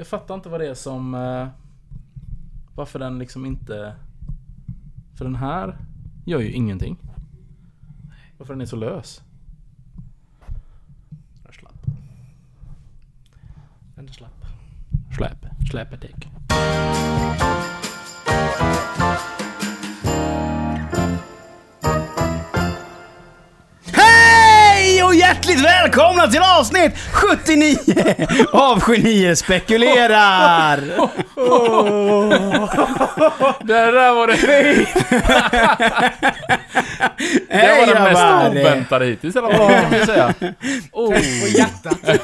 Jag 0.00 0.06
fattar 0.06 0.34
inte 0.34 0.48
vad 0.48 0.60
det 0.60 0.66
är 0.68 0.74
som... 0.74 1.14
eh, 1.14 1.48
varför 2.74 2.98
den 2.98 3.18
liksom 3.18 3.46
inte... 3.46 3.94
För 5.14 5.24
den 5.24 5.34
här 5.34 5.76
gör 6.26 6.40
ju 6.40 6.52
ingenting. 6.52 6.96
Varför 8.38 8.54
den 8.54 8.60
är 8.60 8.66
så 8.66 8.76
lös. 8.76 9.22
Slapp. 11.50 11.86
Den 13.94 14.08
är 14.08 14.12
slapp. 14.12 14.44
Släp. 15.16 15.46
Släpetek. 15.70 16.28
Och 25.10 25.14
hjärtligt 25.14 25.60
välkomna 25.64 26.26
till 26.28 26.40
avsnitt 26.58 26.92
79 27.12 27.76
av 28.52 28.80
Genier 28.80 29.34
spekulerar! 29.34 30.76
Det 33.64 33.72
där 33.90 34.14
var 34.14 34.26
det... 34.26 34.36
Det 37.48 37.56
Hej 37.56 37.80
var 37.86 37.94
den 37.94 38.02
mest 38.04 38.20
grabbar! 38.22 38.50
oväntade 38.50 39.04
hittills 39.06 39.36
eller 39.36 39.58
vad 39.58 39.70
kan 39.70 39.90
vi 39.90 40.06
säga? 40.06 40.34
Oh, 40.92 41.12
På 41.12 41.48
hjärtat. 41.48 42.20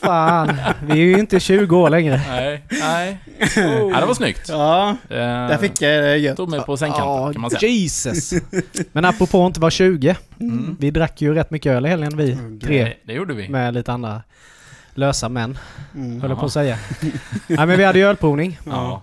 Fan, 0.00 0.56
vi 0.86 0.92
är 0.92 0.96
ju 0.96 1.18
inte 1.18 1.40
20 1.40 1.76
år 1.76 1.90
längre. 1.90 2.20
nej, 2.28 2.64
nej. 2.70 3.18
Oh. 3.56 3.90
Ja, 3.92 4.00
det 4.00 4.06
var 4.06 4.14
snyggt. 4.14 4.48
Ja, 4.48 4.88
Eh, 5.08 5.16
där 5.16 5.58
fick 5.58 5.82
jag 5.82 6.18
gött. 6.18 6.36
Tog 6.36 6.48
mig 6.50 6.60
på 6.60 6.76
sängkanten 6.76 7.32
kan 7.32 7.40
man 7.42 7.50
säga. 7.50 7.68
Jesus. 7.72 8.32
Men 8.92 9.04
apropå 9.04 9.42
att 9.42 9.46
inte 9.46 9.60
vara 9.60 9.70
20. 9.70 10.16
Mm. 10.40 10.76
Vi 10.80 10.90
drack 10.90 11.20
ju 11.22 11.34
rätt 11.34 11.50
mycket 11.50 11.72
öl 11.72 11.86
i 11.86 11.88
helgen 11.88 12.16
vi 12.16 12.38
tre. 12.62 12.84
Det, 12.84 12.94
det 13.04 13.12
gjorde 13.12 13.34
vi. 13.34 13.48
Med 13.48 13.74
lite 13.74 13.92
andra 13.92 14.22
lösa 14.94 15.28
män, 15.28 15.58
Mm. 15.94 16.20
höll 16.20 16.30
jag 16.30 16.40
på 16.40 16.46
att 16.46 16.52
säga. 16.52 16.78
Nej 17.46 17.66
men 17.66 17.78
vi 17.78 17.84
hade 17.84 17.98
ju 17.98 18.04
ölprovning. 18.06 18.58
Ja. 18.66 19.02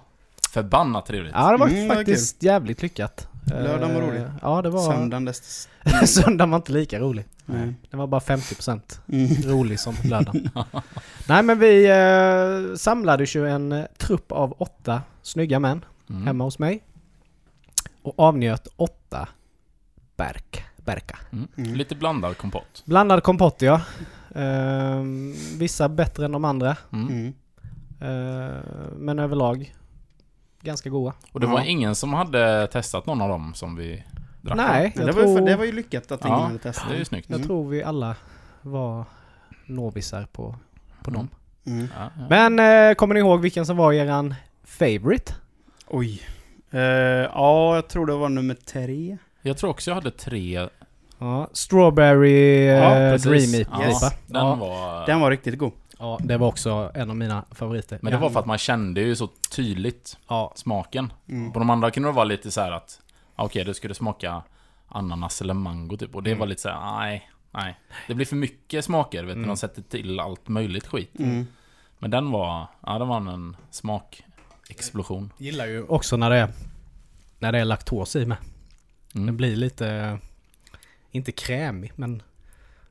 Förbannat 0.53 1.05
trevligt. 1.05 1.33
Ja 1.35 1.51
det 1.51 1.57
var 1.57 1.67
Mm, 1.67 1.81
det 1.81 1.87
var 1.87 1.95
faktiskt 1.95 2.43
jävligt 2.43 2.81
lyckat. 2.81 3.27
Lördagen 3.51 3.93
var 3.95 4.01
Eh, 4.01 4.07
rolig. 4.07 4.21
Ja 4.41 4.61
det 4.61 4.69
var... 4.69 4.91
Söndagen 4.91 5.25
desto... 5.25 5.69
Söndagen 6.05 6.51
var 6.51 6.57
inte 6.57 6.71
lika 6.71 6.99
rolig. 6.99 7.25
Nej. 7.45 7.73
Den 7.89 7.99
var 7.99 8.07
bara 8.07 8.21
50% 8.21 8.99
Mm. 9.07 9.27
rolig 9.51 9.79
som 9.79 9.95
lördagen. 10.03 10.49
Nej 11.27 11.43
men 11.43 11.59
vi 11.59 11.85
eh, 11.89 12.75
samlades 12.75 13.35
ju 13.35 13.47
en 13.47 13.71
eh, 13.71 13.85
trupp 13.97 14.31
av 14.31 14.55
åtta 14.57 15.01
snygga 15.21 15.59
män 15.59 15.85
Mm. 16.09 16.27
hemma 16.27 16.43
hos 16.43 16.59
mig. 16.59 16.83
Och 18.03 18.13
avnjöt 18.19 18.67
åtta 18.75 19.27
berk, 20.17 20.63
berka. 20.77 21.17
Mm. 21.31 21.47
Mm. 21.57 21.73
Lite 21.75 21.95
blandad 21.95 22.37
kompott. 22.37 22.83
Blandad 22.85 23.23
kompott 23.23 23.61
ja. 23.61 23.81
Ehm, 24.35 25.33
vissa 25.57 25.89
bättre 25.89 26.25
än 26.25 26.31
de 26.31 26.45
andra. 26.45 26.77
Mm. 26.93 27.07
Mm. 27.07 27.33
Ehm, 28.01 28.63
men 28.97 29.19
överlag 29.19 29.75
ganska 30.61 30.89
goda. 30.89 31.13
Och 31.31 31.39
det 31.39 31.47
var 31.47 31.59
Ja. 31.59 31.65
ingen 31.65 31.95
som 31.95 32.13
hade 32.13 32.67
testat 32.67 33.05
någon 33.05 33.21
av 33.21 33.29
dem 33.29 33.53
som 33.53 33.75
vi 33.75 34.03
drack 34.41 34.57
Nej, 34.57 34.93
jag, 34.95 35.05
det, 35.05 35.11
var 35.11 35.21
ju, 35.21 35.35
tror, 35.35 35.45
det 35.45 35.55
var 35.55 35.65
ju 35.65 35.71
lyckat 35.71 36.11
att 36.11 36.25
ingen 36.25 36.37
Ja, 36.39 36.43
hade 36.45 36.57
testat. 36.59 36.89
Det 36.89 36.95
är 36.95 36.99
ju 36.99 37.05
snyggt. 37.05 37.29
jag 37.29 37.35
Mm. 37.35 37.47
tror 37.47 37.69
vi 37.69 37.83
alla 37.83 38.15
var 38.61 39.05
novisar 39.65 40.27
på, 40.31 40.55
på 41.03 41.09
Mm. 41.11 41.13
dem. 41.19 41.29
Mm. 41.73 41.87
Ja, 41.97 42.09
ja. 42.17 42.25
Men 42.29 42.89
eh, 42.89 42.95
kommer 42.95 43.13
ni 43.13 43.19
ihåg 43.19 43.41
vilken 43.41 43.65
som 43.65 43.77
var 43.77 43.93
eran 43.93 44.35
favorite? 44.63 45.33
Oj. 45.87 46.21
Eh, 46.71 46.79
ja, 46.81 47.75
jag 47.75 47.87
tror 47.87 48.05
det 48.05 48.13
var 48.13 48.29
nummer 48.29 48.53
tre. 48.55 49.17
Jag 49.41 49.57
tror 49.57 49.69
också 49.69 49.89
jag 49.91 49.95
hade 49.95 50.11
tre... 50.11 50.67
Ja, 51.19 51.47
Strawberry 51.53 52.65
Ja, 52.65 52.97
eh, 52.99 53.11
precis. 53.11 53.51
Dreamy 53.51 53.65
Ja, 53.83 53.89
IPA. 53.89 54.15
Den 54.27 54.45
Ja, 54.45 54.55
var... 54.55 55.05
Den 55.05 55.19
var 55.19 55.31
riktigt 55.31 55.57
god. 55.57 55.71
ja, 55.99 56.19
det 56.23 56.37
var 56.37 56.47
också 56.47 56.91
en 56.93 57.09
av 57.09 57.15
mina 57.15 57.45
favoriter. 57.51 57.99
Men 58.01 58.11
det 58.13 58.17
var 58.19 58.29
för 58.29 58.39
att 58.39 58.45
man 58.45 58.57
kände 58.57 59.01
ju 59.01 59.15
så 59.15 59.29
tydligt 59.55 60.17
Ja, 60.27 60.51
smaken. 60.55 61.13
Mm. 61.29 61.51
På 61.51 61.59
de 61.59 61.69
andra 61.69 61.91
kunde 61.91 62.09
det 62.09 62.13
vara 62.13 62.25
lite 62.25 62.51
så 62.51 62.61
här 62.61 62.71
att... 62.71 62.99
ah, 63.35 63.45
Okej, 63.45 63.63
det 63.65 63.73
skulle 63.73 63.93
smaka 63.93 64.43
ananas 64.87 65.41
eller 65.41 65.53
mango 65.53 65.97
typ. 65.97 66.15
Och 66.15 66.23
det 66.23 66.29
Mm. 66.29 66.39
var 66.39 66.47
lite 66.47 66.61
så 66.61 66.69
här, 66.69 66.99
nej, 66.99 67.29
nej. 67.51 67.79
Det 68.07 68.13
blir 68.13 68.25
för 68.25 68.35
mycket 68.35 68.85
smaker, 68.85 69.23
vet 69.23 69.33
du. 69.35 69.39
Mm. 69.39 69.47
De 69.47 69.57
sätter 69.57 69.81
till 69.81 70.19
allt 70.19 70.47
möjligt 70.47 70.87
skit. 70.87 71.19
Mm. 71.19 71.47
Men 71.99 72.11
den 72.11 72.31
var... 72.31 72.67
Ja, 72.85 72.99
det 72.99 73.05
var 73.05 73.17
en 73.17 73.55
smakexplosion. 73.69 75.33
gillar 75.37 75.65
ju 75.65 75.83
också 75.83 76.17
när 76.17 76.29
det 76.29 76.37
är, 76.37 76.49
när 77.39 77.51
det 77.51 77.59
är 77.59 77.65
laktos 77.65 78.15
i 78.15 78.25
med. 78.25 78.37
Mm. 79.15 79.25
Den 79.25 79.37
blir 79.37 79.55
lite, 79.55 80.19
inte 81.11 81.31
krämig, 81.31 81.91
men 81.95 82.21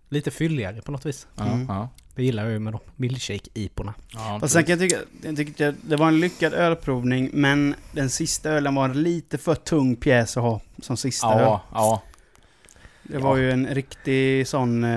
lite 0.08 0.30
fylligare 0.30 0.82
på 0.82 0.92
något 0.92 1.06
vis. 1.06 1.26
Ja, 1.36 1.44
Mm. 1.46 1.66
ja. 1.68 1.88
Det 2.14 2.22
gillar 2.24 2.42
jag 2.42 2.52
ju 2.52 2.58
med 2.58 2.72
de 2.72 2.80
milkshake-iporna. 2.96 3.94
ja 4.14 4.38
Fast 4.40 4.52
sen 4.54 4.64
kan 4.64 4.70
jag 4.70 4.90
tycka, 4.90 5.02
jag 5.22 5.36
tyckte 5.36 5.74
det 5.82 5.96
var 5.96 6.08
en 6.08 6.20
lyckad 6.20 6.54
ölprovning, 6.54 7.30
men 7.32 7.74
den 7.92 8.10
sista 8.10 8.50
ölen 8.50 8.74
var 8.74 8.84
en 8.84 9.02
lite 9.02 9.38
för 9.38 9.54
tung 9.54 9.96
pjäs 9.96 10.36
att 10.36 10.42
ha 10.42 10.60
som 10.82 10.96
sista 10.96 11.34
öl. 11.34 11.40
Ja, 11.42 11.62
ja. 11.74 12.02
Det 13.02 13.18
var 13.18 13.36
ju 13.36 13.50
en 13.50 13.66
riktig 13.66 14.48
sån 14.48 14.84
eh, 14.84 14.90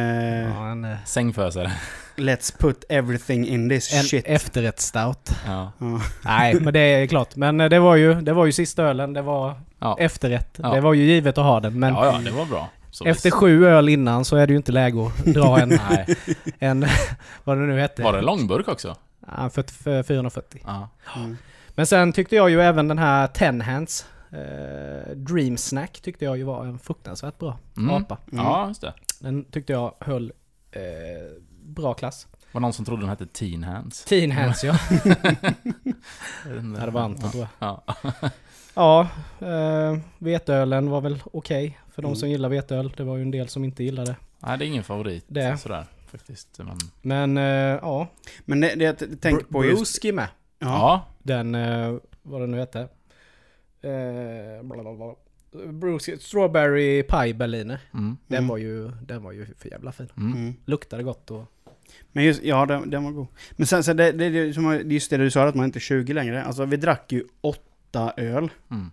Ja, 0.50 0.68
en, 0.72 0.86
eh, 0.86 0.98
Sängfösare. 1.06 1.72
Let's 2.16 2.58
put 2.60 2.84
everything 2.90 3.48
in 3.48 3.70
this 3.70 3.94
en 3.94 4.04
shit. 4.04 4.26
efterrättsstout. 4.28 5.30
Ja. 5.48 5.72
Ja. 5.80 6.02
Nej, 6.26 6.54
men 6.60 6.74
det 6.74 6.80
är 6.80 7.08
klart. 7.08 7.36
Men 7.36 7.62
eh, 7.62 7.70
det 7.70 7.80
var 7.80 7.96
ju, 7.96 8.14
det 8.22 8.34
var 8.34 8.46
ju 8.46 8.52
sista 8.52 8.84
ölen, 8.84 9.14
det 9.14 9.22
var 9.22 9.62
Ja. 9.80 9.98
efterrätt. 10.00 10.60
Ja. 10.64 10.70
Det 10.74 10.82
var 10.82 10.94
ju 10.94 11.04
givet 11.06 11.38
att 11.38 11.44
ha 11.46 11.60
den, 11.60 11.80
men 11.80 11.94
ja, 11.94 12.06
ja, 12.06 12.20
det 12.26 12.32
var 12.32 12.46
bra. 12.46 12.70
Så 12.94 13.06
efter 13.06 13.28
visst. 13.30 13.38
sju 13.38 13.66
öl 13.66 13.90
innan 13.90 14.26
så 14.26 14.36
är 14.36 14.48
det 14.48 14.54
ju 14.54 14.58
inte 14.58 14.72
läge 14.72 15.06
att 15.08 15.26
dra 15.26 15.60
en, 15.62 15.70
Nej. 15.70 16.06
en 16.60 16.86
vad 17.44 17.58
det 17.58 17.64
nu 17.66 17.80
hette. 17.80 18.04
Var 18.04 18.14
det 18.14 18.22
långburk 18.22 18.68
också? 18.68 18.96
Ja, 19.38 19.50
för, 19.50 19.64
för 19.84 20.04
440. 20.04 20.62
Ja. 20.66 20.90
Mm. 21.16 21.38
Men 21.76 21.86
sen 21.86 22.14
tyckte 22.14 22.36
jag 22.36 22.50
ju 22.50 22.62
även 22.62 22.88
den 22.88 22.98
här 22.98 23.28
Ten 23.28 23.62
Hands 23.62 24.06
eh, 24.32 25.16
Dream 25.16 25.58
Snack 25.58 26.00
tyckte 26.02 26.26
jag 26.26 26.38
ju 26.38 26.44
var 26.44 26.66
en 26.66 26.80
fruktansvärt 26.80 27.38
bra 27.40 27.58
Mm. 27.78 27.90
apa. 27.96 28.18
Mm. 28.32 28.46
Ja, 28.46 28.68
just 28.68 28.82
det. 28.82 28.94
Den 29.20 29.46
tyckte 29.46 29.74
jag 29.74 29.94
höll 30.00 30.32
eh, 30.72 30.82
bra 31.66 31.94
klass. 31.94 32.28
Var 32.52 32.62
någon 32.62 32.74
som 32.74 32.86
trodde 32.86 33.02
den 33.02 33.10
hette 33.10 33.26
Teen 33.26 33.64
Hands? 33.64 34.04
Teen 34.06 34.32
Hands 34.32 34.64
ja. 34.64 34.76
det 36.86 36.92
var 36.92 37.02
Anton 37.02 37.32
tror 37.32 37.48
jag. 37.60 37.70
Ja. 37.70 37.84
Ja, 38.76 39.08
eh, 39.40 39.98
veteölen 40.18 40.90
var 40.90 41.02
väl 41.02 41.24
okej 41.34 41.80
för 41.94 42.02
de 42.02 42.08
Mm. 42.08 42.16
som 42.16 42.30
gillar 42.30 42.50
veteöl. 42.50 42.94
Det 42.98 43.04
var 43.04 43.16
ju 43.16 43.22
en 43.22 43.32
del 43.32 43.48
som 43.48 43.64
inte 43.64 43.84
gillade. 43.84 44.16
Nej, 44.40 44.58
det 44.58 44.66
är 44.66 44.68
ingen 44.68 44.84
favorit 44.84 45.26
Det. 45.28 45.58
sådär 45.58 45.86
faktiskt. 46.12 46.60
Men, 46.60 46.78
Men 47.02 47.38
eh, 47.38 47.80
ja, 47.82 48.08
Men 48.46 48.60
det, 48.60 48.76
det 48.76 48.84
jag 48.86 48.98
t- 48.98 49.16
tänker 49.22 49.46
på 49.46 49.66
just... 49.66 49.78
Bruski 49.78 50.12
med. 50.12 50.28
Ja. 50.60 50.68
ja. 50.68 51.06
Den, 51.24 51.56
eh, 51.56 51.96
vad 52.22 52.42
den 52.42 52.52
nu 52.52 52.58
hette. 52.60 52.80
Eh, 53.82 54.64
blablabla. 54.64 55.16
Bruce, 55.68 56.18
Strawberry 56.20 57.04
Pie 57.04 57.34
Berliner. 57.34 57.80
Mm. 57.94 58.18
Den, 58.28 58.38
Mm. 58.38 58.48
var 58.48 58.58
ju, 58.58 58.92
den 58.92 59.24
var 59.24 59.32
ju 59.32 59.46
för 59.58 59.70
jävla 59.70 59.92
fin. 59.92 60.10
Mm. 60.18 60.32
Mm. 60.34 60.54
Luktade 60.66 61.04
gott 61.04 61.32
och... 61.32 61.44
Men 62.12 62.24
just, 62.24 62.44
ja 62.44 62.66
den, 62.66 62.90
den 62.90 63.04
var 63.04 63.12
god. 63.12 63.28
Men 63.52 63.68
sen 63.68 63.84
så 63.84 63.94
det, 63.94 64.12
det, 64.12 64.30
det, 64.30 64.54
som, 64.54 64.82
just 64.92 65.10
det 65.10 65.18
du 65.18 65.32
sa 65.32 65.44
att 65.48 65.56
man 65.56 65.66
inte 65.66 65.78
är 65.78 65.82
20 65.82 66.14
längre. 66.14 66.44
Alltså 66.44 66.66
vi 66.66 66.78
drack 66.78 67.12
ju 67.12 67.24
åtta 67.42 68.14
öl. 68.18 68.50
Mm. 68.72 68.92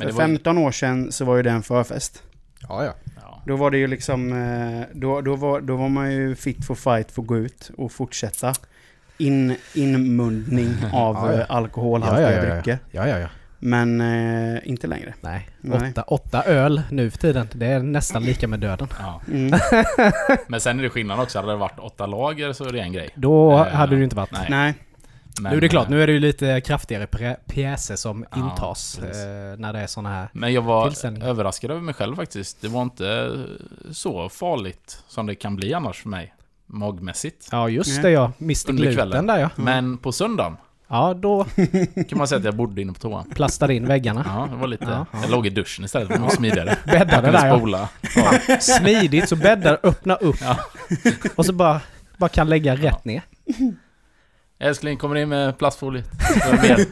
Men 0.00 0.08
För 0.08 0.22
det 0.22 0.28
var, 0.28 0.34
15 0.34 0.58
år 0.58 0.70
sedan 0.72 1.12
så 1.12 1.24
var 1.24 1.36
ju 1.36 1.42
det 1.42 1.50
en 1.50 1.62
förfest. 1.62 2.22
Ja, 2.68 2.84
ja. 2.84 2.92
ja. 3.22 3.42
Då 3.46 3.56
var 3.56 3.70
det 3.70 3.78
ju 3.78 3.86
liksom, 3.86 4.32
eh, 4.32 4.86
då, 4.92 5.20
då, 5.20 5.36
var, 5.36 5.60
då 5.60 5.76
var 5.76 5.88
man 5.88 6.12
ju 6.12 6.34
fit 6.36 6.64
for 6.66 6.74
fight 6.74 7.12
för 7.12 7.22
att 7.22 7.28
gå 7.28 7.36
ut 7.38 7.70
och 7.76 7.92
fortsätta. 7.92 8.52
In, 9.18 9.56
inmundning 9.74 10.74
av 10.92 11.14
Ja, 11.16 11.32
ja. 11.32 11.40
eh, 11.40 11.46
alkoholhaltiga 11.48 12.30
Ja, 12.30 12.36
ja, 12.36 12.42
ja, 12.42 12.48
ja. 12.48 12.54
drycker. 12.54 12.78
Ja, 12.90 13.08
ja, 13.08 13.18
ja. 13.18 13.28
Men 13.58 14.00
eh, 14.00 14.60
inte 14.68 14.86
längre. 14.86 15.14
Nej. 15.20 15.48
Nej. 15.60 15.90
Åtta, 15.90 16.02
åtta 16.02 16.42
öl 16.42 16.82
nu 16.90 17.10
för 17.10 17.18
tiden. 17.18 17.48
Det 17.52 17.66
är 17.66 17.78
nästan 17.80 18.22
lika 18.22 18.48
med 18.48 18.60
döden. 18.60 18.88
ja. 19.00 19.20
Mm. 19.32 19.60
Men 20.48 20.60
sen 20.60 20.78
är 20.78 20.82
det 20.82 20.90
skillnad 20.90 21.20
också. 21.20 21.38
Hade 21.38 21.52
det 21.52 21.56
varit 21.56 21.78
åtta 21.78 22.06
lager 22.06 22.52
så 22.52 22.64
är 22.64 22.72
det 22.72 22.80
en 22.80 22.92
grej. 22.92 23.10
Då 23.14 23.52
Eh, 23.52 23.66
hade 23.66 23.96
det 23.96 24.04
inte 24.04 24.16
varit. 24.16 24.32
Nej. 24.32 24.46
Nej. 24.50 24.74
Men, 25.40 25.50
nu 25.52 25.56
är 25.56 25.60
det 25.60 25.68
klart, 25.68 25.84
eh, 25.84 25.90
nu 25.90 26.02
är 26.02 26.06
det 26.06 26.12
ju 26.12 26.18
lite 26.20 26.60
kraftigare 26.60 27.36
pjäser 27.46 27.96
som 27.96 28.24
Ja, 28.30 28.38
intas 28.38 28.96
precis. 29.00 29.16
eh, 29.24 29.56
när 29.58 29.72
det 29.72 29.78
är 29.80 29.86
såna 29.86 30.08
här. 30.08 30.28
Men 30.32 30.52
jag 30.52 30.62
var 30.62 30.92
överraskad 31.22 31.70
över 31.70 31.80
mig 31.80 31.94
själv 31.94 32.16
faktiskt. 32.16 32.60
Det 32.62 32.68
var 32.68 32.82
inte 32.82 33.36
så 33.92 34.28
farligt 34.28 35.04
som 35.08 35.26
det 35.26 35.34
kan 35.34 35.56
bli 35.56 35.74
annars 35.74 36.02
för 36.02 36.08
mig. 36.08 36.34
Magmässigt. 36.66 37.48
Ja, 37.52 37.68
just 37.68 38.02
det 38.02 38.10
ja. 38.10 38.32
Mr 38.40 38.72
Gluten 38.72 38.94
kvällen. 38.94 39.26
där 39.26 39.38
ja. 39.38 39.50
Men 39.56 39.98
på 39.98 40.12
söndagen 40.12 40.56
Ja, 40.92 41.14
då 41.14 41.44
kan 42.08 42.18
man 42.18 42.28
säga 42.28 42.38
att 42.38 42.44
jag 42.44 42.54
bodde 42.56 42.82
inne 42.82 42.92
på 42.92 42.98
toan. 42.98 43.30
plastade 43.30 43.74
in 43.74 43.86
väggarna. 43.86 44.24
Ja, 44.26 44.48
det 44.50 44.56
var 44.56 44.66
lite... 44.66 44.84
Ja, 44.84 45.06
ja. 45.12 45.18
Jag 45.22 45.30
låg 45.30 45.46
i 45.46 45.50
duschen 45.50 45.84
istället, 45.84 46.08
det 46.08 46.18
var 46.18 46.30
smidigare. 46.30 46.76
Bäddade 46.86 47.30
där 47.30 47.40
kunde 47.40 47.78
ja. 47.78 47.88
spola. 48.08 48.60
Smidigt 48.60 49.28
så 49.28 49.36
bäddar, 49.36 49.78
öppna 49.82 50.14
upp. 50.14 50.36
Ja. 50.40 50.56
Och 51.36 51.46
så 51.46 51.52
bara, 51.52 51.80
bara 52.16 52.28
kan 52.28 52.48
lägga 52.48 52.76
rätt 52.76 53.04
ner. 53.04 53.22
Älskling, 54.62 54.96
kommer 54.98 55.16
in 55.16 55.28
med 55.28 55.58
plastfolie. 55.58 56.02
Det 56.34 56.50
var 56.50 56.62
mer. 56.62 56.76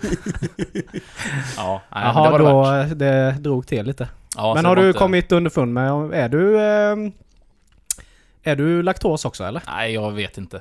Ja, 1.56 1.82
nej, 1.92 2.02
det 2.02 2.08
Jaha, 2.08 2.30
var 2.30 2.38
det 2.38 2.44
då 2.44 2.62
värt. 2.62 2.98
det 2.98 3.30
drog 3.40 3.66
till 3.66 3.86
lite. 3.86 4.08
Ja, 4.36 4.54
Men 4.54 4.64
har 4.64 4.76
det 4.76 4.82
du 4.82 4.88
inte- 4.88 4.98
kommit 4.98 5.32
underfund 5.32 5.74
med, 5.74 5.90
är 6.14 6.28
du... 6.28 6.56
Eh, 6.60 6.96
är 8.42 8.56
du 8.56 8.82
laktos 8.82 9.24
också 9.24 9.44
eller? 9.44 9.62
Nej, 9.66 9.94
jag 9.94 10.10
vet 10.12 10.38
inte. 10.38 10.56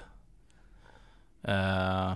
Eh, 1.43 2.11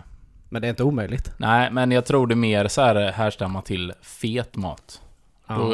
Men 0.49 0.61
det 0.61 0.67
är 0.67 0.69
inte 0.69 0.83
omöjligt. 0.83 1.31
nej, 1.37 1.71
men 1.71 1.91
jag 1.91 2.05
tror 2.05 2.27
det 2.27 2.35
mer 2.35 2.67
så 2.67 2.81
här 2.81 3.11
härstammar 3.11 3.61
till 3.61 3.93
fet 4.01 4.55
mat. 4.55 5.01
Ja. 5.47 5.55
Då 5.55 5.69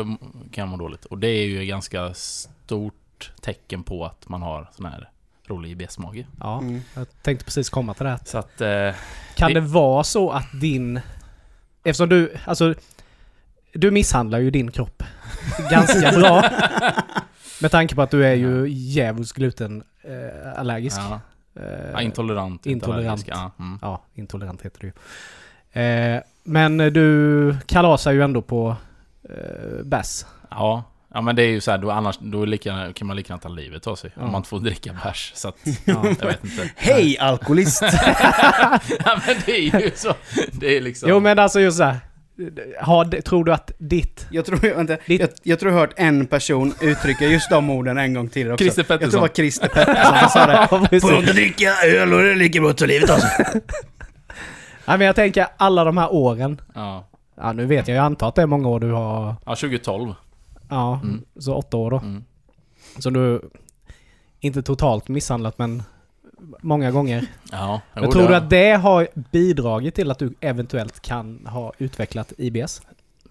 kan 0.52 0.62
jag 0.62 0.68
må 0.68 0.78
dåligt. 0.78 1.06
Och 1.06 1.18
det 1.18 1.28
är 1.28 1.46
ju 1.46 1.62
ett 1.62 1.68
ganska 1.68 2.14
stort 2.14 3.32
tecken 3.42 3.84
på 3.84 4.06
att 4.06 4.30
man 4.30 4.42
har 4.42 4.70
sån 4.76 4.86
här 4.86 5.10
rolig 5.50 5.72
IBS-mage. 5.72 6.26
ja, 6.40 6.60
Mm. 6.62 6.82
jag 6.96 7.08
tänkte 7.22 7.46
precis 7.46 7.70
komma 7.70 7.94
till 7.94 8.04
det 8.04 8.10
här. 8.10 8.20
Så 8.26 8.38
att... 8.38 8.62
Eh, 8.62 8.96
Kan 9.36 9.48
Det- 9.48 9.54
det 9.60 9.68
vara 9.68 10.04
så 10.04 10.30
att 10.32 10.48
din... 10.62 11.00
Eftersom 11.84 12.10
du, 12.10 12.34
alltså... 12.46 12.74
Du 13.74 13.92
misshandlar 13.92 14.40
ju 14.40 14.52
din 14.52 14.72
kropp 14.72 15.04
ganska 15.72 16.12
bra. 16.12 16.44
Med 17.62 17.72
tanke 17.72 17.96
på 17.96 18.02
att 18.02 18.12
du 18.12 18.26
är 18.26 18.34
ju 18.34 18.68
djävulskt 18.70 19.38
glutenallergisk. 19.38 20.98
ja, 21.00 21.20
Eh, 21.56 21.92
ja, 21.94 22.02
intolerant. 22.02 22.66
intolerant. 22.66 23.28
Ja, 23.28 23.52
mm. 23.60 23.80
Ja, 23.82 24.02
intolerant 24.14 24.62
heter 24.62 24.80
det 24.80 24.88
ju. 24.88 24.94
Eh, 25.82 26.22
men 26.44 26.78
du 26.78 27.56
kalasar 27.66 28.12
ju 28.12 28.22
ändå 28.24 28.42
på 28.42 28.76
eh, 29.30 29.84
bärs. 29.84 30.26
ja. 30.50 30.84
Ja 31.18 31.22
men 31.22 31.36
det 31.36 31.44
är 31.44 31.48
ju 31.48 31.62
så 31.62 31.72
här, 31.72 31.78
då, 31.78 31.92
annars 31.92 32.18
då 32.20 32.42
är 32.42 32.48
lika, 32.48 32.94
kan 32.94 33.08
man 33.08 33.16
lika 33.16 33.34
gärna 33.34 33.42
ta 33.42 33.50
livet 33.50 33.88
av 33.88 33.96
sig. 33.96 34.12
Ja. 34.16 34.22
Om 34.22 34.32
man 34.32 34.40
inte 34.40 34.50
får 34.50 34.60
dricka 34.60 34.96
bärs. 35.04 35.32
Så 35.36 35.48
att, 35.48 35.56
Ja. 35.86 36.06
jag 36.20 36.28
vet 36.28 36.44
inte. 36.44 36.70
Hej 36.76 37.18
alkoholist! 37.20 37.82
ja 39.06 39.20
men 39.28 39.36
det 39.46 39.52
är 39.58 39.80
ju 39.82 39.92
så. 39.96 40.14
Det 40.52 40.78
är 40.78 40.82
liksom... 40.82 41.10
Jo 41.10 41.20
men 41.20 41.40
alltså 41.40 41.60
just 41.60 41.78
såhär. 41.78 42.00
Tror 43.22 43.44
du 43.44 43.54
att 43.54 43.72
ditt... 43.78 44.28
Jag 44.32 44.46
tror, 44.46 44.58
vänta, 44.76 44.98
Ditt- 45.06 45.20
jag, 45.22 45.30
jag 45.44 45.60
tror 45.60 45.72
jag 45.72 45.76
har 45.80 45.88
hört 45.88 45.94
en 45.98 46.26
person 46.28 46.74
uttrycka 46.82 47.26
just 47.26 47.50
de 47.50 47.70
orden 47.70 47.98
en 47.98 48.14
gång 48.14 48.30
till 48.30 48.52
också. 48.52 48.64
Christer 48.64 48.82
Jag 48.82 48.88
tror 48.88 48.98
det 48.98 49.00
Pettersson. 49.06 49.22
var 49.22 49.28
Christer 49.28 49.68
Pettersson 49.68 50.20
som 50.20 50.30
sa 50.30 50.46
det. 50.46 50.88
Precis. 50.90 51.12
inte 51.12 51.34
dricka 51.34 51.74
öl 51.86 52.14
och 52.14 52.22
det 52.22 52.32
är 52.32 52.36
lika 52.36 52.62
bra 52.62 52.70
att 52.70 52.78
ta 52.78 52.86
livet 52.86 53.10
av 53.10 53.18
sig. 53.18 53.46
Nej, 54.86 54.98
men 54.98 55.02
jag 55.02 55.16
tänker 55.16 55.48
alla 55.58 55.84
de 55.84 55.98
här 55.98 56.14
åren. 56.14 56.62
Ja. 56.76 57.08
Ja 57.42 57.54
nu 57.54 57.66
vet 57.66 57.88
jag, 57.88 57.98
jag 57.98 58.06
antar 58.06 58.28
att 58.30 58.36
det 58.36 58.42
är 58.42 58.46
många 58.46 58.68
år 58.70 58.80
du 58.80 58.92
har... 58.92 59.36
ja, 59.46 59.56
2012. 59.56 60.14
Ja, 60.70 61.00
Mm. 61.04 61.22
så 61.40 61.54
åtta 61.56 61.78
år 61.78 61.92
då. 61.92 61.98
Mm. 61.98 62.24
Så 63.00 63.10
du... 63.10 63.42
Inte 64.40 64.62
totalt 64.62 65.08
misshandlat 65.08 65.58
men 65.58 65.84
många 66.62 66.92
gånger. 66.92 67.26
Ja, 67.52 67.82
Men 67.94 68.04
jo, 68.04 68.12
tror 68.12 68.22
det- 68.22 68.28
du 68.28 68.36
att 68.36 68.50
det 68.50 68.72
har 68.72 69.08
bidragit 69.32 69.96
till 69.96 70.12
att 70.12 70.20
du 70.20 70.34
eventuellt 70.40 71.00
kan 71.02 71.46
ha 71.46 71.74
utvecklat 71.78 72.34
IBS? 72.38 72.82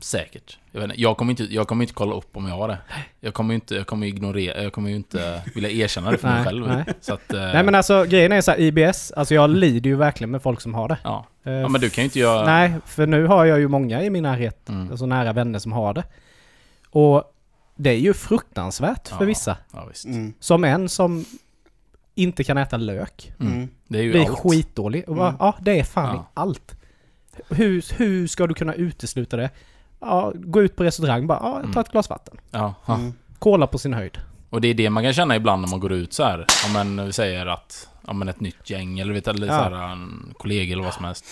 Säkert. 0.01 0.59
Jag, 0.73 0.85
inte, 0.85 1.01
jag, 1.01 1.17
kommer 1.17 1.31
inte, 1.33 1.45
jag 1.45 1.69
kommer 1.69 1.85
inte 1.85 1.95
kolla 1.95 2.15
upp 2.15 2.37
om 2.37 2.47
jag 2.49 2.55
har 2.55 2.69
det. 2.69 2.79
Jag 3.21 3.35
kommer 3.35 3.55
inte, 3.55 3.75
jag 3.75 3.87
kommer 3.87 4.07
ignorera, 4.07 4.63
jag 4.63 4.73
kommer 4.73 4.91
ju 4.91 4.97
inte 4.97 5.43
vilja 5.55 5.71
erkänna 5.71 6.11
det 6.11 6.19
för 6.19 6.29
mig 6.29 6.37
Nej, 6.37 6.45
själv. 6.45 6.67
nej. 6.69 6.85
Så 7.01 7.15
att, 7.15 7.33
eh, 7.33 7.41
Nej 7.41 7.63
men 7.65 7.75
alltså 7.75 8.05
grejen 8.05 8.33
är 8.33 8.41
så 8.41 8.51
här, 8.51 8.61
IBS, 8.61 9.13
alltså 9.13 9.35
jag 9.35 9.51
lider 9.51 9.91
ju 9.91 9.97
verkligen 9.97 10.31
med 10.31 10.43
folk 10.43 10.61
som 10.61 10.75
har 10.75 10.89
det. 10.89 10.99
ja. 11.05 11.27
Eh, 11.45 11.53
ja, 11.53 11.69
men 11.69 11.81
du 11.81 11.91
kan 11.91 12.03
ju 12.03 12.07
inte 12.07 12.19
göra... 12.19 12.47
Nej, 12.47 12.73
för 12.87 13.07
nu 13.07 13.27
har 13.27 13.45
jag 13.45 13.59
ju 13.59 13.69
många 13.69 14.03
i 14.03 14.11
min 14.11 14.23
närhet, 14.23 14.69
Mm. 14.69 14.91
alltså 14.91 15.07
nära 15.07 15.33
vänner 15.33 15.59
som 15.59 15.73
har 15.73 15.95
det. 15.95 16.05
Och 16.97 17.25
det 17.77 17.91
är 17.91 17.99
ju 17.99 18.15
fruktansvärt 18.15 19.09
för 19.09 19.17
Ja. 19.21 19.25
vissa. 19.27 19.57
Ja, 19.73 19.85
visst. 19.89 20.05
Mm. 20.05 20.35
Som 20.41 20.65
en 20.65 20.89
som 20.89 21.25
inte 22.15 22.45
kan 22.45 22.59
äta 22.59 22.77
lök. 22.77 23.33
Mm. 23.41 23.53
Mm. 23.53 23.69
Det 23.89 23.99
är 23.99 24.03
ju 24.03 24.11
Blir 24.11 24.29
allt. 24.29 24.39
skitdålig. 24.39 25.05
Bara, 25.07 25.29
Mm. 25.29 25.37
Ja, 25.41 25.55
det 25.61 25.81
är 25.81 25.85
fan 25.85 26.17
Ja. 26.17 26.27
allt. 26.35 26.77
Hur, 27.49 27.85
hur 27.99 28.27
ska 28.27 28.47
du 28.47 28.55
kunna 28.55 28.75
utesluta 28.75 29.37
det? 29.37 29.51
Ja, 30.01 30.33
gå 30.35 30.63
ut 30.63 30.77
på 30.77 30.85
restaurang 30.85 31.27
bara, 31.27 31.39
ja, 31.43 31.53
ta 31.53 31.59
Mm. 31.67 31.79
ett 31.79 31.91
glas 31.93 32.11
vatten. 32.11 32.37
Ja. 32.51 32.75
Mm. 32.89 33.13
Cola 33.39 33.67
på 33.67 33.79
sin 33.79 33.95
höjd. 33.95 34.19
Och 34.51 34.61
det 34.61 34.69
är 34.69 34.75
det 34.75 34.91
man 34.91 35.03
kan 35.03 35.13
känna 35.13 35.37
ibland 35.37 35.63
när 35.63 35.69
man 35.69 35.81
går 35.81 35.93
ut 35.93 36.13
så 36.13 36.25
här. 36.25 36.47
Men 36.73 37.07
vi 37.07 37.13
säger 37.13 37.47
att, 37.47 37.89
ja 38.07 38.13
men 38.13 38.29
ett 38.29 38.41
nytt 38.41 38.71
gäng 38.71 38.99
eller 38.99 39.13
vet 39.13 39.29
eller 39.29 39.47
så 39.47 39.53
Ja. 39.53 39.63
här, 39.63 39.93
en 39.93 40.35
kollega 40.39 40.73
eller 40.73 40.85
vad 40.85 40.95
som 40.95 41.05
helst. 41.05 41.25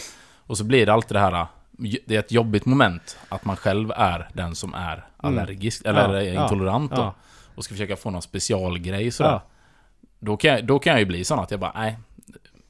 Och 0.46 0.58
så 0.58 0.64
blir 0.64 0.86
det 0.86 0.92
alltid 0.92 1.16
det 1.16 1.20
här, 1.20 1.46
det 1.78 2.14
är 2.16 2.18
ett 2.18 2.32
jobbigt 2.32 2.66
moment 2.66 3.18
att 3.28 3.44
man 3.44 3.56
själv 3.56 3.90
är 3.96 4.28
den 4.32 4.54
som 4.54 4.74
är 4.74 5.04
allergisk, 5.16 5.82
eller 5.84 6.14
Ja, 6.14 6.22
är 6.22 6.32
ja, 6.34 6.42
intolerant 6.42 6.90
då. 6.96 7.02
Ja. 7.02 7.14
Och 7.54 7.64
ska 7.64 7.74
försöka 7.74 7.96
få 7.96 8.10
någon 8.10 8.22
specialgrej 8.22 9.10
sådär. 9.10 9.30
Ja. 9.30 9.42
Då, 10.20 10.36
kan 10.36 10.50
jag, 10.50 10.66
då 10.66 10.78
kan 10.78 10.90
jag 10.90 11.00
ju 11.00 11.06
bli 11.06 11.24
sån 11.24 11.38
att 11.38 11.50
jag 11.50 11.60
bara, 11.60 11.72
nej. 11.74 11.98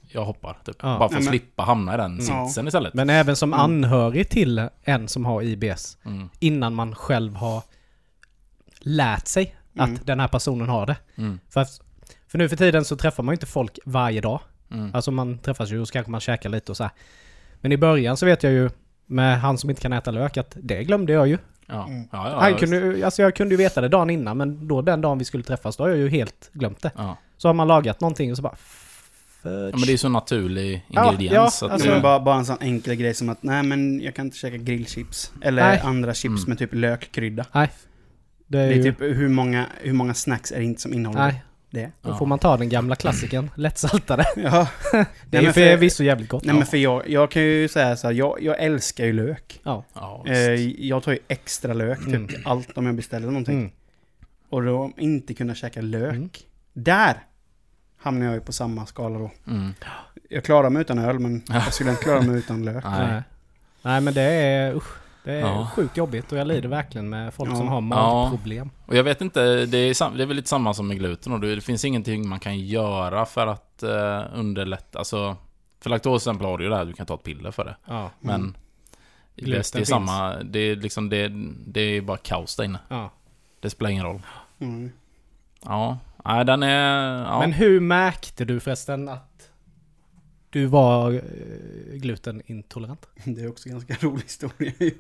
Jag 0.09 0.25
hoppar 0.25 0.57
typ. 0.65 0.77
Ja. 0.83 0.99
Bara 0.99 0.99
för 0.99 1.05
att 1.17 1.23
men- 1.23 1.23
slippa 1.23 1.63
hamna 1.63 1.95
i 1.95 1.97
den 1.97 2.19
Ja. 2.29 2.47
sitsen 2.47 2.67
istället. 2.69 2.95
Men 2.95 3.11
även 3.11 3.37
som 3.37 3.53
Mm. 3.53 3.61
anhörig 3.65 4.29
till 4.29 4.69
en 4.85 5.09
som 5.09 5.25
har 5.25 5.43
IBS, 5.43 5.99
Mm. 6.05 6.29
innan 6.41 6.75
man 6.75 6.95
själv 6.95 7.35
har 7.35 7.63
lärt 8.81 9.27
sig 9.27 9.57
Mm. 9.79 9.95
att 9.95 10.07
den 10.07 10.21
här 10.21 10.29
personen 10.29 10.69
har 10.69 10.87
det. 10.87 10.97
Mm. 11.17 11.39
För, 11.49 11.61
att, 11.61 11.81
för 12.29 12.39
nu 12.39 12.49
för 12.49 12.57
tiden 12.57 12.85
så 12.85 12.97
träffar 12.97 13.23
man 13.23 13.33
ju 13.33 13.37
inte 13.37 13.47
folk 13.47 13.79
varje 13.85 14.21
dag. 14.21 14.41
Mm. 14.71 14.95
Alltså 14.95 15.11
man 15.11 15.39
träffas 15.39 15.71
ju 15.71 15.81
och 15.81 15.89
så 15.89 15.93
kanske 15.93 16.11
man 16.11 16.21
käkar 16.21 16.49
lite 16.51 16.73
och 16.73 16.77
så 16.77 16.83
här. 16.83 16.93
Men 17.61 17.73
i 17.73 17.77
början 17.77 18.17
så 18.17 18.27
vet 18.27 18.43
jag 18.43 18.53
ju 18.53 18.71
med 19.07 19.41
han 19.41 19.59
som 19.59 19.71
inte 19.71 19.83
kan 19.83 19.93
äta 19.93 20.11
lök 20.11 20.37
att 20.37 20.57
det 20.63 20.85
glömde 20.85 21.13
jag 21.13 21.29
ju. 21.29 21.39
Ja. 21.67 21.87
Mm. 21.89 22.09
Ja, 22.13 22.31
ja, 22.31 22.41
han 22.41 22.55
kunde, 22.55 23.05
alltså 23.05 23.23
jag 23.23 23.35
kunde 23.37 23.53
ju 23.55 23.57
veta 23.57 23.81
det 23.81 23.89
dagen 23.89 24.11
innan 24.11 24.37
men 24.37 24.69
då 24.69 24.83
den 24.83 25.01
dagen 25.01 25.19
vi 25.19 25.25
skulle 25.25 25.43
träffas 25.45 25.77
då 25.77 25.85
har 25.85 25.89
jag 25.89 25.99
ju 25.99 26.09
helt 26.09 26.51
glömt 26.53 26.83
det. 26.83 26.91
ja. 26.97 27.17
Så 27.37 27.49
har 27.49 27.55
man 27.55 27.69
lagat 27.69 28.01
någonting 28.01 28.31
och 28.31 28.37
så 28.37 28.43
bara... 28.43 28.55
ja, 29.43 29.51
men 29.51 29.71
det 29.81 29.87
är 29.87 29.91
ju 29.91 29.99
så 29.99 30.09
naturlig 30.09 30.87
ingrediens. 30.89 31.63
ja, 31.63 31.71
alltså- 31.73 31.89
men 31.91 32.03
bara, 32.03 32.21
bara 32.21 32.37
en 32.37 32.45
sån 32.47 32.57
enkel 32.61 32.95
grej 32.95 33.15
som 33.15 33.29
att 33.29 33.43
nej 33.43 33.63
men 33.63 34.01
jag 34.01 34.15
kan 34.15 34.25
inte 34.27 34.37
käka 34.39 34.57
grillchips. 34.57 35.33
Eller 35.43 35.63
Nej. 35.63 35.81
andra 35.85 36.15
chips 36.15 36.37
Mm. 36.39 36.49
med 36.49 36.59
typ 36.59 36.75
lökkrydda. 36.75 37.47
Nej. 37.53 37.71
Det 38.47 38.59
är, 38.61 38.67
Det 38.69 38.73
är 38.75 38.77
ju... 38.77 38.83
typ 38.83 39.01
hur 39.01 39.29
många, 39.29 39.67
hur 39.81 39.93
många 39.93 40.15
snacks 40.15 40.53
är 40.53 40.59
det 40.59 40.65
inte 40.65 40.81
som 40.83 40.95
innehåller 40.95 41.21
Nej, 41.27 41.45
det? 41.75 41.91
då 42.03 42.11
Ja. 42.11 42.19
får 42.19 42.27
man 42.27 42.39
ta 42.39 42.57
den 42.57 42.69
gamla 42.69 42.97
klassikern, 42.97 43.51
lättsaltade. 43.55 44.25
Ja. 44.37 44.69
Det 45.31 45.37
är 45.39 45.43
ju 45.43 45.53
förvisso 45.53 46.05
jävligt 46.05 46.29
gott. 46.29 46.45
Nej 46.45 46.55
men 46.55 46.67
för 46.67 46.77
jag, 46.77 47.09
jag 47.09 47.31
kan 47.31 47.43
ju 47.43 47.69
säga 47.69 47.97
så 47.97 48.07
här, 48.07 48.15
jag, 48.15 48.43
jag 48.43 48.59
älskar 48.63 49.05
ju 49.05 49.13
lök. 49.13 49.61
Ja. 49.65 49.85
Ja, 49.95 50.25
Eh, 50.27 50.35
jag 50.87 51.03
tar 51.03 51.13
ju 51.13 51.19
extra 51.29 51.73
lök 51.75 51.99
typ 51.99 52.15
Mm. 52.15 52.29
allt 52.45 52.79
om 52.79 52.87
jag 52.87 52.95
beställer 52.95 53.27
någonting. 53.27 53.59
Mm. 53.59 53.71
Och 54.49 54.63
då 54.63 54.93
inte 54.97 55.35
kunna 55.35 55.55
käka 55.55 55.81
lök. 55.81 56.13
Mm. 56.15 56.31
Där 56.73 57.15
hamnar 58.03 58.27
jag 58.27 58.35
ju 58.35 58.41
på 58.41 58.53
samma 58.53 58.87
skala 58.87 59.19
då. 59.19 59.31
Mm. 59.47 59.73
Jag 60.29 60.45
klarar 60.45 60.71
mig 60.71 60.81
utan 60.83 60.99
öl 60.99 61.19
men 61.19 61.43
jag 61.49 61.75
skulle 61.75 61.91
inte 61.91 62.03
klara 62.03 62.21
mig 62.23 62.39
utan 62.39 62.65
lök. 62.65 62.85
Nej. 62.85 63.07
Nej. 63.07 63.23
Nej 63.83 64.01
men 64.01 64.15
det 64.15 64.23
är, 64.23 64.75
usch, 64.77 64.97
det 65.25 65.33
är 65.33 65.41
Ja. 65.41 65.69
sjukt 65.77 65.97
jobbigt 65.97 66.33
och 66.33 66.39
jag 66.39 66.47
lider 66.47 66.69
verkligen 66.69 67.09
med 67.09 67.35
folk 67.35 67.51
Ja. 67.51 67.57
som 67.57 67.69
har 67.69 67.81
magproblem. 67.81 68.71
Och 68.87 68.97
jag 68.97 69.05
vet 69.05 69.21
inte, 69.21 69.41
det 69.67 69.79
är, 69.79 70.17
det 70.17 70.23
är 70.23 70.27
väl 70.27 70.37
lite 70.37 70.49
samma 70.49 70.75
som 70.75 70.89
med 70.89 70.99
gluten 70.99 71.33
och 71.33 71.41
det, 71.41 71.55
det 71.55 71.61
finns 71.61 71.85
ingenting 71.85 72.29
man 72.29 72.41
kan 72.41 72.59
göra 72.59 73.27
för 73.27 73.47
att 73.47 73.83
eh, 73.83 74.23
underlätta, 74.35 74.99
alltså 74.99 75.37
för 75.81 75.91
laktos 75.91 76.23
till 76.23 76.31
exempel 76.31 76.47
har 76.47 76.59
du 76.59 76.65
ju 76.65 76.71
det 76.71 76.77
här, 76.77 76.85
du 76.85 76.93
kan 76.93 77.07
ta 77.07 77.15
ett 77.15 77.23
piller 77.23 77.51
för 77.51 77.65
det. 77.65 77.77
Ja. 77.87 78.11
Men 78.21 78.55
Mm. 79.39 79.51
bäst, 79.59 79.73
det 79.73 79.77
är 79.77 79.81
finns. 79.81 79.89
samma, 79.89 80.35
det 80.43 80.59
är 80.59 80.77
liksom 80.77 81.09
det, 81.09 81.33
det 81.67 81.81
är 81.81 82.01
bara 82.01 82.17
kaos 82.17 82.57
där 82.57 82.65
inne. 82.65 82.79
ja. 82.89 83.11
Det 83.61 83.71
spelar 83.71 83.91
ingen 83.91 84.05
roll. 84.05 84.23
Mm. 84.59 84.93
Ja, 85.65 85.99
nej 86.25 86.45
den 86.45 86.63
är, 86.63 87.23
ja. 87.25 87.39
Men 87.41 87.53
hur 87.53 87.81
märkte 87.81 88.45
du 88.45 88.61
förresten 88.61 89.09
att 89.09 89.34
du 90.55 90.67
var 90.67 91.13
eh, 91.13 91.21
glutenintolerant? 91.93 93.07
Det 93.25 93.41
är 93.41 93.49
också 93.49 93.69
en 93.69 93.73
ganska 93.73 94.07
rolig 94.07 94.23
historia 94.23 94.73
ju. 94.79 94.93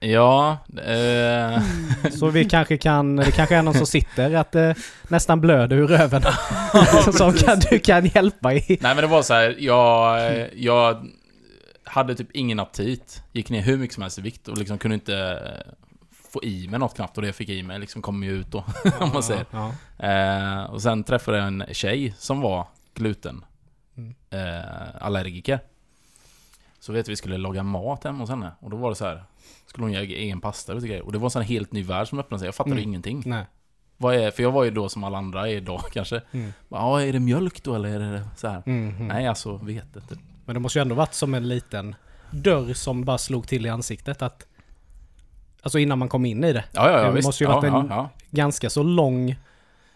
Ja, 0.00 0.58
eh, 0.76 1.62
Så 2.10 2.30
vi 2.30 2.44
kanske 2.44 2.78
kan, 2.78 3.16
det 3.16 3.32
kanske 3.32 3.56
är 3.56 3.62
någon 3.62 3.74
som 3.74 3.86
sitter 3.86 4.34
att 4.34 4.52
det 4.52 4.74
nästan 5.08 5.40
blöder 5.40 5.76
ur 5.76 5.86
röven. 5.86 6.22
som 7.12 7.32
kan, 7.32 7.58
du 7.70 7.78
kan 7.78 8.06
hjälpa 8.06 8.54
i. 8.54 8.62
nej 8.68 8.94
men 8.94 8.96
det 8.96 9.06
var 9.06 9.22
så 9.22 9.34
här, 9.34 9.56
jag, 9.58 10.26
eh, 10.26 10.46
jag 10.54 11.06
hade 11.84 12.14
typ 12.14 12.28
ingen 12.32 12.60
aptit. 12.60 13.22
Gick 13.32 13.50
ner 13.50 13.62
hur 13.62 13.76
mycket 13.76 13.94
som 13.94 14.02
helst 14.02 14.18
i 14.18 14.22
vikt 14.22 14.48
och 14.48 14.58
liksom 14.58 14.78
kunde 14.78 14.94
inte 14.94 15.16
eh, 15.16 15.72
få 16.32 16.42
i 16.44 16.68
mig 16.68 16.80
något 16.80 16.94
knappt 16.96 17.16
och 17.16 17.22
det 17.22 17.28
jag 17.28 17.34
fick 17.34 17.48
i 17.48 17.62
mig 17.62 17.78
liksom 17.78 18.02
kom 18.02 18.22
ju 18.22 18.32
ut 18.32 18.50
då, 18.50 18.64
om 19.00 19.10
man 19.12 19.22
säger. 19.22 19.46
Ja. 19.50 19.72
Eh, 20.08 20.62
och 20.64 20.82
sen 20.82 21.04
träffade 21.04 21.38
jag 21.38 21.46
en 21.46 21.64
tjej 21.72 22.14
som 22.18 22.40
var 22.40 22.66
gluten 22.94 23.44
Mm. 23.98 24.14
eh, 24.30 24.62
allergiker. 25.00 25.60
Så 26.80 26.92
vet 26.92 27.08
vi, 27.08 27.16
skulle 27.16 27.38
laga 27.38 27.62
mat 27.62 28.04
hemma 28.04 28.18
hos 28.18 28.30
henne. 28.30 28.52
Och 28.60 28.70
då 28.70 28.76
var 28.76 28.88
det 28.90 28.96
så 28.96 29.04
här. 29.06 29.22
Skulle 29.66 29.84
hon 29.84 29.92
göra 29.92 30.04
egen 30.04 30.40
pasta 30.40 30.74
och 30.74 30.82
grejer. 30.82 31.02
Och 31.02 31.12
det 31.12 31.18
var 31.18 31.26
en 31.26 31.30
sån 31.30 31.42
helt 31.42 31.72
ny 31.72 31.82
värld 31.82 32.08
som 32.08 32.18
öppnade 32.18 32.38
sig. 32.38 32.46
Jag 32.46 32.54
fattade 32.54 32.76
Mm. 32.76 32.88
ingenting. 32.88 33.22
Nej. 33.26 33.44
Vad 33.96 34.14
är, 34.14 34.30
för 34.30 34.42
jag 34.42 34.52
var 34.52 34.64
ju 34.64 34.70
då 34.70 34.88
som 34.88 35.04
alla 35.04 35.18
andra 35.18 35.48
är 35.48 35.56
idag 35.56 35.82
kanske. 35.92 36.22
Mm. 36.32 36.52
Ja, 36.68 37.02
är 37.02 37.12
det 37.12 37.20
mjölk 37.20 37.62
då 37.62 37.74
eller 37.74 37.88
är 38.00 38.12
det 38.12 38.24
så 38.36 38.48
här? 38.48 38.62
Mm, 38.66 38.88
mm. 38.96 39.08
Nej, 39.08 39.26
alltså 39.26 39.56
vete 39.56 39.98
inte. 39.98 40.16
Men 40.44 40.54
det 40.54 40.60
måste 40.60 40.78
ju 40.78 40.82
ändå 40.82 40.94
varit 40.94 41.14
som 41.14 41.34
en 41.34 41.48
liten 41.48 41.94
dörr 42.30 42.74
som 42.74 43.04
bara 43.04 43.18
slog 43.18 43.48
till 43.48 43.66
i 43.66 43.68
ansiktet 43.68 44.22
att... 44.22 44.46
Alltså 45.62 45.78
innan 45.78 45.98
man 45.98 46.08
kom 46.08 46.26
in 46.26 46.44
i 46.44 46.52
det. 46.52 46.64
Ja, 46.72 46.90
ja, 46.90 46.98
ja 47.00 47.06
Det 47.08 47.12
visst. 47.12 47.26
måste 47.28 47.44
ju 47.44 47.50
ja, 47.50 47.56
varit 47.56 47.64
en- 47.68 47.72
ja, 47.74 47.86
ja. 47.90 48.10
Ganska 48.30 48.70
så 48.70 48.82
lång... 48.82 49.36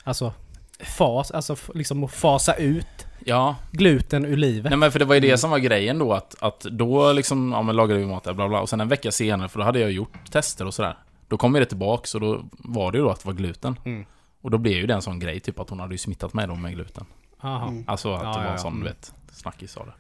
Alltså... 0.05 0.33
Fas, 0.81 1.31
alltså 1.31 1.57
liksom 1.75 2.05
att 2.05 2.13
fasa 2.13 2.55
ut 2.55 3.07
ja, 3.27 3.57
gluten 3.71 4.25
ur 4.25 4.37
livet. 4.37 4.71
Nej 4.71 4.79
men 4.79 4.93
för 4.93 4.99
det 4.99 5.05
var 5.05 5.15
ju 5.15 5.19
Mm. 5.19 5.31
det 5.31 5.39
som 5.39 5.51
var 5.51 5.59
grejen 5.59 5.99
då 5.99 6.13
att, 6.13 6.43
att 6.43 6.61
då 6.61 7.13
liksom, 7.13 7.53
ja 7.53 7.63
men 7.63 7.77
lagade 7.77 8.01
vi 8.01 8.07
mat 8.07 8.25
där, 8.25 8.33
bla 8.33 8.49
bla 8.49 8.61
och 8.61 8.69
sen 8.69 8.81
en 8.81 8.89
vecka 8.89 9.13
senare, 9.13 9.49
för 9.49 9.59
då 9.59 9.65
hade 9.65 9.79
jag 9.81 9.93
gjort 9.93 10.31
tester 10.31 10.67
och 10.67 10.75
sådär. 10.75 10.97
Då 11.29 11.37
kom 11.37 11.53
det 11.53 11.65
tillbaks 11.65 12.15
och 12.15 12.21
då 12.21 12.45
var 12.53 12.93
det 12.93 12.99
ju 12.99 13.05
då 13.05 13.11
att 13.11 13.21
det 13.21 13.27
var 13.27 13.35
gluten. 13.35 13.79
Mm. 13.85 14.05
Och 14.41 14.51
då 14.51 14.59
blev 14.59 14.75
ju 14.77 14.87
det 14.87 14.95
en 14.95 15.03
sån 15.03 15.19
grej, 15.19 15.41
typ 15.41 15.61
att 15.61 15.71
hon 15.71 15.81
hade 15.81 15.95
ju 15.95 15.99
smittat 15.99 16.35
mig 16.35 16.47
då 16.47 16.55
med 16.55 16.73
gluten. 16.75 17.05
Aha. 17.41 17.69
Mm. 17.69 17.85
Alltså 17.87 18.15
att 18.15 18.23
Ja, 18.23 18.29
det 18.29 18.39
var 18.39 18.45
en 18.45 18.51
ja. 18.53 18.59
sån, 18.59 18.73
Mm. 18.73 18.83
du 18.85 18.89
vet, 18.89 19.15
snackis 19.33 19.77
av 19.77 19.87
det. 19.87 19.93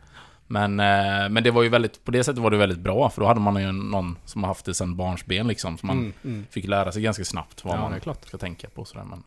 Men, 0.47 0.81
eh, 0.81 1.29
men 1.29 1.43
det 1.43 1.50
var 1.50 1.62
ju 1.62 1.69
väldigt, 1.69 2.05
på 2.05 2.11
det 2.11 2.25
sättet 2.25 2.43
var 2.43 2.50
det 2.50 2.57
väldigt 2.57 2.79
bra, 2.79 3.11
för 3.11 3.21
då 3.21 3.26
hade 3.26 3.41
man 3.41 3.62
ju 3.62 3.73
någon 3.73 4.17
som 4.25 4.43
har 4.43 4.49
haft 4.49 4.64
det 4.64 4.75
sedan 4.75 4.97
barnsben 4.97 5.47
liksom, 5.49 5.79
som 5.79 5.87
man 5.87 5.99
Mm, 5.99 6.12
mm. 6.25 6.47
fick 6.50 6.64
lära 6.67 6.93
sig 6.93 7.02
ganska 7.02 7.25
snabbt 7.25 7.64
vad 7.64 7.76
Ja, 7.79 7.88
man 7.88 8.00
klart. 8.00 8.25
ska 8.26 8.38
tänka 8.38 8.69
på. 8.69 8.85
Sådär. 8.85 9.05
Men, 9.05 9.23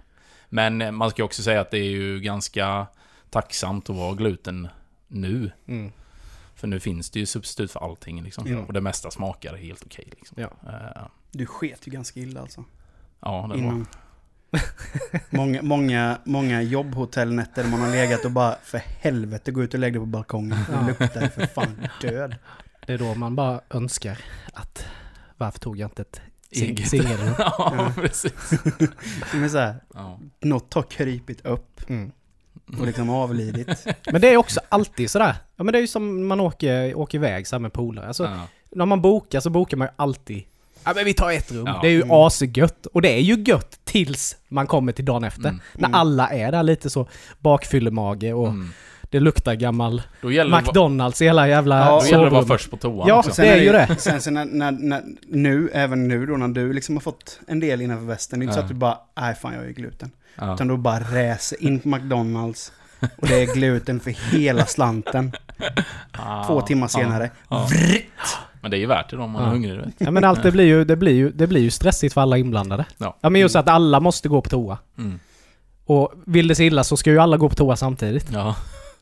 men 0.50 0.82
eh, 0.82 0.92
man 0.92 1.10
ska 1.10 1.22
ju 1.22 1.25
också 1.25 1.42
säga 1.42 1.62
att 1.62 1.72
det 1.72 1.78
är 1.78 1.84
ju 1.90 2.20
ganska 2.20 2.88
tacksamt 3.42 3.89
att 3.89 3.96
vara 3.96 4.13
gluten 4.13 4.68
nu. 5.08 5.51
Mm. 5.68 5.92
För 6.56 6.68
nu 6.68 6.80
finns 6.80 7.10
det 7.10 7.20
ju 7.20 7.25
substitut 7.25 7.72
för 7.72 7.80
allting 7.80 8.24
liksom. 8.24 8.48
Ja. 8.48 8.60
Och 8.60 8.74
det 8.74 8.82
mesta 8.82 9.12
smakar 9.12 9.56
helt 9.56 9.84
okej. 9.86 10.08
liksom. 10.18 10.38
Ja. 10.42 10.50
Eh, 10.72 11.08
Du 11.32 11.46
sket 11.46 11.88
ju 11.88 11.92
ganska 11.92 12.20
illa 12.20 12.42
alltså. 12.42 12.63
ja, 13.20 13.42
det 13.42 13.48
var... 13.48 13.56
Innan. 13.56 13.88
många, 15.30 15.62
många, 15.62 16.18
många 16.25 16.62
jobbhotellnätter 16.62 17.63
där 17.63 17.70
man 17.70 17.80
har 17.80 17.89
legat 17.92 18.25
och 18.25 18.32
bara 18.32 18.56
för 18.63 18.77
helvete 18.77 19.51
gå 19.51 19.63
ut 19.63 19.74
och 19.74 19.80
lägga 19.80 19.92
dig 19.94 20.00
på 20.00 20.06
balkongen. 20.06 20.60
Ja. 20.72 20.77
Det 20.80 20.88
luktar 20.88 21.27
för 21.27 21.46
fan 21.46 21.88
död. 22.01 22.36
Det 22.88 22.94
är 22.94 22.98
då 22.98 23.15
man 23.15 23.36
bara 23.36 23.62
önskar 23.70 24.20
att 24.54 24.86
varför 25.38 25.60
tog 25.60 25.77
jag 25.77 25.88
inte 25.88 26.01
ett 26.01 26.22
Eget. 26.51 26.80
sing- 26.80 26.86
singelrum? 26.86 27.34
ja, 27.39 27.92
precis. 27.96 28.50
Det 29.32 29.38
är 29.38 29.50
så 29.50 29.58
här, 29.58 29.75
Ja. 29.94 30.20
något 30.42 30.74
har 30.74 30.84
krypit 30.84 31.46
upp 31.46 31.89
Mm. 31.89 32.12
Och 32.79 32.86
liksom 32.86 33.10
avlidit. 33.10 33.67
Men 34.12 34.22
det 34.22 34.29
är 34.34 34.38
också 34.38 34.60
alltid 34.69 35.10
sådär. 35.12 35.36
Ja 35.55 35.63
men 35.63 35.72
det 35.72 35.77
är 35.77 35.81
ju 35.81 35.88
som 35.88 36.27
man 36.27 36.39
åker, 36.39 36.98
åker 36.98 37.17
iväg 37.17 37.48
så 37.48 37.55
här 37.55 37.60
med 37.60 37.74
polare. 37.74 38.07
Alltså, 38.07 38.24
Ja. 38.24 38.48
när 38.72 38.86
man 38.86 39.01
bokar 39.01 39.39
så 39.39 39.50
bokar 39.50 39.77
man 39.77 39.88
ju 39.88 39.91
alltid 39.95 40.43
Ja 40.84 40.91
men 40.95 41.05
vi 41.05 41.13
tar 41.13 41.31
ett 41.31 41.51
rum. 41.51 41.63
Ja. 41.67 41.79
Det 41.81 41.88
är 41.88 41.91
ju 41.91 42.01
Mm. 42.01 42.12
asgött. 42.12 42.86
Och 42.86 43.01
det 43.01 43.10
är 43.13 43.19
ju 43.22 43.43
gött 43.48 43.79
tills 43.84 44.38
man 44.48 44.67
kommer 44.67 44.91
till 44.91 45.05
dagen 45.05 45.24
efter. 45.24 45.50
Mm. 45.50 45.62
När 45.74 45.88
Mm. 45.88 46.00
alla 46.00 46.27
är 46.29 46.51
där 46.51 46.63
lite 46.63 46.89
så 46.89 47.07
bakfyllemage 47.39 48.34
och 48.34 48.48
Mm. 48.48 48.69
Det 49.12 49.20
luktar 49.20 49.54
gammal 49.54 50.02
McDonalds 50.52 51.22
i 51.22 51.26
hela 51.26 51.48
jävla 51.48 51.80
Ja, 51.80 52.00
då 52.02 52.08
gäller 52.08 52.20
det 52.24 52.28
att 52.28 52.34
vara 52.34 52.46
först 52.46 52.72
på 52.72 52.78
toan 52.78 53.08
Ja, 53.08 53.20
också. 53.20 53.42
det 53.42 53.48
är 53.48 53.62
ju 53.62 53.72
det. 53.72 53.96
Sen 54.00 54.22
så 54.22 54.32
när, 54.32 54.46
när, 54.46 54.72
när, 54.72 55.04
nu, 55.28 55.70
även 55.74 56.08
nu 56.08 56.26
då 56.26 56.38
när 56.38 56.48
du 56.48 56.74
liksom 56.74 56.96
har 56.96 57.02
fått 57.02 57.40
en 57.48 57.60
del 57.60 57.82
innanför 57.82 58.06
västen, 58.06 58.40
det 58.40 58.44
är 58.44 58.46
inte 58.46 58.54
så 58.54 58.60
Ja. 58.60 58.64
att 58.64 58.70
du 58.70 58.76
bara, 58.76 58.98
nej 59.20 59.36
fan 59.36 59.54
jag 59.54 59.66
är 59.66 59.70
gluten. 59.72 60.12
Ja. 60.36 60.54
Utan 60.54 60.68
du 60.68 60.78
bara 60.78 61.00
räser 61.00 61.64
in 61.64 61.80
på 61.80 61.88
McDonalds 61.90 62.72
och 63.18 63.28
det 63.28 63.42
är 63.44 63.54
gluten 63.54 64.00
för 64.00 64.12
hela 64.12 64.66
slanten. 64.66 65.32
Ah, 66.12 66.44
Två 66.48 66.62
timmar 66.62 66.86
ja, 66.94 67.00
senare. 67.00 67.30
ja. 67.50 67.68
Men 68.62 68.72
det 68.72 68.78
är 68.78 68.80
ju 68.80 68.86
värt 68.86 69.10
det 69.10 69.16
då 69.18 69.24
om 69.24 69.32
man 69.32 69.44
är 69.44 69.50
hungrig. 69.50 69.78
Vet. 69.78 69.88
Ja 69.98 70.12
men 70.12 70.24
allt 70.24 70.44
det 70.44 70.52
blir 70.52 70.66
ju, 70.66 70.84
det 70.86 70.96
blir 70.96 71.14
ju, 71.14 71.30
det 71.32 71.48
blir 71.48 71.62
ju 71.62 71.70
stressigt 71.72 72.14
för 72.14 72.22
alla 72.22 72.38
inblandade. 72.38 72.86
Ja. 72.98 73.18
Ja 73.22 73.30
men 73.30 73.42
just 73.42 73.56
att 73.56 73.70
alla 73.70 74.00
måste 74.00 74.30
gå 74.30 74.42
på 74.42 74.50
toa. 74.50 74.78
Mm. 74.98 75.20
Och 75.86 76.14
vill 76.26 76.48
det 76.48 76.56
sig 76.56 76.66
illa 76.68 76.84
så 76.84 76.98
ska 76.98 77.10
ju 77.12 77.20
alla 77.20 77.38
gå 77.38 77.50
på 77.50 77.56
toa 77.56 77.76
samtidigt. 77.76 78.28
Ja. 78.34 78.56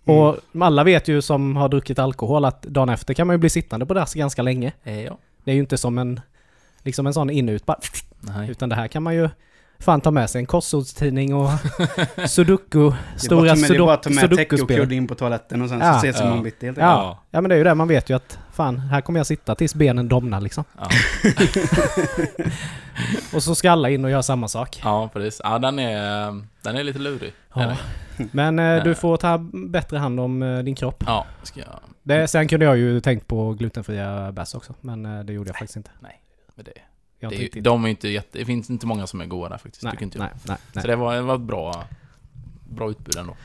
Och 0.06 0.38
alla 0.60 0.84
vet 0.84 1.08
ju 1.08 1.22
som 1.22 1.56
har 1.56 1.70
druckit 1.70 2.00
alkohol 2.00 2.46
att 2.46 2.62
dagen 2.62 2.90
efter 2.90 3.14
kan 3.14 3.28
man 3.28 3.34
ju 3.34 3.38
bli 3.38 3.50
sittande 3.50 3.86
på 3.86 3.94
dass 3.94 4.14
ganska 4.14 4.42
länge. 4.42 4.72
ja. 4.84 5.18
Det 5.44 5.52
är 5.52 5.56
ju 5.56 5.62
inte 5.62 5.78
som 5.78 5.98
en, 5.98 6.20
liksom 6.84 7.08
en 7.08 7.14
sån 7.14 7.30
in 7.30 7.50
ut 7.50 7.66
bara, 7.66 7.80
utan 8.50 8.70
det 8.70 8.76
här 8.76 8.88
kan 8.88 9.04
man 9.04 9.16
ju 9.16 9.30
fan 9.84 10.02
ta 10.02 10.12
med 10.12 10.30
sig 10.30 10.40
en 10.40 10.46
korsordstidning 10.46 11.34
och 11.34 11.50
sudoku, 12.30 12.80
Det 12.80 13.28
är 13.32 13.36
bara 13.36 13.56
stora 13.56 13.56
att 13.56 13.58
ta 13.58 13.60
med- 13.60 13.70
det 13.70 13.76
är 13.76 13.80
bara 13.80 13.94
att 13.94 14.04
ta 14.04 14.10
med 14.10 14.30
täcke 14.38 14.58
sudoku-spel. 14.58 14.92
in 14.92 15.08
på 15.08 15.16
toaletten 15.16 15.62
och 15.62 15.70
sen 15.70 15.80
Ja. 15.80 15.94
så 15.94 15.98
ses 15.98 16.20
Ja. 16.20 16.30
man 16.30 16.44
bitti 16.44 16.66
helt. 16.66 16.78
Ja. 16.78 17.20
ja 17.32 17.42
men 17.42 17.50
det 17.50 17.56
är 17.56 17.58
ju 17.58 17.64
det, 17.64 17.76
man 17.76 17.88
vet 17.88 18.10
ju 18.10 18.16
att 18.16 18.38
fan, 18.54 18.80
här 18.80 19.02
kommer 19.02 19.20
jag 19.20 19.28
sitta 19.28 19.56
tills 19.56 19.76
benen 19.76 20.08
domnar 20.08 20.42
liksom. 20.42 20.64
Ja. 20.80 20.88
Och 23.34 23.44
så 23.44 23.56
ska 23.56 23.72
alla 23.72 23.90
in 23.90 24.06
och 24.06 24.12
göra 24.12 24.24
samma 24.24 24.48
sak. 24.48 24.82
ja, 24.84 25.10
precis. 25.14 25.42
Ja, 25.44 25.60
den 25.60 25.80
är, 25.80 26.42
den 26.62 26.76
är 26.76 26.84
lite 26.84 27.00
lurig. 27.00 27.34
Ja. 27.56 27.76
Men 28.32 28.60
eh, 28.60 28.84
du 28.84 28.96
får 28.96 29.18
ta 29.18 29.38
bättre 29.70 29.98
hand 29.98 30.20
om 30.20 30.44
eh, 30.44 30.60
din 30.60 30.76
kropp. 30.76 31.04
Ja, 31.08 31.26
ska 31.44 31.60
jag... 31.60 31.70
Det, 32.04 32.28
sen 32.28 32.48
kunde 32.48 32.66
jag 32.66 32.78
ju 32.78 33.00
tänkt 33.00 33.28
på 33.28 33.54
glutenfria 33.54 34.32
bärs 34.32 34.56
också, 34.56 34.74
men 34.82 35.06
eh, 35.06 35.24
det 35.24 35.34
gjorde 35.34 35.50
jag 35.50 35.58
faktiskt 35.58 35.76
inte. 35.78 35.92
Nej. 36.00 36.22
Men 36.56 36.66
det, 36.66 36.72
Jag 37.24 37.32
det, 37.32 37.58
är, 37.58 37.62
de 37.62 37.86
är 37.86 37.90
inte 37.90 38.08
jätte, 38.08 38.38
det 38.38 38.46
finns 38.46 38.70
inte 38.70 38.86
många 38.86 39.08
som 39.08 39.22
är 39.22 39.26
goda 39.26 39.50
där 39.50 39.58
faktiskt. 39.58 39.84
nej, 39.84 39.92
tycker 39.92 40.04
inte 40.04 40.20
nej, 40.20 40.30
jag. 40.32 40.40
nej, 40.50 40.58
nej. 40.74 40.82
Så 40.82 40.88
det 40.88 40.96
var, 40.96 41.16
det 41.16 41.22
var 41.22 41.36
ett 41.36 41.42
bra, 41.42 41.88
bra 42.70 42.90
utbud 42.90 43.16
ändå. 43.16 43.36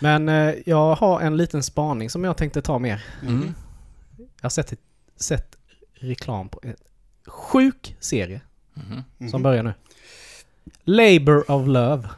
Men 0.00 0.28
eh, 0.28 0.54
jag 0.66 0.94
har 0.94 1.20
en 1.20 1.36
liten 1.36 1.62
spaning 1.62 2.10
som 2.10 2.24
jag 2.24 2.36
tänkte 2.36 2.62
ta 2.62 2.78
med. 2.78 3.00
Mm. 3.22 3.54
Jag 4.16 4.24
har 4.42 4.50
sett, 4.50 4.72
ett, 4.72 4.80
sett 5.16 5.56
reklam 5.94 6.48
på 6.48 6.60
en 6.62 6.76
sjuk 7.26 7.96
serie. 8.00 8.40
Mhm. 8.74 9.30
som 9.30 9.42
börjar 9.42 9.62
nu. 9.62 9.74
Labour 10.84 11.50
of 11.50 11.66
Love. 11.66 12.08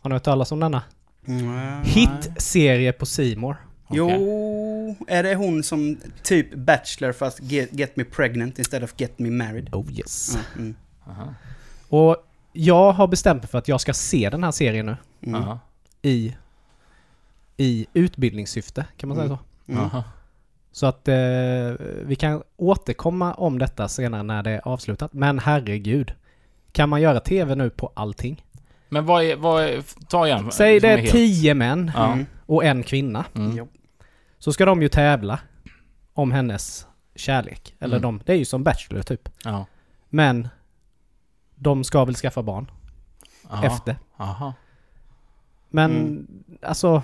Har 0.00 0.10
ni 0.10 0.14
hört 0.14 0.22
talas 0.22 0.52
om 0.52 0.60
denna? 0.60 0.82
Mm. 1.26 1.82
Hit-serie 1.84 2.92
på 2.92 3.06
Simor. 3.06 3.56
Okej. 3.86 3.98
Jo, 3.98 4.08
är 5.08 5.22
det 5.22 5.34
hon 5.34 5.62
som 5.62 5.96
typ 6.22 6.54
Bachelor 6.54 7.12
fast 7.12 7.42
get, 7.42 7.68
get 7.72 7.96
me 7.96 8.04
pregnant 8.04 8.58
istället 8.58 8.90
för 8.90 9.00
get 9.00 9.18
me 9.18 9.30
married? 9.30 9.68
Oh 9.74 9.92
yes. 9.92 10.34
Mm, 10.34 10.44
mm, 10.56 10.74
Aha. 11.06 11.34
Och 11.88 12.16
jag 12.52 12.92
har 12.92 13.06
bestämt 13.06 13.42
mig 13.42 13.48
för 13.50 13.58
att 13.58 13.68
jag 13.68 13.80
ska 13.80 13.92
se 13.94 14.30
den 14.30 14.44
här 14.44 14.50
serien 14.50 14.86
nu 14.86 14.96
mm, 15.26 15.56
i, 16.02 16.36
i 17.56 17.86
utbildningssyfte, 17.94 18.86
kan 18.96 19.08
man 19.08 19.18
säga 19.18 19.26
Mm. 19.68 19.90
så? 19.90 19.96
mm. 19.96 20.02
Så 20.72 20.86
att 20.86 21.08
eh, 21.08 21.14
vi 22.06 22.16
kan 22.18 22.42
återkomma 22.56 23.34
om 23.34 23.58
detta 23.58 23.88
senare 23.88 24.22
när 24.22 24.42
det 24.42 24.50
är 24.50 24.68
avslutat. 24.68 25.12
Men 25.12 25.38
herregud. 25.38 26.12
Kan 26.72 26.88
man 26.88 27.00
göra 27.00 27.20
TV 27.20 27.54
nu 27.54 27.70
på 27.70 27.92
allting? 27.94 28.44
Men 28.88 29.06
vad 29.06 29.24
är, 29.24 29.36
vad 29.36 29.64
är, 29.64 29.82
ta 30.08 30.26
igen. 30.26 30.50
Säg 30.52 30.80
det 30.80 30.88
är 30.88 30.96
helt- 30.98 31.12
tio 31.12 31.54
män 31.54 31.90
Ja. 31.94 32.12
Mm. 32.12 32.26
och 32.46 32.64
en 32.64 32.82
kvinna. 32.82 33.24
Mm. 33.34 33.66
Så 34.40 34.52
ska 34.52 34.64
de 34.64 34.82
ju 34.82 34.88
tävla 34.88 35.38
om 36.12 36.32
hennes 36.32 36.86
kärlek. 37.14 37.74
Eller 37.78 37.96
Mm. 37.96 38.02
de, 38.02 38.22
det 38.26 38.32
är 38.32 38.36
ju 38.36 38.44
som 38.44 38.62
Bachelor 38.64 39.02
typ. 39.02 39.28
Ja. 39.44 39.66
Men 40.08 40.48
de 41.54 41.84
ska 41.84 42.04
väl 42.04 42.14
skaffa 42.14 42.42
barn 42.42 42.70
Aha. 43.50 43.64
efter. 43.66 43.96
Aha. 44.16 44.54
Men 45.68 45.90
Mm. 45.90 46.26
alltså, 46.62 47.02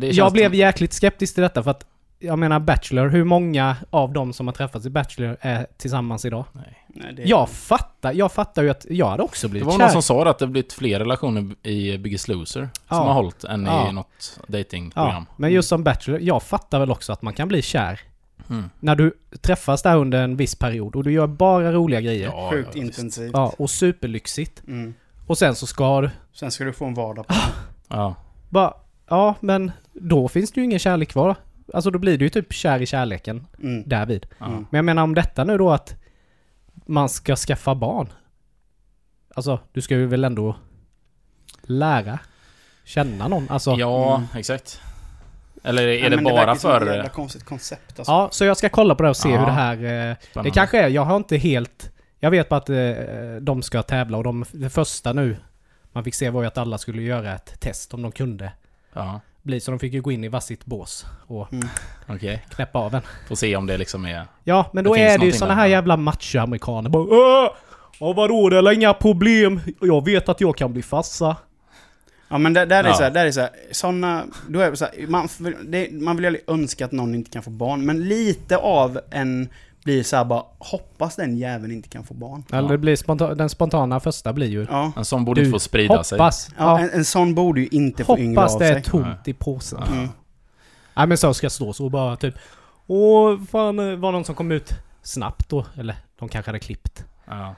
jag 0.00 0.32
blev 0.32 0.54
jäkligt 0.54 0.92
skeptisk 0.92 1.34
till 1.34 1.42
detta 1.42 1.62
för 1.62 1.70
att 1.70 1.86
jag 2.18 2.38
menar 2.38 2.60
Bachelor, 2.60 3.08
hur 3.08 3.24
många 3.24 3.76
av 3.90 4.12
dem 4.12 4.32
som 4.32 4.46
har 4.46 4.54
träffats 4.54 4.86
i 4.86 4.90
Bachelor 4.90 5.36
är 5.40 5.66
tillsammans 5.76 6.24
idag? 6.24 6.44
Nej. 6.52 6.84
Nej, 6.88 7.12
det, 7.14 7.22
Jag 7.22 7.48
fattar, 7.48 8.12
jag 8.12 8.32
fattar 8.32 8.62
ju 8.62 8.70
att 8.70 8.86
jag 8.90 9.06
hade 9.08 9.22
också 9.22 9.46
Det 9.46 9.50
blivit 9.50 9.66
var 9.66 9.72
kär. 9.72 9.78
någon 9.78 9.90
som 9.90 10.02
sa 10.02 10.30
att 10.30 10.38
det 10.38 10.46
blivit 10.46 10.72
fler 10.72 10.98
relationer 10.98 11.66
i 11.66 11.98
Biggest 11.98 12.28
Loser 12.28 12.68
Ja. 12.88 12.96
som 12.96 13.06
har 13.06 13.14
hållit 13.14 13.44
än 13.44 13.64
Ja. 13.66 13.88
i 13.88 13.92
något 13.92 14.40
datingprogram. 14.46 15.26
Ja, 15.28 15.34
men 15.36 15.52
just 15.52 15.68
som 15.68 15.84
Bachelor, 15.84 16.20
jag 16.20 16.42
fattar 16.42 16.78
väl 16.80 16.90
också 16.90 17.12
att 17.12 17.22
man 17.22 17.32
kan 17.34 17.48
bli 17.48 17.62
kär. 17.62 18.00
Mm. 18.50 18.70
När 18.80 18.96
du 18.96 19.12
träffas 19.40 19.82
där 19.82 19.96
under 19.96 20.22
en 20.24 20.36
viss 20.36 20.54
period 20.54 20.96
och 20.96 21.04
du 21.04 21.12
gör 21.12 21.26
bara 21.26 21.72
roliga 21.72 22.00
grejer. 22.00 22.26
Ja, 22.26 22.32
Ja, 22.44 22.50
Sjukt 22.50 22.70
ja, 22.74 22.80
intensivt. 22.82 23.34
och 23.58 23.70
superlyxigt. 23.70 24.62
Mm. 24.66 24.94
Och 25.26 25.38
sen 25.38 25.54
så 25.54 25.66
ska 25.66 26.00
du 26.00 26.10
Sen 26.32 26.50
ska 26.50 26.64
du 26.64 26.72
få 26.72 26.84
en 26.84 26.94
vardag 26.94 27.26
på 27.26 27.34
Ja. 27.88 28.14
bara, 28.48 28.74
ja 29.08 29.34
men 29.40 29.72
då 29.92 30.28
finns 30.28 30.52
det 30.52 30.60
ju 30.60 30.64
ingen 30.64 30.78
kärlek 30.78 31.08
kvar. 31.08 31.34
Alltså 31.74 31.90
då 31.90 31.98
blir 31.98 32.18
du 32.18 32.24
ju 32.24 32.28
typ 32.28 32.52
kär 32.52 32.82
i 32.82 32.86
kärleken 32.86 33.46
mm. 33.62 33.82
därvid. 33.88 34.26
Ja. 34.38 34.46
Mm. 34.46 34.66
Men 34.70 34.78
jag 34.78 34.84
menar 34.84 35.02
om 35.02 35.14
detta 35.14 35.44
nu 35.44 35.58
då 35.58 35.70
att 35.72 35.94
man 36.86 37.08
ska 37.08 37.36
skaffa 37.36 37.74
barn. 37.74 38.08
Alltså, 39.34 39.60
du 39.72 39.80
ska 39.80 39.94
ju 39.94 40.06
väl 40.06 40.24
ändå 40.24 40.56
lära 41.62 42.18
känna 42.84 43.28
någon. 43.28 43.46
Alltså, 43.50 43.70
ja. 43.70 43.76
ja, 43.78 44.16
Mm. 44.16 44.28
exakt. 44.36 44.80
Eller 45.64 45.82
är 45.86 46.02
Ja, 46.02 46.08
det 46.10 46.22
bara 46.22 46.52
ett 46.52 46.60
för... 46.60 46.86
jävla 46.86 47.08
konstigt 47.08 47.44
koncept 47.44 47.98
alltså. 47.98 48.28
så 48.32 48.44
jag 48.44 48.56
ska 48.56 48.68
kolla 48.68 48.94
på 48.94 49.02
det 49.02 49.08
och 49.08 49.16
se 49.16 49.30
Ja. 49.30 49.38
hur 49.38 49.46
det 49.46 49.52
här... 49.52 49.74
Eh, 49.76 49.80
det 49.80 50.16
Spännande. 50.30 50.50
kanske 50.50 50.80
är, 50.82 50.88
jag 50.88 51.02
har 51.04 51.16
inte 51.16 51.36
helt... 51.36 51.90
Jag 52.20 52.30
vet 52.30 52.48
bara 52.48 52.56
att 52.56 52.70
eh, 52.70 52.76
de 53.40 53.62
ska 53.62 53.82
tävla 53.82 54.16
och 54.18 54.24
de, 54.24 54.44
det 54.52 54.70
första 54.70 55.12
nu 55.12 55.36
man 55.92 56.04
fick 56.04 56.14
se 56.14 56.30
var 56.30 56.42
ju 56.42 56.48
att 56.48 56.58
alla 56.58 56.78
skulle 56.78 57.02
göra 57.02 57.34
ett 57.34 57.60
test 57.60 57.94
om 57.94 58.02
de 58.02 58.12
kunde 58.12 58.52
Ja, 58.92 59.20
bli. 59.48 59.60
Så 59.60 59.70
de 59.70 59.78
fick 59.80 59.92
ju 59.92 60.00
gå 60.00 60.12
in 60.12 60.24
i 60.24 60.28
varsitt 60.28 60.64
bås 60.66 61.06
och 61.26 61.52
Mm. 61.52 61.68
okej. 62.08 62.44
knäppa 62.50 62.78
av 62.78 62.94
en. 62.94 63.02
Får 63.28 63.36
se 63.36 63.56
om 63.56 63.66
det 63.66 63.76
liksom 63.78 64.04
är... 64.04 64.24
Ja, 64.44 64.70
men 64.72 64.84
då 64.84 64.94
Det 64.94 65.00
är 65.02 65.18
det 65.18 65.24
ju 65.26 65.30
där. 65.32 65.48
här 65.48 65.66
jävla 65.66 65.96
macho-amerikaner. 65.96 66.90
Bara 66.90 67.02
Åh! 67.02 67.50
Ja 68.00 68.12
vadå, 68.12 68.48
det 68.50 68.56
är 68.58 68.72
inga 68.72 68.94
problem. 68.94 69.60
Jag 69.80 70.04
vet 70.04 70.28
att 70.28 70.40
jag 70.40 70.56
kan 70.56 70.72
bli 70.72 70.82
farsa. 70.82 71.36
Ja 72.28 72.38
men 72.38 72.52
där, 72.52 72.66
där 72.66 72.84
är 72.84 72.88
Ja. 72.88 72.94
så 72.94 73.02
här, 73.02 73.10
där 73.10 73.26
är 73.26 73.30
så 73.30 73.40
här, 73.40 73.50
såna, 73.72 74.24
då 74.48 74.60
är 74.60 74.74
så 74.74 74.84
här, 74.84 75.06
man, 75.06 75.28
det, 75.66 75.88
man 75.92 76.16
vill 76.16 76.24
ju 76.24 76.26
aldrig 76.28 76.44
önska 76.46 76.84
att 76.84 76.92
någon 76.92 77.14
inte 77.14 77.30
kan 77.30 77.42
få 77.42 77.50
barn, 77.50 77.86
men 77.86 78.08
lite 78.08 78.56
av 78.56 79.00
en 79.10 79.48
blir 79.88 80.02
så 80.02 80.16
här 80.16 80.24
bara, 80.24 80.42
hoppas 80.58 81.16
den 81.16 81.36
jäveln 81.36 81.72
inte 81.72 81.88
kan 81.88 82.04
få 82.04 82.14
barn. 82.14 82.44
Eller 82.52 82.68
det 82.68 82.78
blir 82.78 82.96
sponta- 82.96 83.34
den 83.34 83.48
spontana 83.48 84.00
första 84.00 84.32
blir 84.32 84.46
ju... 84.46 84.66
Ja, 84.70 84.92
En 84.96 85.04
sån 85.04 85.24
borde 85.24 85.40
Du, 85.40 85.44
inte 85.44 85.54
få 85.54 85.58
sprida 85.60 86.04
sig. 86.04 86.18
Hoppas! 86.18 86.50
ja, 86.58 86.64
Ja, 86.80 86.84
En, 86.84 86.90
en 86.90 87.04
sån 87.04 87.34
borde 87.34 87.60
ju 87.60 87.66
inte 87.66 88.04
få 88.04 88.18
yngra 88.18 88.40
hoppas 88.40 88.54
av 88.54 88.60
det 88.60 88.66
är 88.68 88.72
sig. 88.74 88.82
tomt 88.82 89.28
i 89.28 89.32
påsen. 89.32 89.82
Ja. 89.86 89.92
Mm. 89.92 90.08
Nej 90.96 91.06
men 91.06 91.18
så 91.18 91.34
ska 91.34 91.44
jag 91.44 91.52
stå 91.52 91.72
så 91.72 91.84
och 91.84 91.90
bara 91.90 92.16
typ... 92.16 92.34
Åh, 92.86 93.40
fan, 93.50 93.78
eh, 93.78 93.96
var 93.96 94.12
någon 94.12 94.24
som 94.24 94.34
kom 94.34 94.52
ut 94.52 94.72
snabbt 95.02 95.48
då. 95.48 95.66
Eller 95.76 95.96
de 96.18 96.28
kanske 96.28 96.48
hade 96.48 96.58
klippt. 96.58 97.04
Ja. 97.26 97.54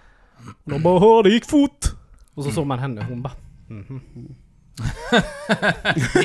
Och 0.64 0.70
de 0.70 0.82
bara 0.82 1.22
det 1.22 1.30
gick 1.30 1.44
fort! 1.46 1.86
Och 2.34 2.44
så 2.44 2.50
såg 2.50 2.66
man 2.66 2.78
henne, 2.78 3.06
hon 3.08 3.22
bara... 3.22 3.32
Mhm. 3.68 4.00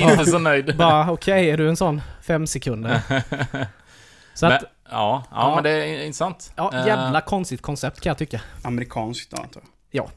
Inte 0.00 0.26
så 0.26 0.38
nöjd. 0.38 0.76
Bara 0.76 1.10
okej, 1.10 1.50
är 1.50 1.56
du 1.56 1.68
en 1.68 1.76
sån? 1.76 2.00
Fem 2.22 2.46
sekunder. 2.46 3.00
Så 4.34 4.46
men, 4.46 4.52
att, 4.56 4.64
ja, 4.90 5.24
ja, 5.30 5.36
Ja. 5.36 5.54
men 5.54 5.64
det 5.64 5.70
är 5.70 6.04
intressant. 6.04 6.52
ja, 6.56 6.70
Eh, 6.74 6.86
jävla 6.86 7.20
konstigt 7.20 7.62
koncept 7.62 8.00
kan 8.00 8.10
jag 8.10 8.18
tycka. 8.18 8.40
Amerikanskt 8.62 9.30
då 9.30 9.42
antar 9.42 9.62
jag. 9.90 10.10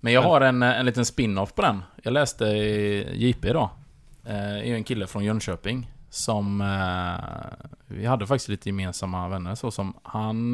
Men 0.00 0.12
jag 0.12 0.22
har 0.22 0.40
en, 0.40 0.62
en 0.62 0.86
liten 0.86 1.04
spin-off 1.06 1.54
på 1.54 1.62
den. 1.62 1.82
Jag 2.02 2.12
läste 2.12 2.44
i 2.44 3.26
JP 3.26 3.48
idag. 3.48 3.68
Eh, 4.26 4.34
är 4.34 4.64
ju 4.64 4.74
en 4.74 4.84
kille 4.84 5.06
från 5.06 5.24
Jönköping. 5.24 5.90
Som... 6.10 6.60
Eh, 6.60 7.66
vi 7.86 8.06
hade 8.06 8.26
faktiskt 8.26 8.48
lite 8.48 8.68
gemensamma 8.68 9.28
vänner 9.28 9.54
så 9.54 9.70
som 9.70 9.94
han... 10.02 10.52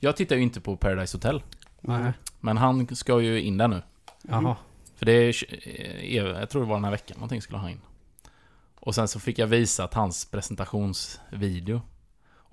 Jag 0.00 0.16
tittar 0.16 0.36
ju 0.36 0.42
inte 0.42 0.60
på 0.60 0.76
Paradise 0.76 1.16
Hotel. 1.16 1.42
Nej. 1.80 2.12
Men 2.40 2.56
han 2.56 2.96
ska 2.96 3.20
ju 3.20 3.40
in 3.42 3.56
där 3.58 3.68
nu. 3.68 3.82
Jaha. 4.22 4.56
För 4.96 5.06
det 5.06 5.12
är... 5.12 5.34
Jag 6.14 6.50
tror 6.50 6.62
det 6.62 6.68
var 6.68 6.76
den 6.76 6.84
här 6.84 6.90
veckan 6.90 7.14
någonting 7.16 7.42
skulle 7.42 7.58
han 7.58 7.70
in. 7.70 7.80
Och 8.80 8.94
sen 8.94 9.08
så 9.08 9.20
fick 9.20 9.38
jag 9.38 9.46
visat 9.46 9.94
hans 9.94 10.24
presentationsvideo. 10.30 11.80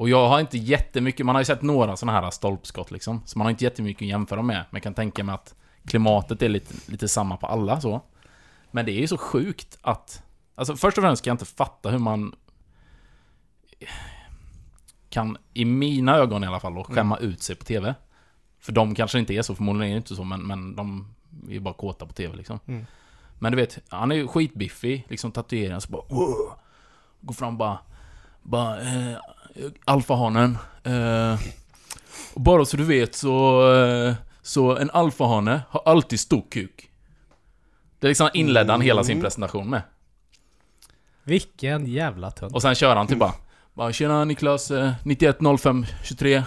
Och 0.02 0.10
jag 0.10 0.30
har 0.30 0.40
inte 0.40 0.58
jättemycket, 0.58 1.26
man 1.26 1.36
har 1.36 1.42
ju 1.42 1.46
sett 1.46 1.62
några 1.62 1.98
sådana 1.98 2.22
här 2.22 2.32
stolpskott 2.32 2.92
liksom. 2.92 3.22
Så 3.26 3.38
man 3.38 3.46
har 3.46 3.52
inte 3.52 3.64
jättemycket 3.64 4.02
att 4.02 4.10
jämföra 4.10 4.42
med. 4.42 4.56
Men 4.56 4.78
jag 4.78 4.84
kan 4.84 4.94
tänka 4.94 5.24
mig 5.24 5.36
att 5.36 5.56
klimatet 5.88 6.42
är 6.42 6.50
lite, 6.50 6.92
lite 6.92 7.08
samma 7.08 7.38
på 7.38 7.48
alla 7.48 7.82
så. 7.82 8.02
Men 8.72 8.86
det 8.86 8.92
är 8.92 9.00
ju 9.00 9.08
så 9.08 9.18
sjukt 9.18 9.78
att... 9.82 10.24
Alltså 10.56 10.76
först 10.76 10.98
och 10.98 11.04
främst 11.04 11.24
kan 11.24 11.32
jag 11.32 11.34
inte 11.34 11.46
fatta 11.46 11.90
hur 11.90 11.98
man... 11.98 12.36
Kan, 15.10 15.38
i 15.54 15.66
mina 15.66 16.16
ögon 16.16 16.44
i 16.44 16.48
alla 16.48 16.60
fall, 16.60 16.76
då, 16.76 16.84
skämma 16.84 17.18
ut 17.18 17.44
sig 17.44 17.56
på 17.56 17.66
TV. 17.66 17.96
För 18.60 18.72
de 18.72 18.96
kanske 18.96 19.20
inte 19.20 19.34
är 19.34 19.42
så, 19.42 19.56
förmodligen 19.56 19.92
är 19.92 19.96
det 19.96 19.98
inte 19.98 20.16
så, 20.16 20.24
men, 20.24 20.48
men 20.48 20.76
de 20.76 21.14
är 21.48 21.54
ju 21.54 21.60
bara 21.60 21.74
kåta 21.74 22.06
på 22.06 22.14
TV 22.14 22.36
liksom. 22.36 22.60
Mm. 22.66 22.86
Men 23.40 23.52
du 23.52 23.56
vet, 23.56 23.80
han 23.88 24.12
är 24.12 24.16
ju 24.16 24.28
skitbiffig, 24.28 25.06
liksom 25.10 25.32
tatuerad, 25.32 25.84
så 25.84 25.92
bara. 25.92 26.04
Går 27.22 27.34
fram 27.34 27.54
och 27.54 27.58
bara... 27.58 27.80
Bara... 28.42 28.82
Eh, 28.82 29.18
alfahanen. 29.86 30.58
Eh, 30.84 31.40
bara 32.36 32.66
så 32.66 32.78
du 32.78 32.84
vet 32.84 33.16
så... 33.16 33.66
Eh, 33.74 34.14
så 34.42 34.78
en 34.78 34.90
alfahane 34.92 35.62
har 35.70 35.82
alltid 35.86 36.20
stor 36.20 36.44
kuk. 36.52 36.90
Det 38.00 38.08
är 38.08 38.10
liksom 38.10 38.30
inledde 38.34 38.72
han 38.74 38.82
hela 38.82 39.04
sin 39.04 39.12
Mm. 39.14 39.24
presentation 39.24 39.70
med. 39.70 39.82
Vilken 41.24 41.86
jävla 41.86 42.32
tunt. 42.32 42.54
Och 42.54 42.62
sen 42.62 42.76
kör 42.76 42.96
han 42.96 43.08
till 43.08 43.18
bara... 43.18 43.34
Bara 43.74 43.94
tjena 43.94 44.26
Niklas, 44.26 44.72
eh, 44.72 44.92
910523. 45.04 46.44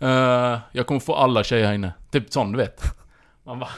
Eh, 0.00 0.58
jag 0.72 0.86
kommer 0.86 1.00
få 1.00 1.14
alla 1.14 1.44
tjejer 1.44 1.66
här 1.66 1.74
inne. 1.74 1.92
Typ 2.10 2.32
sån 2.32 2.52
du 2.52 2.58
vet. 2.58 2.82
Man 3.44 3.58
bara... 3.58 3.70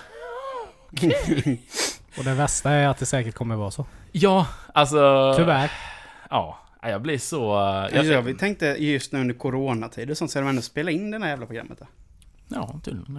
Och 2.18 2.24
det 2.24 2.34
värsta 2.34 2.70
är 2.70 2.88
att 2.88 2.98
det 2.98 3.06
säkert 3.06 3.34
kommer 3.34 3.56
vara 3.56 3.70
så. 3.70 3.86
Ja, 4.12 4.46
alltså... 4.74 5.34
Tyvärr. 5.36 5.70
Ja, 6.30 6.58
jag 6.90 7.02
blir 7.02 7.18
så... 7.18 7.56
eh, 7.58 7.96
Jag, 7.96 8.04
Jag, 8.04 8.22
vi 8.22 8.34
tänkte 8.34 8.66
just 8.66 9.12
nu 9.12 9.20
under 9.20 9.34
coronatid 9.34 10.10
och 10.10 10.16
sånt 10.18 10.30
så 10.30 10.38
är 10.38 10.42
de 10.42 10.48
ändå 10.48 10.62
spela 10.62 10.90
in 10.90 11.10
det 11.10 11.18
här 11.18 11.28
jävla 11.28 11.46
programmet. 11.46 11.78
Där. 11.78 11.88
ja, 12.48 12.80
tydligen. 12.84 13.14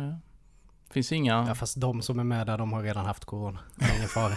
Det 0.88 0.94
finns 0.94 1.12
inga... 1.12 1.46
Ja 1.48 1.56
fast 1.56 1.82
de 1.82 2.02
som 2.02 2.20
är 2.20 2.24
med 2.24 2.48
där, 2.48 2.58
de 2.58 2.74
har 2.74 2.84
redan 2.84 3.06
haft 3.06 3.26
corona. 3.26 3.60
Det 3.76 3.86
är 3.86 3.96
ingen 3.96 4.08
fara. 4.08 4.34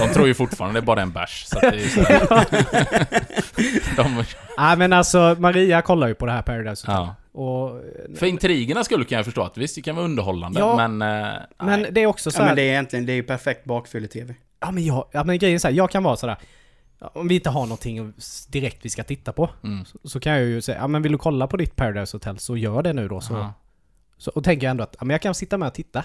De 0.08 0.14
tror 0.14 0.26
ju 0.26 0.34
fortfarande 0.34 0.80
det 0.80 0.84
är 0.84 0.86
bara 0.86 1.02
en 1.02 1.12
bärs. 1.12 1.44
Så 1.46 1.56
att 1.58 1.62
det 1.72 1.82
är 1.82 1.88
så 1.88 2.02
de, 4.02 4.24
Nej 4.58 4.76
men 4.76 4.92
alltså, 4.92 5.36
Maria 5.38 5.82
kollar 5.82 6.08
ju 6.08 6.14
på 6.14 6.26
det 6.26 6.32
här 6.32 6.42
Paradise 6.42 6.86
Hotel. 6.86 7.02
ja. 7.06 7.14
Och... 7.40 7.80
För 8.18 8.26
intrigerna 8.26 8.84
skulle 8.84 9.04
kan 9.04 9.16
jag 9.16 9.24
förstå 9.24 9.42
att 9.42 9.56
visst, 9.58 9.74
det 9.74 9.82
kan 9.82 9.96
vara 9.96 10.04
underhållande, 10.04 10.60
Ja, 10.60 10.88
men... 10.88 11.02
eh, 11.24 11.32
Men 11.58 11.80
nej. 11.82 11.90
det 11.92 12.00
är 12.02 12.06
också 12.06 12.30
så 12.30 12.38
Ja, 12.38 12.42
här, 12.42 12.48
men 12.50 12.56
det 12.56 12.62
är 12.62 12.66
egentligen, 12.70 13.06
det 13.06 13.12
är 13.12 13.14
ju 13.14 13.22
perfekt 13.22 13.64
bakfylle-tv. 13.64 14.34
Ja 14.60 14.70
men, 14.70 14.84
jag, 14.84 15.04
ja 15.12 15.24
men 15.24 15.38
grejen 15.38 15.54
är 15.54 15.58
så 15.58 15.68
här, 15.68 15.74
jag 15.74 15.90
kan 15.90 16.02
vara 16.02 16.16
sådär 16.16 16.36
Om 17.14 17.28
vi 17.28 17.34
inte 17.34 17.50
har 17.50 17.62
någonting 17.62 18.12
direkt 18.48 18.84
vi 18.84 18.90
ska 18.90 19.04
titta 19.04 19.32
på 19.32 19.50
Mm. 19.64 19.84
så, 19.84 19.98
så 20.04 20.20
kan 20.20 20.32
jag 20.32 20.42
ju 20.42 20.60
säga, 20.60 20.78
ja 20.78 20.86
men 20.88 21.02
vill 21.02 21.12
du 21.12 21.18
kolla 21.18 21.46
på 21.46 21.56
ditt 21.56 21.76
Paradise 21.76 22.16
Hotel 22.16 22.38
så 22.38 22.56
gör 22.56 22.82
det 22.82 22.92
nu 22.92 23.08
då 23.08 23.20
så, 23.20 23.32
Ja. 23.34 23.52
så 24.18 24.30
Och 24.30 24.44
tänker 24.44 24.66
jag 24.66 24.70
ändå 24.70 24.84
att, 24.84 24.96
ja 24.98 25.04
men 25.04 25.14
jag 25.14 25.22
kan 25.22 25.34
sitta 25.34 25.58
med 25.58 25.68
och 25.68 25.74
titta 25.74 26.04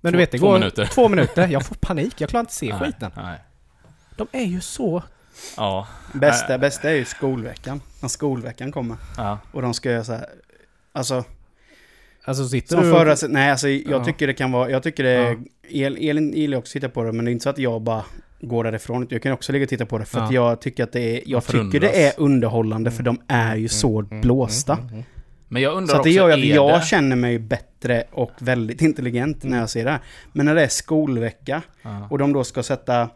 Men 0.00 0.12
Två- 0.12 0.16
du 0.16 0.18
vet 0.18 0.30
det 0.32 0.38
två 0.38 0.46
går 0.46 0.58
minuter. 0.58 0.86
två 0.86 1.08
minuter, 1.08 1.48
jag 1.48 1.66
får 1.66 1.74
panik, 1.74 2.20
jag 2.20 2.30
klarar 2.30 2.40
inte 2.42 2.54
se 2.54 2.68
Nej, 2.68 2.78
skiten 2.78 3.10
Nej. 3.16 3.38
De 4.16 4.26
är 4.32 4.44
ju 4.44 4.60
så... 4.60 5.02
Ja. 5.56 5.86
Bästa, 6.14 6.58
bästa 6.58 6.90
är 6.90 6.94
ju 6.94 7.04
skolveckan. 7.04 7.80
När 8.02 8.08
skolveckan 8.08 8.72
kommer. 8.72 8.96
ja. 9.16 9.38
Och 9.52 9.62
de 9.62 9.74
ska 9.74 9.90
göra 9.90 10.04
så 10.04 10.12
här. 10.12 10.26
Alltså, 10.92 11.24
Alltså 12.24 12.48
sitter 12.48 12.76
som 12.76 12.84
du... 12.84 12.92
förra... 12.92 13.16
Nej, 13.28 13.50
alltså 13.50 13.68
jag 13.68 14.00
Ja. 14.00 14.04
tycker 14.04 14.26
det 14.26 14.34
kan 14.34 14.52
vara... 14.52 14.70
Jag 14.70 14.82
tycker 14.82 15.02
det 15.04 15.10
är... 15.10 15.38
El, 15.68 15.96
Elin 16.00 16.32
gillar 16.32 16.58
också 16.58 16.70
att 16.70 16.72
titta 16.72 16.88
på 16.88 17.02
det, 17.04 17.12
men 17.12 17.24
det 17.24 17.30
är 17.30 17.32
inte 17.32 17.42
så 17.42 17.50
att 17.50 17.58
jag 17.58 17.82
bara 17.82 18.04
går 18.40 18.64
därifrån. 18.64 19.06
Jag 19.10 19.22
kan 19.22 19.32
också 19.32 19.52
ligga 19.52 19.62
och 19.62 19.68
titta 19.68 19.86
på 19.86 19.98
det, 19.98 20.04
för 20.04 20.20
att 20.20 20.32
Ja. 20.32 20.50
jag 20.50 20.60
tycker 20.60 20.84
att 20.84 20.92
det 20.92 21.00
är... 21.00 21.22
Jag 21.26 21.44
tycker 21.46 21.80
det 21.80 22.06
är 22.06 22.12
underhållande, 22.16 22.90
för 22.90 23.02
de 23.02 23.20
är 23.28 23.56
ju 23.56 23.68
så 23.68 24.02
blåsta. 24.02 24.72
Mm, 24.72 24.88
mm. 24.88 25.04
Men 25.48 25.62
jag 25.62 25.74
undrar 25.76 25.94
Så 25.94 25.98
att 25.98 26.04
det 26.04 26.10
gör 26.10 26.26
ju 26.28 26.32
att 26.32 26.38
är 26.38 26.54
jag 26.54 26.80
det... 26.80 26.84
känner 26.84 27.16
mig 27.16 27.38
bättre 27.38 28.04
och 28.12 28.30
väldigt 28.38 28.82
intelligent 28.88 29.42
när 29.42 29.58
jag 29.58 29.70
ser 29.70 29.84
det 29.84 29.90
här. 29.90 30.00
Men 30.32 30.46
när 30.46 30.54
det 30.54 30.62
är 30.64 30.68
skolvecka 30.68 31.62
Ja. 31.82 32.06
och 32.10 32.18
de 32.18 32.32
då 32.32 32.44
ska 32.44 32.62
sätta... 32.62 33.08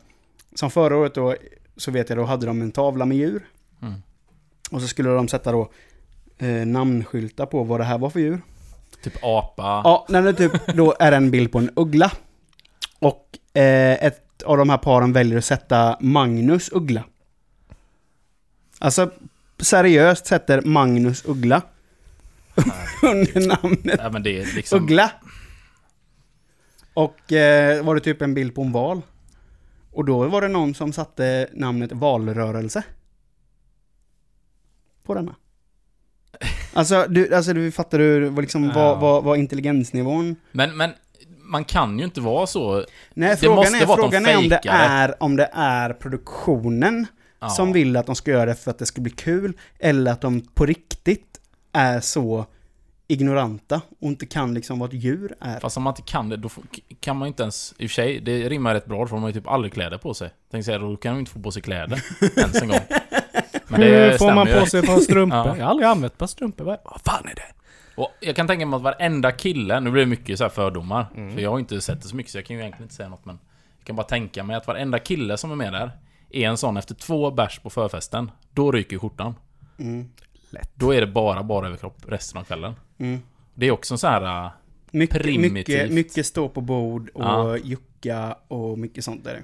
Som 0.55 0.71
förra 0.71 0.97
året 0.97 1.15
då, 1.15 1.35
så 1.77 1.91
vet 1.91 2.09
jag 2.09 2.19
då 2.19 2.25
hade 2.25 2.47
de 2.47 2.63
en 2.63 2.73
tavla 2.73 3.05
med 3.07 3.17
djur. 3.17 3.43
Mm. 3.83 3.95
Och 4.71 4.81
så 4.83 4.89
skulle 4.89 5.09
de 5.11 5.29
sätta 5.29 5.53
då 5.53 5.71
eh, 6.39 6.49
namnskyltar 6.49 7.47
på 7.47 7.65
vad 7.65 7.81
det 7.81 7.85
här 7.85 7.99
var 7.99 8.11
för 8.11 8.21
djur. 8.21 8.41
Typ 9.03 9.15
apa. 9.23 9.63
Ja, 9.85 10.07
när 10.09 10.23
det 10.23 10.33
typ 10.33 10.67
då 10.75 10.95
är 10.99 11.13
en 11.13 11.31
bild 11.31 11.53
på 11.53 11.59
en 11.59 11.71
uggla. 11.77 12.13
Och 12.99 13.39
eh, 13.59 14.05
ett 14.05 14.24
av 14.43 14.57
de 14.57 14.71
här 14.71 14.79
paren 14.79 15.13
väljer 15.13 15.39
att 15.39 15.45
sätta 15.45 15.97
Magnus 16.01 16.71
Uggla. 16.73 17.05
Alltså 18.79 19.11
seriöst 19.59 20.27
sätter 20.27 20.63
Magnus 20.63 21.25
Uggla 21.25 21.63
under 23.03 23.49
namnet 23.49 24.01
Ja, 24.03 24.11
men 24.11 24.23
det 24.23 24.41
är 24.41 24.55
liksom... 24.55 24.83
Uggla. 24.83 25.11
Och 26.95 27.33
eh, 27.33 27.85
var 27.85 27.95
det 27.95 28.01
typ 28.01 28.23
en 28.23 28.35
bild 28.35 28.55
på 28.55 28.63
en 28.63 28.73
val. 28.73 29.03
Och 29.91 30.05
då 30.05 30.29
var 30.29 30.41
det 30.43 30.49
någon 30.49 30.75
som 30.75 30.93
satte 30.93 31.49
namnet 31.53 31.93
valrörelse. 31.93 32.83
På 35.05 35.15
denna. 35.15 35.35
Alltså, 36.77 37.07
du, 37.09 37.35
alltså 37.35 37.53
du 37.53 37.73
fattar 37.73 37.99
du 37.99 38.41
liksom, 38.41 38.65
Ja. 38.65 38.73
vad, 38.75 39.01
vad, 39.01 39.25
vad 39.25 39.39
intelligensnivån... 39.39 40.37
Men, 40.53 40.77
men 40.77 40.93
man 41.45 41.65
kan 41.65 41.99
ju 41.99 42.05
inte 42.05 42.21
vara 42.21 42.47
så... 42.47 42.85
Nej, 43.15 43.31
Det 43.31 43.37
frågan 43.37 43.57
måste 43.57 43.77
är, 43.77 43.87
vara 43.87 44.05
att 44.05 44.11
de 44.13 44.23
frågan 44.23 44.27
är 44.27 44.37
om 44.43 44.49
det 44.49 44.61
är 44.69 45.23
om 45.23 45.37
det 45.37 45.51
är 45.53 45.93
produktionen 45.93 47.07
Ja. 47.41 47.49
som 47.51 47.73
vill 47.73 47.97
att 47.97 48.07
de 48.07 48.15
ska 48.15 48.31
göra 48.31 48.47
det 48.47 48.55
för 48.55 48.71
att 48.71 48.79
det 48.79 48.87
ska 48.87 49.01
bli 49.01 49.11
kul, 49.11 49.57
eller 49.79 50.13
att 50.13 50.21
de 50.21 50.41
på 50.41 50.67
riktigt 50.67 51.41
är 51.73 52.01
så 52.01 52.47
ignoranta 53.09 53.81
och 54.01 54.09
inte 54.09 54.27
kan 54.27 54.55
liksom 54.55 54.79
vad 54.79 54.95
ett 54.95 55.03
djur 55.03 55.35
är. 55.41 55.61
Fast 55.61 55.77
om 55.77 55.83
man 55.83 55.91
inte 55.91 56.03
kan 56.03 56.29
det, 56.29 56.37
då 56.37 56.49
kan 57.01 57.17
man 57.17 57.27
ju 57.27 57.29
inte 57.29 57.43
ens... 57.43 57.75
I 57.79 57.87
och 57.87 57.91
för 57.91 57.95
sig, 57.95 58.21
det 58.21 58.49
rimmar 58.49 58.75
rätt 58.75 58.87
bra 58.87 59.07
för 59.07 59.17
de 59.17 59.23
har 59.23 59.29
ju 59.29 59.33
typ 59.33 59.49
aldrig 59.49 59.73
kläder 59.73 59.99
på 59.99 60.15
sig. 60.15 60.31
Tänk 60.51 60.65
säga, 60.65 60.79
då 60.79 60.97
kan 60.97 61.15
de 61.15 61.19
inte 61.19 61.31
få 61.31 61.41
på 61.41 61.51
sig 61.51 61.63
kläder. 61.63 62.03
ens 62.37 62.63
en 62.63 62.69
gång. 62.69 62.79
Men 63.69 63.83
Hur 63.83 63.91
det 63.91 64.19
får 64.19 64.33
man 64.35 64.47
på 64.47 64.67
sig 64.67 64.81
ett 64.81 64.87
par 64.87 64.99
strumpor? 65.01 65.39
Ja. 65.39 65.57
Jag 65.57 65.65
har 65.65 65.71
aldrig 65.71 65.89
använt 65.89 66.13
ett 66.13 66.19
par 66.19 66.27
strumpor. 66.27 66.65
Vad 66.65 67.01
fan 67.05 67.27
är 67.29 67.35
det? 67.35 67.54
Och 67.97 68.11
jag 68.21 68.37
kan 68.37 68.47
tänka 68.47 68.67
mig 68.67 68.77
att 68.77 68.83
varenda 68.83 69.33
kille, 69.33 69.81
nu 69.81 69.91
blir 69.91 70.03
det 70.03 70.09
mycket 70.09 70.39
så 70.39 70.45
här 70.45 70.49
fördomar. 70.49 71.07
Mm. 71.17 71.35
För 71.35 71.41
jag 71.41 71.51
har 71.51 71.59
inte 71.59 71.81
sett 71.81 72.03
det 72.03 72.09
så 72.09 72.17
mycket 72.17 72.33
så 72.33 72.39
jag 72.39 72.45
kan 72.47 72.57
ju 72.57 72.63
egentligen 72.63 72.85
inte 72.85 72.95
säga 72.95 73.09
något 73.09 73.25
men... 73.25 73.39
Jag 73.79 73.87
kan 73.87 73.97
bara 73.97 74.07
tänka 74.07 74.45
mig 74.45 74.57
att 74.57 74.67
varenda 74.67 74.99
kille 74.99 75.37
som 75.37 75.51
är 75.51 75.57
med 75.57 75.73
där 75.73 75.91
är 76.31 76.49
en 76.49 76.57
sån 76.57 76.77
efter 76.77 76.95
två 76.95 77.31
bärs 77.31 77.59
på 77.59 77.71
förfesten. 77.71 78.31
Då 78.53 78.73
ryker 78.73 78.99
skjortan. 78.99 79.35
Mm. 79.79 80.09
Då 80.75 80.95
är 80.95 81.01
det 81.01 81.07
bara 81.07 81.43
bara 81.43 81.67
överkropp 81.67 81.97
resten 82.09 82.41
av 82.41 82.45
kvällen. 82.45 82.75
Mm. 82.99 83.21
Det 83.55 83.67
är 83.67 83.71
också 83.71 83.95
en 83.95 83.99
sån 83.99 84.11
här... 84.11 84.45
äh, 84.45 84.51
Mycket, 84.91 85.23
Primitivt. 85.23 85.53
mycket, 85.53 85.93
mycket 85.93 86.27
stå 86.27 86.49
på 86.49 86.61
bord 86.61 87.11
och 87.15 87.25
Ja. 87.25 87.57
jucka 87.57 88.37
och 88.49 88.79
mycket 88.79 89.05
sånt 89.05 89.25
där. 89.25 89.43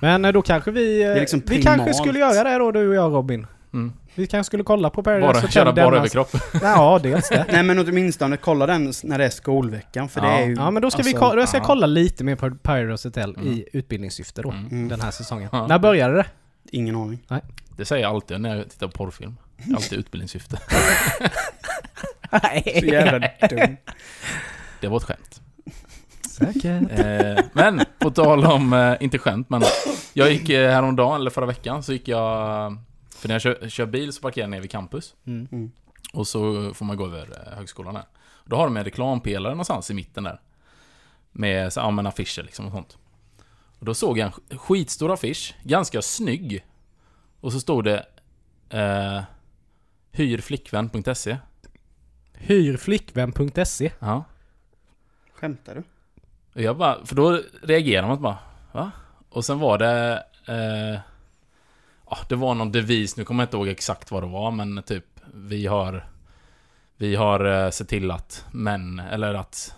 Men 0.00 0.24
eh, 0.24 0.32
då 0.32 0.42
kanske 0.42 0.70
vi... 0.70 1.02
eh, 1.02 1.14
liksom 1.14 1.42
vi 1.46 1.62
kanske 1.62 1.94
skulle 1.94 2.18
göra 2.18 2.50
det 2.50 2.58
då, 2.58 2.70
du 2.72 2.88
och 2.88 2.94
jag 2.94 3.12
Robin. 3.12 3.46
Mm, 3.72 3.92
Vi 4.14 4.26
kanske 4.26 4.46
skulle 4.48 4.62
kolla 4.64 4.90
på 4.90 5.02
Paradise 5.02 5.26
bara 5.26 5.34
Hotel 5.36 5.50
köra 5.50 5.72
bara 5.72 5.84
denna- 5.84 5.96
överkropp. 5.96 6.28
Ja, 6.62 7.00
dels 7.02 7.28
det. 7.28 7.46
Nej 7.52 7.62
men 7.62 7.78
åtminstone 7.78 8.36
kolla 8.36 8.66
den 8.66 8.92
när 9.02 9.18
det 9.18 9.24
är 9.24 9.30
skolveckan, 9.30 10.08
för 10.08 10.20
Ja. 10.20 10.26
det 10.26 10.32
är 10.42 10.46
ju... 10.46 10.54
Ja 10.54 10.70
men 10.70 10.82
då 10.82 10.90
ska 10.90 11.02
vi 11.02 11.14
alltså, 11.14 11.30
ko- 11.30 11.36
då 11.36 11.46
ska 11.46 11.56
jag 11.56 11.62
ja. 11.62 11.66
kolla 11.66 11.86
lite 11.86 12.24
mer 12.24 12.36
på 12.36 12.50
Paradise 12.62 13.08
Hotel 13.08 13.34
Mm. 13.36 13.48
i 13.52 13.64
utbildningssyfte 13.72 14.42
då. 14.42 14.50
Mm. 14.50 14.88
Den 14.88 15.00
här 15.00 15.10
säsongen. 15.10 15.48
Ja. 15.52 15.66
När 15.66 15.78
började 15.78 16.14
det? 16.14 16.24
Ingen 16.70 16.96
aning. 16.96 17.18
Det 17.76 17.84
säger 17.84 18.02
jag 18.02 18.14
alltid 18.14 18.40
när 18.40 18.56
jag 18.56 18.70
tittar 18.70 18.86
på 18.86 18.92
porrfilm. 18.92 19.36
Alltid 19.76 19.98
utbildningssyfte. 19.98 20.58
Så 22.80 22.86
jävla 22.86 23.18
dum. 23.50 23.76
Det 24.80 24.88
var 24.88 24.96
ett 24.96 25.02
skämt. 25.04 25.40
Säkert. 26.30 26.98
Eh, 26.98 27.44
men, 27.52 27.80
på 27.98 28.10
tal 28.10 28.44
om, 28.46 28.72
eh, 28.72 28.94
inte 29.00 29.18
skämt, 29.18 29.50
men 29.50 29.62
jag 30.12 30.30
gick 30.32 30.48
eh, 30.48 30.70
häromdagen, 30.72 31.20
eller 31.20 31.30
förra 31.30 31.46
veckan, 31.46 31.82
så 31.82 31.92
gick 31.92 32.08
jag... 32.08 32.76
För 33.24 33.28
när 33.28 33.34
jag 33.34 33.42
kör, 33.42 33.68
kör 33.68 33.86
bil 33.86 34.12
så 34.12 34.20
parkerar 34.20 34.42
jag 34.44 34.50
ner 34.50 34.60
vid 34.60 34.70
campus. 34.70 35.14
Mm. 35.26 35.48
Mm. 35.52 35.72
Och 36.12 36.26
så 36.26 36.74
får 36.74 36.84
man 36.84 36.96
gå 36.96 37.06
över 37.06 37.46
eh, 37.46 37.56
högskolan 37.56 37.94
där. 37.94 38.04
Då 38.44 38.56
har 38.56 38.64
de 38.64 38.76
en 38.76 38.84
reklampelare 38.84 39.52
någonstans 39.52 39.90
i 39.90 39.94
mitten 39.94 40.24
där. 40.24 40.40
Med 41.32 41.72
så, 41.72 41.80
ja, 41.80 41.90
men 41.90 42.06
affischer 42.06 42.42
liksom 42.42 42.66
och 42.66 42.72
sånt. 42.72 42.98
Och 43.78 43.84
då 43.86 43.94
såg 43.94 44.18
jag 44.18 44.26
en 44.26 44.32
sk- 44.32 44.56
skitstor 44.56 45.12
affisch, 45.12 45.54
ganska 45.62 46.02
snygg. 46.02 46.64
Och 47.40 47.52
så 47.52 47.60
stod 47.60 47.84
det 47.84 48.06
eh, 48.70 49.22
Hyrflickvän.se. 50.12 51.36
Hyrflickvän.se. 52.34 53.90
Ja. 53.98 54.24
Skämtar 55.34 55.74
du? 55.74 55.82
Och 56.54 56.62
jag 56.62 56.76
bara, 56.76 57.06
för 57.06 57.14
då 57.16 57.40
reagerar 57.62 58.06
man 58.08 58.22
bara, 58.22 58.38
va? 58.72 58.90
Och 59.28 59.44
sen 59.44 59.58
var 59.58 59.78
det, 59.78 60.24
eh, 60.46 61.00
ja, 62.10 62.18
det 62.28 62.36
var 62.36 62.54
någon 62.54 62.72
devis, 62.72 63.16
nu 63.16 63.24
kommer 63.24 63.42
jag 63.42 63.46
inte 63.46 63.56
ihåg 63.56 63.68
exakt 63.68 64.10
vad 64.10 64.22
det 64.22 64.26
var, 64.26 64.50
men 64.50 64.82
typ, 64.82 65.20
vi 65.34 65.66
har, 65.66 66.08
vi 66.96 67.16
har 67.16 67.44
eh, 67.44 67.70
sett 67.70 67.88
till 67.88 68.10
att 68.10 68.46
män, 68.52 68.98
eller 68.98 69.34
att 69.34 69.74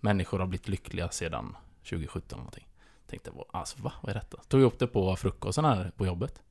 människor 0.00 0.38
har 0.38 0.46
blivit 0.46 0.68
lyckliga 0.68 1.08
sedan 1.08 1.56
2017 1.82 2.22
eller 2.28 2.36
någonting. 2.36 2.66
Tänkte, 3.10 3.30
alltså 3.52 3.82
va, 3.82 3.92
vad 4.02 4.10
är 4.10 4.14
detta? 4.14 4.36
Tog 4.48 4.62
upp 4.62 4.78
det 4.78 4.86
på 4.86 5.16
frukosten 5.16 5.64
här 5.64 5.92
på 5.96 6.06
jobbet. 6.06 6.42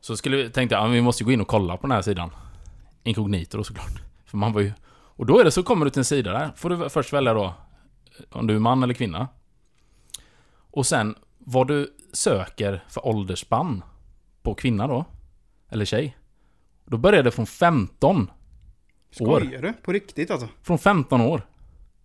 Så 0.00 0.16
skulle 0.16 0.36
vi, 0.36 0.50
tänkte 0.50 0.74
jag, 0.74 0.88
vi 0.88 1.00
måste 1.00 1.22
ju 1.22 1.26
gå 1.26 1.32
in 1.32 1.40
och 1.40 1.48
kolla 1.48 1.76
på 1.76 1.86
den 1.86 1.94
här 1.94 2.02
sidan. 2.02 2.30
Inkognito 3.02 3.58
då 3.58 3.64
såklart. 3.64 4.02
För 4.26 4.36
man 4.36 4.52
var 4.52 4.60
ju, 4.60 4.72
och 4.88 5.26
då 5.26 5.40
är 5.40 5.44
det 5.44 5.50
så 5.50 5.62
kommer 5.62 5.84
du 5.84 5.90
till 5.90 6.00
en 6.00 6.04
sida 6.04 6.32
där, 6.32 6.50
får 6.56 6.70
du 6.70 6.88
först 6.88 7.12
välja 7.12 7.34
då 7.34 7.54
om 8.30 8.46
du 8.46 8.54
är 8.54 8.58
man 8.58 8.82
eller 8.82 8.94
kvinna. 8.94 9.28
Och 10.70 10.86
sen 10.86 11.14
vad 11.38 11.68
du 11.68 11.95
söker 12.16 12.84
för 12.88 13.06
åldersspann 13.06 13.84
på 14.42 14.54
kvinna 14.54 14.86
då. 14.86 15.04
Eller 15.68 15.84
tjej. 15.84 16.16
Då 16.84 16.96
börjar 16.96 17.22
det 17.22 17.30
från 17.30 17.46
15. 17.46 18.30
År. 19.20 19.40
Skojar 19.40 19.62
du? 19.62 19.72
På 19.72 19.92
riktigt 19.92 20.30
alltså? 20.30 20.48
Från 20.62 20.78
15 20.78 21.20
år. 21.20 21.46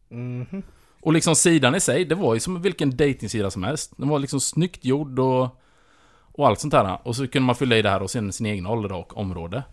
Mhm. 0.10 0.64
Och 1.02 1.14
liksom 1.14 1.36
sidan 1.36 1.76
i 1.76 1.80
sig, 1.80 2.06
det 2.06 2.16
var 2.16 2.34
ju 2.34 2.40
som 2.40 2.62
vilken 2.62 2.98
dejtingsida 2.98 3.52
som 3.52 3.64
helst. 3.64 3.94
Den 3.98 4.10
var 4.10 4.20
liksom 4.20 4.40
snyggt 4.40 4.86
gjord 4.86 5.20
och, 5.20 5.62
och 6.22 6.48
allt 6.48 6.60
sånt 6.60 6.74
här. 6.74 7.08
Och 7.08 7.16
så 7.16 7.28
kunde 7.28 7.46
man 7.46 7.56
fylla 7.56 7.78
i 7.78 7.82
det 7.82 7.90
här 7.90 8.02
och 8.02 8.12
sen 8.12 8.34
sin 8.34 8.46
egen 8.46 8.68
ålder 8.68 8.92
och 8.92 9.18
område. 9.18 9.64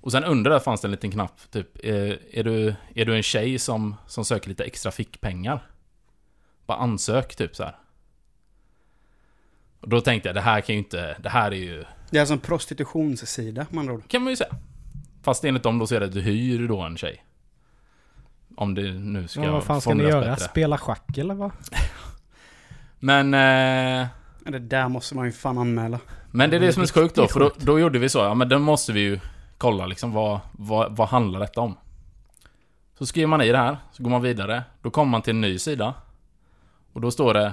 Och 0.00 0.12
sen 0.12 0.24
under 0.24 0.50
där 0.50 0.58
fanns 0.58 0.80
det 0.80 0.86
en 0.86 0.92
liten 0.92 1.10
knapp, 1.10 1.50
typ, 1.50 1.84
eh, 1.84 2.12
är, 2.32 2.44
du, 2.44 2.74
är 2.94 3.04
du 3.04 3.16
en 3.16 3.22
tjej 3.22 3.58
som, 3.58 3.96
som 4.06 4.24
söker 4.24 4.48
lite 4.48 4.64
extra 4.64 4.92
fickpengar? 4.92 5.66
Bara 6.66 6.78
ansök, 6.78 7.36
typ 7.36 7.56
så 7.56 7.62
här. 7.62 7.76
Och 9.82 9.88
då 9.88 10.00
tänkte 10.00 10.28
jag, 10.28 10.36
det 10.36 10.40
här 10.40 10.60
kan 10.60 10.74
ju 10.74 10.78
inte, 10.78 11.16
det 11.22 11.28
här 11.28 11.50
är 11.50 11.56
ju, 11.56 11.84
Det 12.10 12.16
är 12.16 12.20
alltså 12.20 12.34
en 12.34 12.40
prostitutionssida 12.40 13.66
med 13.70 13.80
andra 13.80 13.94
ord. 13.94 14.08
kan 14.08 14.22
man 14.22 14.30
ju 14.32 14.36
säga. 14.36 14.54
Fast 15.22 15.44
enligt 15.44 15.62
dem 15.62 15.78
då 15.78 15.86
så 15.86 15.94
är 15.94 16.00
det 16.00 16.06
att 16.06 16.12
du 16.12 16.20
hyr 16.20 16.68
då 16.68 16.80
en 16.80 16.96
tjej. 16.96 17.24
Om 18.56 18.74
det 18.74 18.82
nu 18.92 19.28
ska 19.28 19.42
Ja, 19.44 19.52
vad 19.52 19.64
fan 19.64 19.80
ska 19.80 19.94
ni 19.94 20.04
göra? 20.04 20.20
bättre. 20.20 20.44
Spela 20.44 20.78
schack 20.78 21.18
eller 21.18 21.34
vad? 21.34 21.50
Men... 22.98 23.34
Eh, 23.34 24.06
Det 24.52 24.58
där 24.58 24.88
måste 24.88 25.14
man 25.16 25.26
ju 25.26 25.32
fan 25.32 25.58
anmäla. 25.58 25.98
Men 26.30 26.50
det 26.50 26.56
är 26.56 26.60
det 26.60 26.72
som 26.72 26.82
är 26.82 26.86
så 26.86 26.94
sjukt 26.94 27.14
då, 27.14 27.28
för 27.28 27.40
då, 27.40 27.50
då 27.58 27.80
gjorde 27.80 27.98
vi 27.98 28.08
så, 28.08 28.18
ja 28.18 28.34
men 28.34 28.48
då 28.48 28.58
måste 28.58 28.92
vi 28.92 29.00
ju 29.00 29.20
kolla 29.58 29.86
liksom 29.86 30.12
vad, 30.12 30.40
vad, 30.52 30.96
vad 30.96 31.08
handlar 31.08 31.40
detta 31.40 31.60
om? 31.60 31.76
Så 32.98 33.06
skriver 33.06 33.26
man 33.26 33.42
i 33.42 33.52
det 33.52 33.58
här, 33.58 33.76
så 33.92 34.02
går 34.02 34.10
man 34.10 34.22
vidare, 34.22 34.62
då 34.82 34.90
kommer 34.90 35.10
man 35.10 35.22
till 35.22 35.30
en 35.30 35.40
ny 35.40 35.58
sida. 35.58 35.94
Och 36.92 37.00
då 37.00 37.10
står 37.10 37.34
det, 37.34 37.52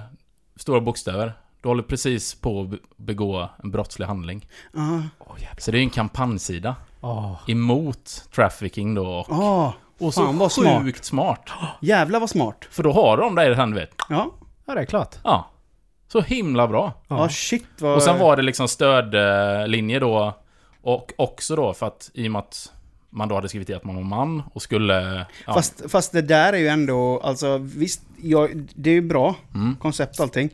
stora 0.55 0.81
bokstäver, 0.81 1.33
du 1.61 1.67
håller 1.67 1.83
precis 1.83 2.35
på 2.35 2.61
att 2.61 2.69
be- 2.69 2.77
begå 2.97 3.49
en 3.63 3.71
brottslig 3.71 4.05
handling. 4.05 4.47
Ja. 4.73 5.01
Så 5.57 5.71
det 5.71 5.77
är 5.77 5.79
ju 5.79 5.83
en 5.83 5.89
kampanjsida 5.89 6.75
Åh. 7.01 7.35
emot 7.47 8.23
trafficking 8.35 8.95
då. 8.95 9.07
Och, 9.07 9.25
Åh, 9.29 9.73
och 9.99 10.13
så 10.13 10.25
fan 10.25 10.37
vad 10.37 10.51
smart. 10.51 10.81
sjukt 10.83 11.05
smart. 11.05 11.49
jävlar 11.81 12.19
vad 12.19 12.29
smart. 12.29 12.65
För 12.71 12.83
då 12.83 12.91
har 12.91 13.17
de 13.17 13.35
det 13.35 13.55
här, 13.55 13.67
du 13.67 13.73
vet. 13.73 13.91
Ja. 14.09 14.31
Ja, 14.65 14.73
det 14.75 14.81
är 14.81 14.85
klart. 14.85 15.15
Ja. 15.23 15.49
Så 16.07 16.21
himla 16.21 16.67
bra. 16.67 16.93
Ja, 17.07 17.29
shit 17.29 17.65
vad... 17.79 17.95
Och 17.95 18.03
sen 18.03 18.19
var 18.19 18.35
det 18.35 18.41
liksom 18.41 18.67
stödlinje 18.67 19.99
då. 19.99 20.37
Och 20.81 21.13
också 21.17 21.55
då 21.55 21.73
för 21.73 21.85
att 21.87 22.11
i 22.13 22.27
och 22.27 22.31
med 22.31 22.39
att 22.39 22.71
man 23.09 23.27
då 23.29 23.35
hade 23.35 23.49
skrivit 23.49 23.69
i 23.69 23.73
att 23.73 23.83
man 23.83 23.95
var 23.95 24.03
man 24.03 24.43
och 24.53 24.61
skulle... 24.61 25.25
Ja, 25.47 25.53
Fast, 25.53 25.91
fast 25.91 26.11
det 26.11 26.21
där 26.21 26.53
är 26.53 26.57
ju 26.57 26.67
ändå, 26.67 27.19
alltså 27.23 27.57
visst, 27.57 28.01
jag, 28.21 28.67
det 28.75 28.89
är 28.89 28.93
ju 28.93 29.01
bra 29.01 29.35
mm, 29.55 29.75
koncept 29.75 30.19
och 30.19 30.23
allting. 30.23 30.49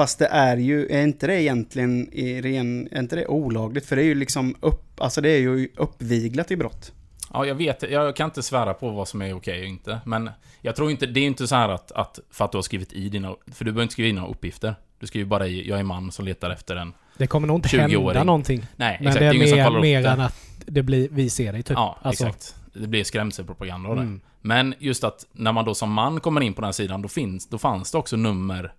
Fast 0.00 0.18
det 0.18 0.26
är 0.26 0.56
ju, 0.56 0.86
är 0.88 1.02
inte 1.02 1.26
det 1.26 1.42
egentligen 1.42 2.08
i 2.12 2.40
ren, 2.40 2.88
är 2.90 2.98
inte 2.98 3.16
det 3.16 3.26
olagligt? 3.26 3.86
För 3.86 3.96
det 3.96 4.02
är 4.02 4.06
ju 4.06 4.14
liksom 4.14 4.54
upp, 4.60 5.00
alltså 5.00 5.20
det 5.20 5.28
är 5.30 5.38
ju 5.38 5.68
uppviglat 5.76 6.50
i 6.50 6.56
brott. 6.56 6.92
ja, 7.32 7.46
jag 7.46 7.54
vet, 7.54 7.82
jag 7.90 8.16
kan 8.16 8.24
inte 8.24 8.42
svära 8.42 8.74
på 8.74 8.90
vad 8.90 9.08
som 9.08 9.22
är 9.22 9.34
okej 9.36 9.60
och 9.60 9.66
inte. 9.66 10.00
Men 10.04 10.30
jag 10.60 10.76
tror 10.76 10.90
inte, 10.90 11.06
det 11.06 11.20
är 11.20 11.26
inte 11.26 11.46
så 11.46 11.54
här 11.54 11.68
att, 11.68 11.92
att 11.92 12.18
för 12.30 12.44
att 12.44 12.52
du 12.52 12.58
har 12.58 12.62
skrivit 12.62 12.92
i 12.92 13.08
dina... 13.08 13.34
För 13.52 13.64
du 13.64 13.72
behöver 13.72 13.82
inte 13.82 13.92
skriva 13.92 14.08
in 14.08 14.14
några 14.14 14.28
uppgifter. 14.28 14.74
Du 15.00 15.06
skriver 15.06 15.26
bara 15.26 15.46
i, 15.46 15.68
jag 15.68 15.78
är 15.78 15.82
man 15.82 16.12
som 16.12 16.24
letar 16.24 16.50
efter 16.50 16.76
en... 16.76 16.92
Det 17.16 17.26
kommer 17.26 17.48
nog 17.48 17.58
inte 17.58 17.68
20-åring. 17.68 18.06
hända 18.06 18.24
någonting. 18.24 18.66
Nej, 18.76 18.96
Men 19.00 19.08
exakt. 19.08 19.20
det 19.20 19.26
är 19.26 19.34
ingen 19.34 19.56
mer, 19.56 19.64
kollar 19.64 19.78
upp 19.78 19.82
mer 19.82 20.02
det. 20.02 20.08
än 20.08 20.20
att 20.20 20.36
det 20.66 20.82
blir, 20.82 21.08
vi 21.10 21.30
ser 21.30 21.52
dig 21.52 21.62
typ. 21.62 21.76
Ja, 21.76 21.98
Alltså, 22.02 22.26
exakt. 22.26 22.54
Det 22.72 22.86
blir 22.86 23.04
skrämselpropaganda 23.04 23.88
av 23.88 23.96
det. 23.96 24.02
Mm. 24.02 24.20
Men 24.40 24.74
just 24.78 25.04
att 25.04 25.26
när 25.32 25.52
man 25.52 25.64
då 25.64 25.74
som 25.74 25.92
man 25.92 26.20
kommer 26.20 26.40
in 26.40 26.54
på 26.54 26.60
den 26.60 26.66
här 26.66 26.72
sidan, 26.72 27.02
då, 27.02 27.08
finns, 27.08 27.48
då 27.48 27.58
fanns 27.58 27.92
det 27.92 27.98
också 27.98 28.16
nummer, 28.16 28.72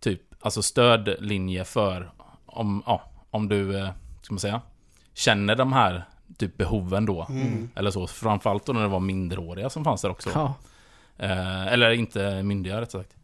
typ, 0.00 0.20
alltså 0.42 0.62
stödlinje 0.62 1.64
för 1.64 2.10
om, 2.46 2.82
ja, 2.86 3.02
om 3.30 3.48
du, 3.48 3.78
eh, 3.78 3.90
ska 4.22 4.34
man 4.34 4.40
säga, 4.40 4.60
känner 5.14 5.56
de 5.56 5.72
här 5.72 6.04
typ 6.38 6.56
behoven 6.56 7.06
då. 7.06 7.26
Mm. 7.28 7.70
Eller 7.74 7.90
så. 7.90 8.06
Framförallt 8.06 8.66
då 8.66 8.72
när 8.72 8.82
det 8.82 8.88
var 8.88 9.00
minderåriga 9.00 9.70
som 9.70 9.84
fanns 9.84 10.02
där 10.02 10.10
också. 10.10 10.30
Ja. 10.34 10.54
Eh, 11.18 11.66
eller 11.66 11.90
inte 11.90 12.42
myndiga 12.42 12.80
rätt 12.80 12.90
sagt. 12.90 13.16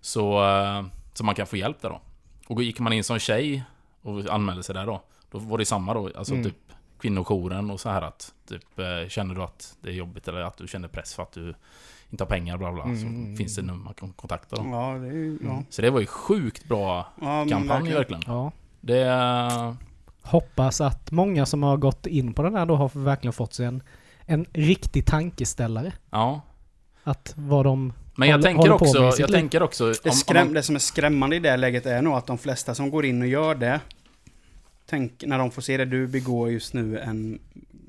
Så, 0.00 0.44
eh, 0.44 0.84
så 1.14 1.24
man 1.24 1.34
kan 1.34 1.46
få 1.46 1.56
hjälp 1.56 1.82
där 1.82 1.88
då. 1.88 2.00
Och 2.48 2.62
gick 2.62 2.78
man 2.78 2.92
in 2.92 3.04
som 3.04 3.18
tjej 3.18 3.64
och 4.02 4.26
anmälde 4.30 4.62
sig 4.62 4.74
där 4.74 4.86
då, 4.86 5.02
då 5.30 5.38
var 5.38 5.58
det 5.58 5.64
samma 5.64 5.94
då, 5.94 6.10
alltså 6.16 6.32
Mm. 6.34 6.44
typ 6.44 6.56
kvinnojouren 7.00 7.70
och 7.70 7.80
så 7.80 7.88
här 7.88 8.02
att 8.02 8.32
typ 8.48 8.78
eh, 8.78 9.08
känner 9.08 9.34
du 9.34 9.42
att 9.42 9.76
det 9.80 9.88
är 9.90 9.94
jobbigt 9.94 10.28
eller 10.28 10.40
att 10.40 10.56
du 10.56 10.68
känner 10.68 10.88
press 10.88 11.14
för 11.14 11.22
att 11.22 11.32
du 11.32 11.54
inte 12.10 12.24
har 12.24 12.28
pengar 12.28 12.58
bla 12.58 12.72
bla, 12.72 12.84
bla 12.84 12.96
så 12.96 13.06
Mm. 13.06 13.36
finns 13.36 13.56
det 13.56 13.62
nummer 13.62 13.84
man 13.84 13.94
kan 13.94 14.12
kontakta 14.12 14.56
dem. 14.56 14.70
Ja, 14.72 14.92
det 14.98 15.06
är 15.08 15.36
ja. 15.44 15.62
Så 15.70 15.82
det 15.82 15.90
var 15.90 16.00
ju 16.00 16.06
sjukt 16.06 16.68
bra 16.68 17.06
ja 17.20 17.46
kampanj 17.50 17.92
verkligen. 17.92 18.22
ja. 18.26 18.52
Det... 18.80 19.76
Hoppas 20.22 20.80
att 20.80 21.10
många 21.10 21.46
som 21.46 21.62
har 21.62 21.76
gått 21.76 22.06
in 22.06 22.32
på 22.34 22.42
den 22.42 22.54
här 22.54 22.66
då 22.66 22.76
har 22.76 22.90
verkligen 22.94 23.32
fått 23.32 23.54
sig 23.54 23.66
en, 23.66 23.82
en 24.26 24.46
riktig 24.52 25.06
tankeställare. 25.06 25.92
Ja. 26.10 26.40
Att 27.04 27.34
vad 27.36 27.64
de... 27.64 27.92
Men 28.14 28.28
jag 28.28 28.34
Håller- 28.36 28.42
tänker 28.42 28.58
håller 28.70 28.74
också, 28.74 29.20
jag 29.22 29.32
tänker 29.32 29.62
också... 29.62 29.92
Det, 30.04 30.10
skräm, 30.10 30.52
det 30.54 30.62
som 30.62 30.74
är 30.74 30.78
skrämmande 30.78 31.36
i 31.36 31.38
det 31.38 31.56
läget 31.56 31.86
är 31.86 32.02
nog 32.02 32.14
att 32.14 32.26
de 32.26 32.38
flesta 32.38 32.74
som 32.74 32.90
går 32.90 33.04
in 33.04 33.22
och 33.22 33.28
gör 33.28 33.54
det, 33.54 33.80
tänk, 34.86 35.24
när 35.26 35.38
de 35.38 35.50
får 35.50 35.62
se 35.62 35.76
det, 35.76 35.84
du 35.84 36.06
begår 36.06 36.50
just 36.50 36.74
nu 36.74 36.98
en 36.98 37.38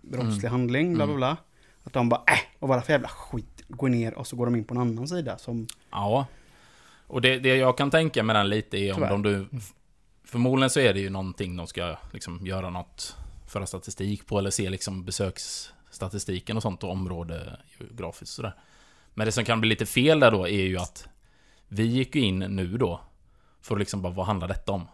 brottslig 0.04 0.44
Mm. 0.48 0.52
handling, 0.52 0.94
bla 0.94 1.06
bla 1.06 1.14
Mm. 1.14 1.18
bla. 1.18 1.38
Att 1.84 1.94
de 1.94 2.10
bara, 2.10 2.22
äh, 2.28 2.40
och 2.60 2.68
vad 2.68 2.84
för 2.86 2.94
jävla 2.94 3.08
skit, 3.08 3.57
går 3.68 3.90
ner 3.90 4.14
och 4.14 4.28
så 4.28 4.36
går 4.36 4.46
de 4.46 4.56
in 4.56 4.64
på 4.64 4.74
en 4.74 4.82
annan 4.82 5.08
sida 5.08 5.38
som, 5.38 5.68
Ja. 5.92 6.26
Och 7.08 7.22
det, 7.22 7.40
det 7.40 7.56
jag 7.56 7.78
kan 7.78 7.92
tänka 7.92 8.24
med 8.24 8.36
den 8.36 8.50
lite 8.50 8.78
är 8.78 8.92
om 8.92 8.96
Tyvärr. 8.96 9.10
de 9.10 9.24
du... 9.24 9.48
Förmodligen 10.24 10.70
så 10.70 10.80
är 10.80 10.94
det 10.94 11.00
ju 11.00 11.10
någonting 11.10 11.56
de 11.56 11.68
ska 11.68 11.98
liksom 12.14 12.46
göra 12.46 12.70
något, 12.70 13.16
föra 13.48 13.66
statistik 13.66 14.28
på 14.28 14.40
eller 14.40 14.50
se 14.50 14.70
liksom 14.70 15.04
besöksstatistiken 15.04 16.58
och 16.58 16.64
sånt 16.64 16.84
och 16.84 16.92
område 16.92 17.60
geografiskt 17.80 18.34
sådär. 18.34 18.54
Men 19.14 19.26
det 19.26 19.32
som 19.32 19.46
kan 19.46 19.62
bli 19.62 19.70
lite 19.70 19.86
fel 19.86 20.20
där 20.20 20.32
då 20.32 20.48
är 20.48 20.64
ju 20.64 20.78
att 20.78 21.08
vi 21.68 21.84
gick 21.84 22.16
ju 22.16 22.22
in 22.22 22.40
nu 22.40 22.78
då 22.78 23.02
för 23.62 23.76
att 23.76 23.80
liksom 23.80 24.02
bara, 24.02 24.14
vad 24.14 24.26
handlar 24.26 24.48
detta 24.48 24.72
om? 24.72 24.88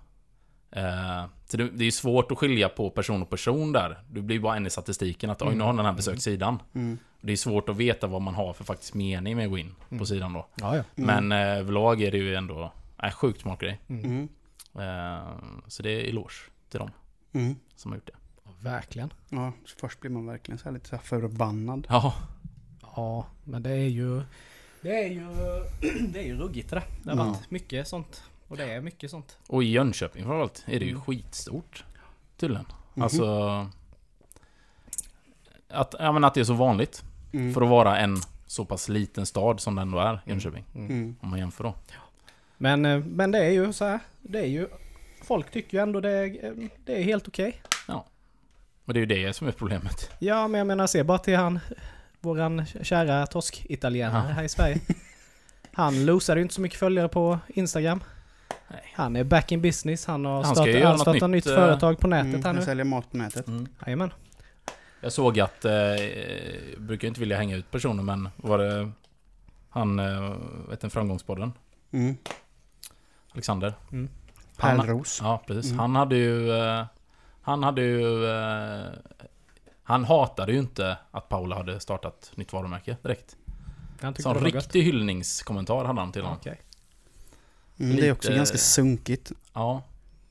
Eh, 0.76 1.26
så 1.46 1.58
det, 1.58 1.70
det 1.70 1.84
är 1.84 1.86
ju 1.86 1.92
svårt 1.92 2.32
att 2.32 2.38
skilja 2.38 2.70
på 2.70 2.90
person 2.90 3.22
och 3.22 3.30
person 3.30 3.72
där. 3.72 4.00
Du 4.12 4.22
blir 4.22 4.40
bara 4.40 4.56
en 4.56 4.68
i 4.68 4.70
statistiken 4.70 5.30
att 5.30 5.42
oj, 5.42 5.56
nu 5.56 5.64
har 5.64 5.74
den 5.74 5.86
här 5.86 5.94
besökt 5.94 6.22
sidan. 6.22 6.60
mm, 6.74 6.98
Det 7.22 7.32
är 7.32 7.38
svårt 7.38 7.70
att 7.70 7.78
veta 7.78 8.08
vad 8.08 8.22
man 8.22 8.36
har 8.36 8.54
för 8.54 8.64
faktisk 8.64 8.94
mening 8.94 9.36
med 9.36 9.46
att 9.46 9.52
gå 9.52 9.58
in 9.58 9.76
på 9.90 9.96
Mm. 9.96 10.06
sidan 10.06 10.34
då. 10.34 10.48
Ja, 10.56 10.76
ja. 10.78 10.84
mm, 10.96 11.28
Men 11.28 11.32
eh, 11.32 11.58
överlag 11.60 12.02
är 12.02 12.12
det 12.12 12.18
ju 12.18 12.36
ändå 12.36 12.72
äh, 13.04 13.12
sjukt 13.12 13.42
smart 13.42 13.60
grej. 13.60 13.80
mm, 13.88 14.28
Eh, 14.76 15.28
så 15.68 15.84
det 15.84 15.90
är 15.92 16.10
eloge 16.10 16.34
till 16.70 16.80
dem 16.80 16.90
mm. 17.34 17.56
som 17.76 17.92
har 17.92 17.98
gjort 17.98 18.06
det. 18.08 18.14
Verkligen. 18.70 19.14
Ja, 19.30 19.52
så 19.66 19.76
först 19.80 20.00
blir 20.00 20.12
man 20.12 20.26
verkligen 20.26 20.58
så 20.58 20.66
här 20.66 20.72
lite 20.72 20.90
så 20.90 20.96
här 20.96 21.04
förbannad. 21.04 21.88
Ja, 21.90 22.14
Ja, 22.96 23.26
men 23.44 23.64
det 23.64 23.70
är 23.72 23.88
ju... 23.90 24.22
Det 24.82 25.04
är 25.04 25.10
ju... 25.10 25.26
Det 26.14 26.20
är 26.20 26.24
ju 26.24 26.38
ruggigt 26.38 26.70
det 26.70 26.76
där. 26.76 26.84
Det 27.04 27.10
har 27.10 27.18
Ja. 27.18 27.24
varit 27.32 27.52
mycket 27.52 27.88
sånt. 27.88 28.24
Och 28.48 28.58
det 28.58 28.74
är 28.74 28.82
mycket 28.82 29.12
sånt. 29.12 29.38
och 29.48 29.64
i 29.64 29.68
Jönköping 29.68 30.24
framförallt 30.24 30.64
är 30.68 30.80
det 30.80 30.86
ju 30.86 30.92
Mm. 30.92 31.02
skitstort. 31.02 31.84
Tydligen. 32.38 32.66
Mhm. 32.94 33.04
Alltså... 33.04 33.26
Att, 35.70 35.96
ja, 36.00 36.12
men 36.12 36.24
att 36.24 36.34
det 36.34 36.40
är 36.40 36.44
så 36.44 36.54
vanligt. 36.54 37.04
Mm. 37.34 37.54
För 37.54 37.62
att 37.62 37.70
vara 37.70 37.98
en 38.00 38.18
så 38.46 38.66
pass 38.66 38.90
liten 38.90 39.26
stad 39.26 39.60
som 39.60 39.76
den 39.76 39.82
ändå 39.88 40.00
är, 40.00 40.20
Jönköping. 40.26 40.66
Mm. 40.76 41.16
Om 41.22 41.30
man 41.30 41.40
jämför 41.40 41.64
då. 41.64 41.74
Men, 42.58 42.86
eh, 42.86 43.00
men 43.00 43.32
det 43.32 43.40
är 43.46 43.50
ju 43.50 43.74
så 43.74 43.86
här. 43.86 44.00
Det 44.22 44.40
är 44.40 44.46
ju... 44.46 44.68
Folk 45.24 45.52
tycker 45.52 45.78
ju 45.78 45.84
ändå 45.84 46.00
det 46.02 46.10
är, 46.12 46.46
eh, 46.46 46.52
det 46.86 47.00
är 47.00 47.04
helt 47.04 47.28
okej. 47.28 47.62
Och 48.86 48.94
det 48.94 48.98
är 49.00 49.02
ju 49.02 49.26
det 49.26 49.34
som 49.34 49.48
är 49.48 49.52
problemet. 49.52 50.12
Ja, 50.20 50.48
men 50.48 50.58
jag 50.58 50.68
menar 50.68 50.88
se 50.88 51.04
bara 51.04 51.18
till 51.18 51.36
han... 51.36 51.60
Våran 52.20 52.66
kära 52.66 53.28
torsk-italienare 53.28 54.28
Ja. 54.28 54.34
här 54.34 54.44
i 54.44 54.50
Sverige. 54.50 54.80
Han 55.74 56.06
losade 56.06 56.40
ju 56.40 56.42
inte 56.42 56.54
så 56.54 56.62
mycket 56.62 56.80
följare 56.80 57.08
på 57.10 57.40
Instagram. 57.48 58.04
Nej. 58.74 58.92
Han 58.96 59.16
är 59.16 59.24
back 59.24 59.52
in 59.52 59.62
business. 59.62 60.06
Han 60.06 60.26
har 60.26 60.44
Han 60.44 60.56
startat, 60.56 60.84
han 60.84 61.00
startat 61.00 61.22
nytt, 61.22 61.30
nytt 61.32 61.48
eh, 61.48 61.56
företag 61.56 62.00
på 62.00 62.08
nätet 62.08 62.26
Mm, 62.30 62.42
här 62.42 62.48
han 62.50 62.56
nu. 62.56 62.62
säljer 62.62 62.86
mat 62.86 63.12
på 63.12 63.18
nätet. 63.18 63.48
Mm. 63.48 63.68
Jajamän. 63.86 64.14
Jag 65.02 65.12
såg 65.14 65.40
att, 65.40 65.66
eh, 65.66 65.72
jag 65.74 66.82
brukar 66.82 67.08
inte 67.08 67.20
vilja 67.20 67.38
hänga 67.38 67.56
ut 67.56 67.72
personer 67.72 68.04
men 68.04 68.30
var 68.36 68.58
det 68.58 68.92
han, 69.70 70.00
eh, 70.00 70.34
vet 70.70 70.82
du, 70.82 70.90
framgångspodden? 70.90 71.54
Mm. 71.92 72.18
Alexander? 73.32 73.74
Han- 73.90 74.10
Pärlros. 74.58 75.20
Ja, 75.22 75.44
precis. 75.48 75.66
Mm. 75.72 75.80
Han 75.80 75.96
hade 75.96 76.16
ju... 76.16 76.52
eh, 76.52 76.86
Han 77.42 77.64
hade 77.64 77.82
ju... 77.82 78.26
eh, 78.26 78.86
Han 79.84 80.06
hatade 80.06 80.52
ju 80.52 80.60
inte 80.60 80.98
att 81.12 81.30
Paula 81.30 81.56
hade 81.56 81.80
startat 81.80 82.32
nytt 82.36 82.54
varumärke 82.54 82.98
direkt. 83.02 83.36
Han 84.02 84.16
Som 84.16 84.34
riktig 84.36 84.82
hyllningskommentar 84.84 85.86
hade 85.86 86.00
han 86.00 86.12
till 86.12 86.22
honom. 86.22 86.38
Okej. 86.42 86.62
Mm, 87.80 87.96
det 87.96 88.08
är 88.08 88.12
också 88.12 88.34
ganska 88.34 88.58
sunkigt. 88.58 89.32
Ja. 89.54 89.84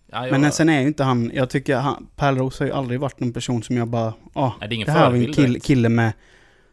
ja 0.07 0.27
jag, 0.27 0.41
Men 0.41 0.53
sen 0.53 0.69
är 0.69 0.81
ju 0.81 0.87
inte 0.87 1.05
han, 1.05 1.31
jag 1.35 1.51
tycker 1.51 1.77
han, 1.77 2.07
Pärlros 2.17 2.59
har 2.59 2.67
ju 2.67 2.73
aldrig 2.73 3.01
varit 3.01 3.21
en 3.21 3.33
person 3.33 3.63
som 3.63 3.77
jag 3.77 3.89
bara, 3.89 4.15
ja, 4.35 4.57
nej, 4.61 4.69
det 4.69 4.75
är 4.75 4.77
ingen 4.77 4.87
det 4.87 4.93
här 4.93 5.01
var 5.01 5.07
en 5.07 5.13
förebild 5.13 5.35
kill, 5.35 5.61
kille 5.61 5.89
med, 5.89 6.13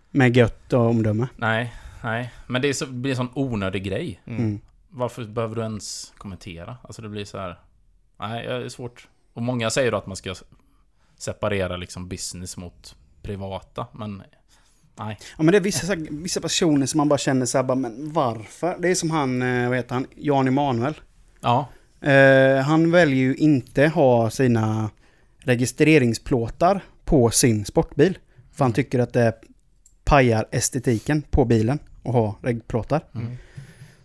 med 0.09 0.37
gött 0.37 0.73
och 0.73 0.81
omdöme. 0.81 1.27
Nej, 1.35 1.73
nej. 2.03 2.33
Men 2.47 2.61
det, 2.61 2.67
är 2.67 2.73
så, 2.73 2.85
det 2.85 2.91
blir 2.91 3.11
en 3.11 3.17
sån 3.17 3.29
onödig 3.33 3.83
grej. 3.83 4.21
Mm. 4.25 4.39
Mm. 4.39 4.59
Varför 4.89 5.23
behöver 5.23 5.55
du 5.55 5.61
ens 5.61 6.13
kommentera? 6.17 6.77
Alltså 6.83 7.01
det 7.01 7.09
blir 7.09 7.25
så 7.25 7.37
här... 7.37 7.59
Nej, 8.19 8.47
det 8.47 8.65
är 8.65 8.69
svårt. 8.69 9.07
Och 9.33 9.41
många 9.41 9.69
säger 9.69 9.91
då 9.91 9.97
att 9.97 10.07
man 10.07 10.15
ska 10.15 10.35
separera 11.17 11.77
liksom 11.77 12.09
business 12.09 12.57
mot 12.57 12.95
privata, 13.21 13.87
men... 13.91 14.23
Nej. 14.99 15.17
Ja 15.37 15.43
men 15.43 15.51
det 15.51 15.57
är 15.57 15.61
vissa, 15.61 15.85
så 15.85 15.93
här, 15.93 16.07
vissa 16.11 16.41
personer 16.41 16.85
som 16.85 16.97
man 16.97 17.09
bara 17.09 17.17
känner 17.17 17.45
så 17.45 17.57
här, 17.57 17.63
bara, 17.63 17.75
men 17.75 18.13
varför? 18.13 18.75
Det 18.79 18.89
är 18.89 18.95
som 18.95 19.11
han, 19.11 19.41
eh, 19.41 19.69
vad 19.69 19.77
heter 19.77 19.93
han, 19.93 20.07
Jan 20.15 20.47
Emanuel. 20.47 20.93
Ja. 21.41 21.67
Eh, 22.01 22.57
han 22.57 22.91
väljer 22.91 23.19
ju 23.19 23.35
inte 23.35 23.87
ha 23.87 24.29
sina 24.29 24.89
registreringsplåtar 25.39 26.81
på 27.05 27.29
sin 27.29 27.65
sportbil. 27.65 28.17
För 28.53 28.65
han 28.65 28.73
tycker 28.73 28.99
att 28.99 29.13
det 29.13 29.33
pajar 30.03 30.45
estetiken 30.51 31.21
på 31.21 31.45
bilen 31.45 31.79
att 32.03 32.13
ha 32.13 32.35
regplåtar. 32.41 33.01
Mm. 33.15 33.37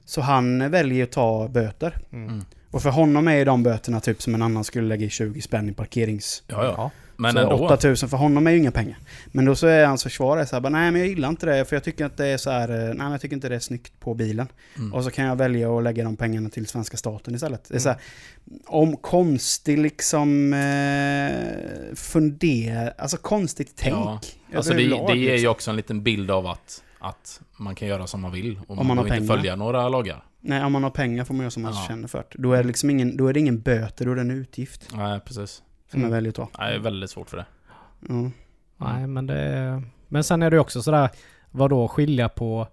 Så 0.05 0.21
han 0.21 0.71
väljer 0.71 1.05
att 1.05 1.13
ta 1.13 1.49
böter. 1.49 1.99
Mm. 2.13 2.45
Och 2.71 2.83
för 2.83 2.91
honom 2.91 3.29
är 3.29 3.35
ju 3.35 3.45
de 3.45 3.63
böterna 3.63 4.01
typ 4.01 4.23
som 4.23 4.35
en 4.35 4.43
annan 4.43 4.65
skulle 4.65 4.89
lägga 4.89 5.07
i 5.07 5.11
20 5.11 5.41
spänn 5.41 5.69
i 5.69 5.73
parkerings... 5.73 6.43
Ja, 6.47 6.65
ja. 6.65 6.91
Men 7.17 7.33
så 7.33 7.39
ändå. 7.39 7.69
8000 7.69 8.09
för 8.09 8.17
honom 8.17 8.47
är 8.47 8.51
ju 8.51 8.59
inga 8.59 8.71
pengar. 8.71 8.99
Men 9.27 9.45
då 9.45 9.55
så 9.57 9.67
är 9.67 9.87
hans 9.87 10.03
försvar 10.03 10.39
är 10.39 10.45
så 10.45 10.57
här, 10.57 10.61
bara, 10.61 10.69
nej 10.69 10.91
men 10.91 11.01
jag 11.01 11.09
gillar 11.09 11.29
inte 11.29 11.47
det 11.47 11.65
för 11.65 11.77
jag 11.77 11.85
tycker 11.85 12.05
att 12.05 12.17
det 12.17 12.27
är 12.27 12.37
så 12.37 12.51
här, 12.51 12.69
eh, 12.69 12.77
nej 12.77 12.95
men 12.97 13.11
jag 13.13 13.21
tycker 13.21 13.37
inte 13.37 13.49
det 13.49 13.55
är 13.55 13.61
snyggt 13.61 14.01
på 14.01 14.15
bilen. 14.15 14.49
Mm. 14.77 14.95
Och 14.95 15.05
så 15.05 15.11
kan 15.11 15.25
jag 15.25 15.37
välja 15.37 15.77
att 15.77 15.83
lägga 15.83 16.05
de 16.05 16.17
pengarna 16.17 16.49
till 16.49 16.67
svenska 16.67 16.97
staten 16.97 17.35
istället. 17.35 17.69
Det 17.69 17.75
är 17.75 17.79
så 17.79 17.89
här, 17.89 17.99
om 18.67 18.97
konstig 18.97 19.79
liksom 19.79 20.53
eh, 20.53 21.95
fundera, 21.95 22.91
alltså 22.99 23.17
konstigt 23.17 23.73
tänk. 23.77 23.95
Ja. 23.95 24.21
Alltså 24.57 24.73
det, 24.73 24.79
det 24.79 24.89
ger 24.89 25.15
ju 25.15 25.33
liksom. 25.33 25.51
också 25.51 25.71
en 25.71 25.77
liten 25.77 26.03
bild 26.03 26.31
av 26.31 26.47
att, 26.47 26.83
att 26.99 27.41
man 27.57 27.75
kan 27.75 27.89
göra 27.89 28.07
som 28.07 28.21
man 28.21 28.33
vill. 28.33 28.61
Och 28.69 28.77
man, 28.77 28.87
man 28.87 28.99
har 28.99 29.05
inte 29.05 29.17
pengar. 29.17 29.37
följa 29.37 29.57
några 29.57 29.89
lagar. 29.89 30.25
Nej, 30.41 30.65
om 30.65 30.73
man 30.73 30.83
har 30.83 30.91
pengar 30.91 31.25
får 31.25 31.35
man 31.35 31.41
göra 31.41 31.51
som 31.51 31.63
man 31.63 31.73
Ja. 31.75 31.85
känner 31.89 32.09
för. 32.09 32.25
Då 32.35 32.53
är 32.53 32.63
det 32.63 32.67
liksom 32.69 32.91
ingen, 32.91 33.17
då 33.17 33.27
är 33.27 33.33
det 33.33 33.41
ingen 33.41 33.61
böter, 33.61 34.05
då 34.05 34.11
är 34.11 34.15
det 34.15 34.21
en 34.21 34.31
utgift 34.31 34.89
Nej, 34.93 35.21
precis. 35.21 35.63
Som 35.91 36.01
Mm. 36.01 36.11
jag 36.11 36.17
väljer 36.17 36.31
att 36.31 36.37
ta. 36.37 36.49
Nej, 36.59 36.71
det 36.71 36.77
är 36.77 36.81
väldigt 36.81 37.11
svårt 37.11 37.31
för 37.31 37.37
det. 37.37 37.47
Ja. 38.09 38.31
Nej, 38.77 39.07
men 39.07 39.27
det... 39.27 39.83
Men 40.09 40.25
sen 40.25 40.43
är 40.43 40.51
det 40.51 40.55
ju 40.57 40.61
också 40.61 40.83
sådär, 40.83 41.11
vad 41.51 41.71
då 41.71 41.89
skilja 41.89 42.29
på 42.29 42.69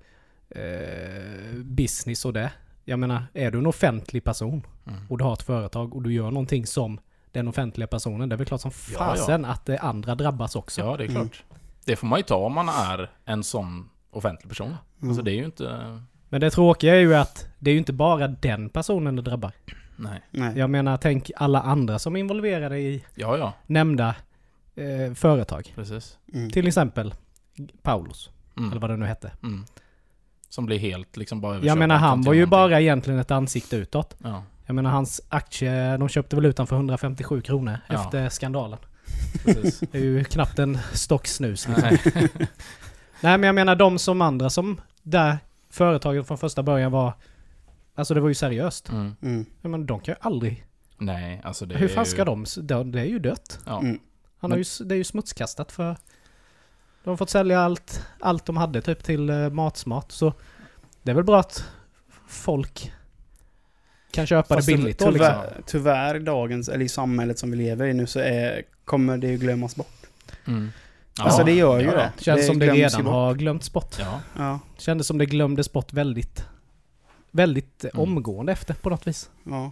eh, 0.50 1.54
business 1.63 2.26
och 2.26 2.34
det? 2.34 2.52
Jag 2.86 3.00
menar, 3.00 3.24
är 3.34 3.52
du 3.52 3.58
en 3.58 3.65
offentlig 3.65 4.24
person 4.24 4.65
Mm. 4.88 5.00
och 5.10 5.17
du 5.17 5.24
har 5.24 5.34
ett 5.34 5.41
företag 5.41 5.95
och 5.95 6.02
du 6.02 6.13
gör 6.13 6.32
någonting 6.32 6.65
som 6.65 7.00
den 7.32 7.47
offentliga 7.47 7.88
personen, 7.88 8.30
det 8.30 8.36
är 8.36 8.38
väl 8.38 8.47
klart 8.47 8.62
som 8.62 8.71
Ja, 8.93 8.97
fasen 9.00 9.45
att 9.45 9.65
det 9.65 9.78
andra 9.78 10.15
drabbas 10.15 10.56
också. 10.56 10.82
Ja, 10.82 10.97
det 10.97 11.04
är 11.04 11.10
Mm. 11.10 11.21
klart. 11.30 11.43
Det 11.86 11.95
får 11.95 12.08
man 12.08 12.19
ju 12.19 12.24
ta 12.24 12.36
om 12.36 12.54
man 12.54 12.69
är 12.69 13.10
en 13.26 13.43
sån 13.43 13.89
offentlig 14.12 14.50
person. 14.50 14.76
Alltså 15.04 15.21
det 15.21 15.32
är 15.32 15.36
ju 15.36 15.45
inte... 15.45 16.00
Men 16.30 16.41
det 16.41 16.52
tråkiga 16.52 16.95
är 16.95 17.00
ju 17.00 17.15
att 17.15 17.47
det 17.60 17.69
är 17.69 17.74
ju 17.74 17.78
inte 17.80 17.93
bara 17.93 18.28
den 18.28 18.69
personen 18.69 19.15
det 19.15 19.21
drabbar. 19.21 19.52
Nej. 20.01 20.21
Nej. 20.31 20.57
Jag 20.57 20.69
menar, 20.69 20.97
tänk 20.97 21.31
alla 21.35 21.61
andra 21.61 21.99
som 21.99 22.15
är 22.15 22.19
involverade 22.19 22.79
i 22.79 23.03
Ja, 23.15 23.37
ja. 23.37 23.53
nämnda 23.67 24.15
eh, 24.75 25.13
företag. 25.13 25.71
Precis. 25.75 26.17
Mm. 26.33 26.49
Till 26.49 26.67
exempel 26.67 27.13
Paulus, 27.81 28.29
Mm. 28.57 28.71
eller 28.71 28.81
vad 28.81 28.89
det 28.89 28.97
nu 28.97 29.05
hette. 29.05 29.31
Mm. 29.43 29.65
Som 30.49 30.65
blir 30.65 30.79
helt 30.79 31.17
liksom 31.17 31.41
bara 31.41 31.59
Jag 31.59 31.77
menar, 31.77 31.95
han 31.97 32.21
var 32.21 32.33
ju 32.33 32.39
någonting. 32.39 32.49
bara 32.51 32.81
egentligen 32.81 33.19
ett 33.19 33.31
ansikte 33.31 33.75
utåt. 33.75 34.15
Ja, 34.23 34.43
Jag 34.65 34.75
menar, 34.75 34.89
hans 34.91 35.21
aktie, 35.29 35.97
de 35.97 36.09
köpte 36.09 36.35
väl 36.35 36.45
ut 36.45 36.55
för 36.57 36.75
157 36.75 37.41
kronor 37.41 37.77
Ja. 37.89 37.95
efter 37.95 38.29
skandalen. 38.29 38.79
precis. 39.45 39.79
Det 39.79 39.97
är 39.97 40.01
ju 40.03 40.23
knappt 40.23 40.59
en 40.59 40.77
stock 40.93 41.27
snus. 41.27 41.67
liksom. 41.67 41.83
Nej. 41.89 41.99
Nej, 43.21 43.37
men 43.37 43.43
jag 43.43 43.55
menar 43.55 43.75
de 43.75 43.99
som 43.99 44.21
andra 44.21 44.49
som 44.49 44.81
där 45.03 45.37
företaget 45.69 46.27
från 46.27 46.37
första 46.37 46.63
början 46.63 46.91
var... 46.91 47.13
Alltså 48.01 48.13
det 48.13 48.19
var 48.21 48.27
ju 48.29 48.33
seriöst. 48.35 48.89
Mm. 48.89 49.15
Mm. 49.21 49.45
Menar, 49.61 49.77
de 49.79 49.99
kan 49.99 50.11
ju 50.13 50.17
aldrig... 50.21 50.65
Nej, 50.97 51.41
alltså 51.43 51.65
det 51.65 51.75
hur 51.77 51.87
fan 51.87 52.03
ju... 52.03 52.09
ska 52.09 52.25
de... 52.25 52.43
s- 52.43 52.57
Det 52.61 52.83
det 52.83 52.99
är 53.01 53.05
ju 53.05 53.19
dött. 53.19 53.59
Ja. 53.65 53.79
Mm. 53.79 53.99
Han 54.39 54.51
har 54.51 54.57
ju, 54.57 54.61
s- 54.61 54.81
det 54.85 54.95
är 54.95 54.97
ju 54.97 55.03
smutskastat 55.03 55.71
för... 55.71 55.97
De 57.03 57.09
har 57.09 57.17
fått 57.17 57.29
sälja 57.29 57.59
allt, 57.59 58.05
allt 58.19 58.45
de 58.45 58.57
hade 58.57 58.81
typ 58.81 59.03
till 59.03 59.29
uh, 59.29 59.49
matsmart. 59.49 60.11
Så 60.11 60.33
det 61.03 61.11
är 61.11 61.15
väl 61.15 61.23
bra 61.23 61.39
att 61.39 61.65
folk 62.27 62.91
kan 64.11 64.25
köpa 64.27 64.55
Fast 64.55 64.67
det 64.67 64.73
billigt 64.77 64.99
då 64.99 65.09
liksom. 65.11 65.27
tyvärr, 65.27 65.61
tyvärr 65.65 66.19
dagens, 66.19 66.69
eller 66.69 66.85
i 66.85 66.89
samhället 66.89 67.39
som 67.39 67.51
vi 67.51 67.57
lever 67.57 67.87
i 67.87 67.93
nu 67.93 68.07
så 68.07 68.19
är, 68.19 68.61
kommer 68.85 69.17
det 69.17 69.27
ju 69.27 69.37
glömmas 69.37 69.75
bort. 69.75 70.05
Mm. 70.47 70.71
Ja. 71.17 71.23
Alltså 71.23 71.43
det 71.43 71.51
gör 71.53 71.79
ju 71.79 71.85
ja, 71.85 71.91
det. 71.91 72.11
Känns 72.23 72.47
som 72.47 72.59
det 72.59 72.65
glöms 72.65 72.77
ju 72.79 72.83
redan 72.83 73.03
bort. 73.03 73.13
har 73.13 73.33
glömts 73.33 73.73
bort. 73.73 73.95
Ja. 73.99 74.19
Ja, 74.37 74.59
Kändes 74.77 75.07
som 75.07 75.17
det 75.17 75.25
glömdes 75.25 75.71
bort 75.73 75.93
väldigt... 75.93 76.45
Väldigt 77.31 77.83
eh, 77.85 77.89
Mm. 77.93 78.03
omgående 78.03 78.51
efter 78.51 78.73
på 78.73 78.89
något 78.89 79.07
vis. 79.07 79.29
ja. 79.43 79.71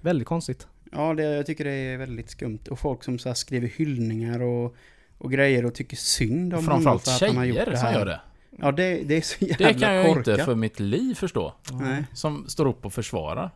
Väldigt 0.00 0.28
konstigt. 0.28 0.66
Ja, 0.92 1.14
det, 1.14 1.22
jag 1.22 1.46
tycker 1.46 1.64
det 1.64 1.70
är 1.72 1.96
väldigt 1.96 2.30
skumt. 2.30 2.58
Och 2.70 2.78
folk 2.78 3.04
som 3.04 3.18
så 3.18 3.28
här 3.28 3.34
skriver 3.34 3.68
hyllningar 3.68 4.42
och, 4.42 4.74
och 5.18 5.32
grejer 5.32 5.64
och 5.66 5.74
tycker 5.74 5.96
synd 5.96 6.54
om 6.54 6.64
honom 6.66 6.82
Framförallt 6.82 7.02
för 7.04 7.10
att 7.10 7.20
han 7.30 7.36
har 7.36 7.44
gjort 7.44 7.58
det 7.66 7.76
som 7.76 7.86
här. 7.86 7.94
gör 7.98 8.06
det. 8.06 8.20
Ja, 8.58 8.72
det, 8.72 9.02
det 9.04 9.16
är 9.16 9.20
så 9.20 9.44
jävla 9.44 9.68
Det 9.68 9.74
kan 9.74 9.94
jag 9.94 10.06
korkat. 10.06 10.28
inte 10.28 10.44
för 10.44 10.54
mitt 10.54 10.80
liv 10.80 11.14
förstå. 11.14 11.54
Nej. 11.72 12.04
Som 12.12 12.48
står 12.48 12.66
upp 12.66 12.86
och 12.86 12.92
försvarar. 12.92 13.50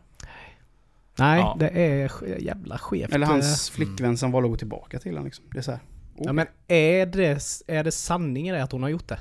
Nej, 1.19 1.39
Ja. 1.39 1.55
det 1.59 1.69
är 1.69 2.11
jävla 2.39 2.77
skevt. 2.77 3.13
Eller 3.13 3.25
Eh, 3.25 3.31
hans 3.31 3.69
flickvän 3.69 4.17
som 4.17 4.31
valde 4.31 4.47
att 4.47 4.51
gå 4.51 4.57
tillbaka 4.57 4.99
till 4.99 5.11
honom 5.11 5.25
liksom. 5.25 5.45
Det 5.51 5.57
är 5.57 5.61
så 5.61 5.71
här. 5.71 5.79
oh. 6.15 6.25
Ja 6.25 6.33
men 6.33 6.47
är 6.67 7.05
det, 7.05 7.43
är 7.67 7.83
det 7.83 7.91
sanning 7.91 8.49
i 8.49 8.51
det 8.51 8.63
att 8.63 8.71
hon 8.71 8.83
har 8.83 8.89
gjort 8.89 9.07
det? 9.07 9.19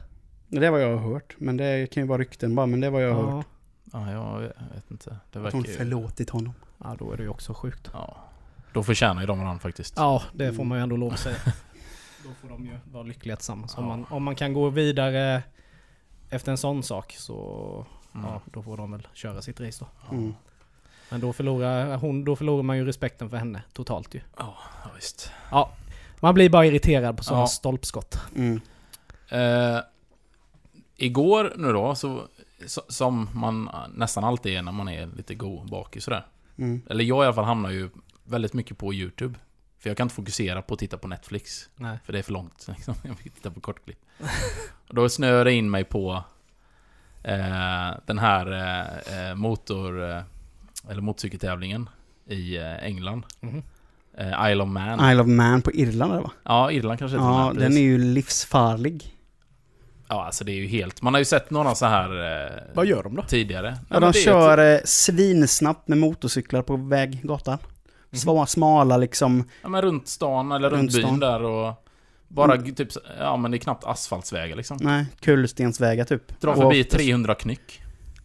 Det 0.49 0.67
är 0.67 0.71
vad 0.71 0.83
jag 0.83 0.97
har 0.97 1.13
hört. 1.13 1.35
Men 1.39 1.57
det 1.57 1.91
kan 1.93 2.03
ju 2.03 2.07
vara 2.07 2.19
rykten 2.21 2.55
bara. 2.55 2.67
Men 2.67 2.81
det 2.81 2.87
är 2.87 2.91
vad 2.91 3.05
jag 3.05 3.15
har 3.15 3.31
hört. 3.31 3.47
Ja, 3.93 4.11
jag 4.13 4.41
vet 4.75 4.91
inte. 4.91 5.11
Det 5.33 5.39
Att 5.39 5.45
verkar 5.45 5.59
hon 5.59 5.65
ju... 5.67 5.73
förlåtit 5.73 6.31
honom. 6.31 6.55
ja, 6.79 6.97
då 6.99 7.13
är 7.13 7.17
det 7.17 7.23
ju 7.23 7.29
också 7.29 7.55
sjukt. 7.55 7.91
Ja. 7.93 8.17
Då 8.73 8.83
förtjänar 8.83 9.21
ju 9.21 9.27
de 9.27 9.39
varandra 9.39 9.61
faktiskt. 9.61 9.95
Ja, 9.97 10.23
det 10.33 10.53
får 10.53 10.65
man 10.65 10.79
ju 10.79 10.83
ändå 10.83 10.97
lov 10.97 11.13
att 11.13 11.19
säga. 11.19 11.37
Då 12.25 12.31
får 12.41 12.49
de 12.49 12.65
ju 12.67 12.79
vara 12.93 13.03
lyckliga 13.03 13.37
tillsammans. 13.37 13.77
Om, 13.79 13.85
Ja. 13.85 13.89
man, 13.89 14.07
om 14.11 14.23
man 14.23 14.35
kan 14.37 14.53
gå 14.53 14.69
vidare 14.71 15.43
efter 16.31 16.53
en 16.53 16.59
sån 16.59 16.83
sak 16.83 17.15
så 17.19 17.87
Mm. 18.15 18.27
ja, 18.31 18.41
då 18.53 18.63
får 18.63 18.77
de 18.77 18.93
väl 18.93 19.09
köra 19.15 19.43
sitt 19.43 19.61
race 19.61 19.85
då. 19.85 20.15
Mm. 20.17 20.35
Men 21.11 21.21
då 21.21 21.33
förlorar, 21.33 21.97
hon, 21.97 22.25
då 22.25 22.37
förlorar 22.37 22.63
man 22.63 22.77
ju 22.77 22.85
respekten 22.85 23.31
för 23.31 23.37
henne 23.37 23.63
totalt 23.73 24.15
ju. 24.15 24.21
Ja, 24.39 24.55
ja, 24.85 24.91
visst. 24.97 25.33
Ja, 25.51 25.73
man 26.21 26.35
blir 26.35 26.51
bara 26.51 26.67
irriterad 26.67 27.17
på 27.17 27.25
sådana 27.25 27.43
Ja. 27.43 27.47
stolpskott. 27.47 28.19
Mm. 28.37 28.61
Eh, 29.29 29.81
igår 30.97 31.53
nu 31.57 31.73
då, 31.73 31.95
så, 31.95 32.23
som 32.89 33.29
man 33.35 33.71
nästan 33.95 34.25
alltid 34.25 34.57
är 34.57 34.63
när 34.63 34.73
man 34.73 34.89
är 34.89 35.07
lite 35.17 35.35
god 35.35 35.71
bakis 35.71 36.05
sådär. 36.05 36.27
Mm. 36.59 36.83
Eller 36.91 37.05
jag 37.05 37.25
i 37.25 37.27
alla 37.27 37.35
fall 37.35 37.45
hamnar 37.45 37.71
ju 37.71 37.91
väldigt 38.25 38.53
mycket 38.53 38.79
på 38.79 38.95
YouTube. 38.95 39.35
För 39.79 39.91
jag 39.91 39.97
kan 39.97 40.05
inte 40.05 40.15
fokusera 40.15 40.63
på 40.63 40.75
att 40.75 40.81
titta 40.81 40.99
på 40.99 41.09
Netflix. 41.09 41.69
Nej. 41.77 41.99
För 42.05 42.13
det 42.13 42.19
är 42.19 42.23
för 42.23 42.33
långt. 42.33 42.67
Liksom. 42.77 42.95
Jag 43.03 43.15
vill 43.23 43.33
titta 43.33 43.51
på 43.51 43.61
kortklipp. 43.61 43.99
Och 44.89 44.95
då 44.95 45.09
snöar 45.09 45.47
jag 45.47 45.55
in 45.55 45.71
mig 45.71 45.85
på 45.85 46.25
eh, 47.23 47.91
den 48.07 48.19
här 48.19 48.53
eh, 48.53 49.29
eh, 49.29 49.35
motor... 49.35 50.11
Eh, 50.11 50.23
eller 50.89 51.03
motorcykeltävlingen 51.03 51.89
i 52.27 52.57
eh, 52.57 52.85
England. 52.85 53.25
Eh, 54.17 54.51
Isle 54.51 54.63
of 54.63 54.69
Man. 54.69 55.11
Isle 55.11 55.21
of 55.23 55.27
Man 55.27 55.63
på 55.63 55.73
Irland 55.73 56.13
eller 56.13 56.23
va? 56.23 56.31
Ja, 56.43 56.73
Irland 56.73 56.99
kanske 56.99 57.17
Ja, 57.17 57.53
den. 57.57 57.73
är 57.73 57.81
ju 57.81 57.99
livsfarlig. 57.99 59.15
Ja, 60.09 60.25
alltså 60.25 60.45
det 60.45 60.53
är 60.53 60.57
ju 60.57 60.67
helt... 60.67 61.03
Man 61.03 61.15
har 61.15 61.19
ju 61.19 61.25
sett 61.25 61.51
några 61.51 61.75
så 61.75 61.87
här... 61.87 62.43
Eh, 62.47 62.51
Vad 62.75 62.87
gör 62.87 63.03
de 63.03 63.17
då? 63.17 63.23
Tidigare. 63.23 63.79
Ja, 63.91 64.01
men 64.01 64.13
de 64.13 64.13
kör 64.13 64.59
Ett, 64.59 64.81
eh, 64.81 64.85
svinsnabbt 64.87 65.89
med 65.89 65.99
motorcyklar 65.99 66.63
på 66.63 66.77
väg, 66.77 67.21
gatan. 67.23 67.59
Sva, 68.13 68.47
smala 68.47 68.97
liksom. 68.97 69.45
ja, 69.63 69.69
men 69.69 69.83
runt 69.83 70.09
stan 70.09 70.53
eller 70.53 70.71
runt, 70.71 70.81
Runt 70.81 70.93
byn 70.95 71.03
stan. 71.07 71.21
där 71.21 71.43
och... 71.43 71.85
Bara 72.29 72.55
Mm. 72.55 72.75
typ... 72.75 72.89
Ja, 73.19 73.37
men 73.37 73.51
det 73.51 73.57
är 73.57 73.59
knappt 73.59 73.85
asfaltsvägar 73.85 74.57
liksom. 74.57 74.79
Nej, 74.81 75.07
kulstensvägar 75.21 76.05
typ. 76.05 76.41
Dra 76.41 76.51
Och 76.51 76.57
förbi 76.57 76.83
oftast- 76.83 76.97
300 76.97 77.35
knyck. 77.35 77.81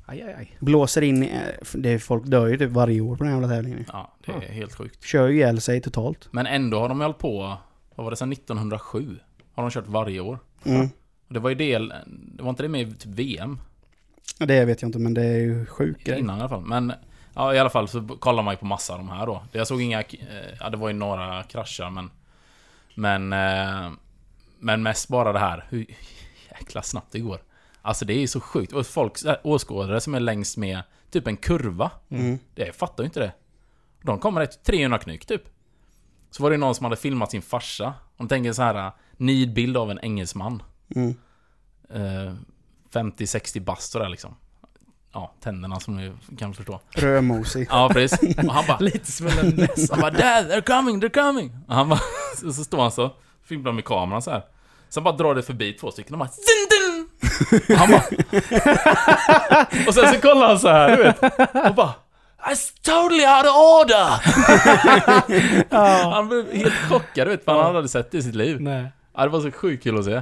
Aj, 0.05 0.21
aj, 0.21 0.35
aj. 0.39 0.57
Blåser 0.59 1.01
in 1.01 1.23
i... 1.23 1.25
eh, 1.27 1.65
Det 1.73 1.89
är, 1.89 1.97
folk 1.99 2.25
dör 2.25 2.47
ju 2.47 2.57
typ 2.57 2.69
varje 2.71 3.01
år 3.01 3.15
på 3.15 3.23
den 3.23 3.33
här 3.33 3.39
jävla 3.41 3.55
tävlingen. 3.55 3.85
Ja, 3.93 4.13
det 4.25 4.31
är 4.31 4.39
helt 4.51 4.75
sjukt. 4.75 5.03
Kör 5.03 5.27
ju 5.27 5.35
ihjäl 5.35 5.61
sig 5.61 5.81
totalt. 5.81 6.27
Men 6.31 6.45
ändå 6.45 6.79
har 6.79 6.89
de 6.89 7.01
hållit 7.01 7.17
på, 7.17 7.57
vad 7.95 8.03
var 8.03 8.11
det, 8.11 8.17
sedan 8.17 8.31
1907? 8.31 9.19
Har 9.55 9.63
de 9.63 9.71
kört 9.71 9.87
varje 9.87 10.19
år. 10.19 10.39
Mm. 10.65 10.89
Och 11.27 11.33
det 11.33 11.39
var 11.39 11.49
ju 11.49 11.55
del, 11.55 11.93
det 12.07 12.43
var 12.43 12.49
inte 12.49 12.63
det 12.63 12.69
med 12.69 12.81
i 12.87 12.91
typ 12.91 13.05
VM? 13.11 13.59
Det 14.37 14.65
vet 14.65 14.81
jag 14.81 14.87
inte 14.89 14.99
men 14.99 15.13
det 15.13 15.23
är 15.23 15.37
ju 15.37 15.65
sjuk 15.65 16.03
grej. 16.03 16.19
Innan 16.19 16.37
i 16.37 16.39
alla 16.39 16.49
fall. 16.49 16.61
Men 16.65 16.93
ja, 17.33 17.53
i 17.53 17.59
alla 17.59 17.69
fall 17.69 17.87
så 17.87 18.07
kollar 18.07 18.43
man 18.43 18.53
ju 18.53 18.57
på 18.57 18.65
massa 18.65 18.93
av 18.93 18.99
de 18.99 19.09
här 19.09 19.25
då. 19.25 19.43
Jag 19.51 19.67
såg 19.67 19.81
inga, 19.81 20.01
eh, 20.01 20.05
ja 20.59 20.69
det 20.69 20.77
var 20.77 20.87
ju 20.87 20.93
några 20.93 21.43
kraschar 21.43 21.89
men... 21.89 22.11
Men... 22.95 23.33
eh, 23.33 23.91
Men 24.59 24.83
mest 24.83 25.07
bara 25.09 25.33
det 25.33 25.39
här, 25.39 25.65
hur 25.69 25.85
jäkla 26.51 26.81
snabbt 26.81 27.11
det 27.11 27.19
går. 27.19 27.39
Alltså 27.81 28.05
det 28.05 28.13
är 28.13 28.19
ju 28.19 28.27
så 28.27 28.39
sjukt. 28.41 28.73
Och 28.73 28.87
folk, 28.87 29.13
åskådare 29.43 30.01
som 30.01 30.15
är 30.15 30.19
längst 30.19 30.57
med 30.57 30.81
typ 31.11 31.27
en 31.27 31.37
kurva. 31.37 31.91
Mm. 32.09 32.39
Det, 32.55 32.65
jag 32.65 32.75
fattar 32.75 33.03
ju 33.03 33.05
inte 33.05 33.19
det. 33.19 33.31
De 34.01 34.19
kommer 34.19 34.41
ett 34.41 34.63
300 34.63 34.97
knyck 34.99 35.25
typ. 35.25 35.41
Så 36.31 36.43
var 36.43 36.51
det 36.51 36.57
någon 36.57 36.75
som 36.75 36.83
hade 36.83 36.95
filmat 36.95 37.31
sin 37.31 37.41
farsa. 37.41 37.93
Om 38.17 38.27
tänker 38.27 38.53
så 38.53 38.61
här 38.61 38.91
nidbild 39.17 39.77
av 39.77 39.91
en 39.91 39.99
engelsman. 39.99 40.63
Mm. 40.95 41.15
Eh, 41.89 42.33
50-60 42.93 43.59
bast 43.59 43.91
sådär 43.91 44.09
liksom. 44.09 44.35
Ja, 45.13 45.33
tänderna 45.39 45.79
som 45.79 45.95
ni 45.95 46.11
kan 46.37 46.53
förstå. 46.53 46.79
Rödmosig. 46.91 47.67
Ja, 47.69 47.89
precis. 47.93 48.37
Och 48.37 48.53
han 48.53 48.65
bara... 48.67 48.77
Lite 48.79 49.11
svullen 49.11 49.49
näsa. 49.49 49.93
Han 49.93 50.01
bara 50.01 50.11
'Dad, 50.11 50.51
they're 50.51 50.61
coming, 50.61 51.01
they're 51.01 51.13
coming' 51.13 51.51
och 51.67 51.75
han 51.75 51.89
bara... 51.89 51.99
Så, 52.37 52.53
så 52.53 52.63
står 52.63 52.81
han 52.81 52.91
så, 52.91 53.11
filmar 53.43 53.71
med 53.71 53.85
kameran 53.85 54.21
så 54.21 54.31
här. 54.31 54.43
Sen 54.89 55.03
bara 55.03 55.15
drar 55.15 55.35
det 55.35 55.43
förbi 55.43 55.73
två 55.73 55.91
stycken 55.91 56.13
och 56.13 56.19
bara 56.19 56.29
dun, 56.29 56.67
dun. 56.69 57.07
Och 57.69 57.75
han 57.77 57.91
bara... 57.91 58.03
och 59.87 59.93
sen 59.93 60.13
så 60.13 60.21
kollar 60.21 60.47
han 60.47 60.59
så 60.59 60.67
här, 60.67 60.97
du 60.97 61.03
vet. 61.03 61.23
Och 61.69 61.75
bara... 61.75 61.93
That's 62.47 62.73
totally 62.81 63.25
out 63.25 63.45
of 63.45 63.55
order! 63.55 64.09
Han 66.11 66.27
blev 66.27 66.51
helt 66.53 66.73
chockad, 66.89 67.27
du 67.27 67.31
vet, 67.31 67.45
för 67.45 67.51
han 67.51 67.61
hade 67.61 67.77
aldrig 67.77 67.89
sett 67.89 68.11
det 68.11 68.17
i 68.17 68.21
sitt 68.23 68.35
liv. 68.35 68.61
Nej. 68.61 68.91
Ja, 69.15 69.23
det 69.23 69.29
var 69.29 69.41
så 69.41 69.51
sjukt 69.51 69.83
kul 69.83 69.99
att 69.99 70.05
se. 70.05 70.21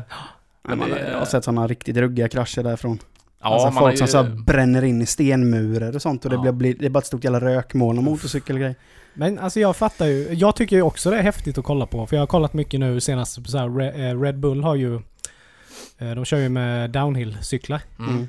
Men 0.63 0.77
man, 0.79 0.89
det- 0.89 1.09
jag 1.11 1.17
har 1.19 1.25
sett 1.25 1.43
sådana 1.43 1.67
riktigt 1.67 1.97
ruggiga 1.97 2.27
krascher 2.29 2.63
därifrån. 2.63 2.99
Ja, 3.41 3.47
alltså 3.47 3.79
folk 3.79 3.93
ju- 3.93 3.97
som 3.97 4.07
så 4.07 4.17
här 4.23 4.29
bränner 4.45 4.83
in 4.83 5.01
i 5.01 5.05
stenmurar 5.05 5.95
och 5.95 6.01
sånt 6.01 6.25
och 6.25 6.31
det, 6.31 6.35
Ja. 6.35 6.41
blir, 6.41 6.51
blir, 6.51 6.75
det 6.79 6.85
är 6.85 6.89
bara 6.89 6.99
ett 6.99 7.05
stort 7.05 7.23
jävla 7.23 7.39
rökmoln 7.41 7.97
och 7.97 8.03
motorcykelgrej. 8.03 8.75
Men 9.13 9.39
alltså 9.39 9.59
jag 9.59 9.75
fattar 9.75 10.05
ju. 10.05 10.33
Jag 10.33 10.55
tycker 10.55 10.75
ju 10.75 10.81
också 10.81 11.09
det 11.09 11.17
är 11.17 11.21
häftigt 11.23 11.57
att 11.57 11.65
kolla 11.65 11.85
på. 11.85 12.07
För 12.07 12.15
jag 12.15 12.21
har 12.21 12.27
kollat 12.27 12.53
mycket 12.53 12.79
nu 12.79 12.99
senast 12.99 13.49
så 13.49 13.57
här, 13.57 13.99
eh, 13.99 14.21
Red 14.21 14.39
Bull 14.39 14.63
har 14.63 14.75
ju... 14.75 14.95
eh, 15.97 16.11
De 16.15 16.25
kör 16.25 16.37
ju 16.37 16.49
med 16.49 16.89
downhill-cyklar. 16.91 17.81
Mm. 17.99 18.11
Mm. 18.15 18.27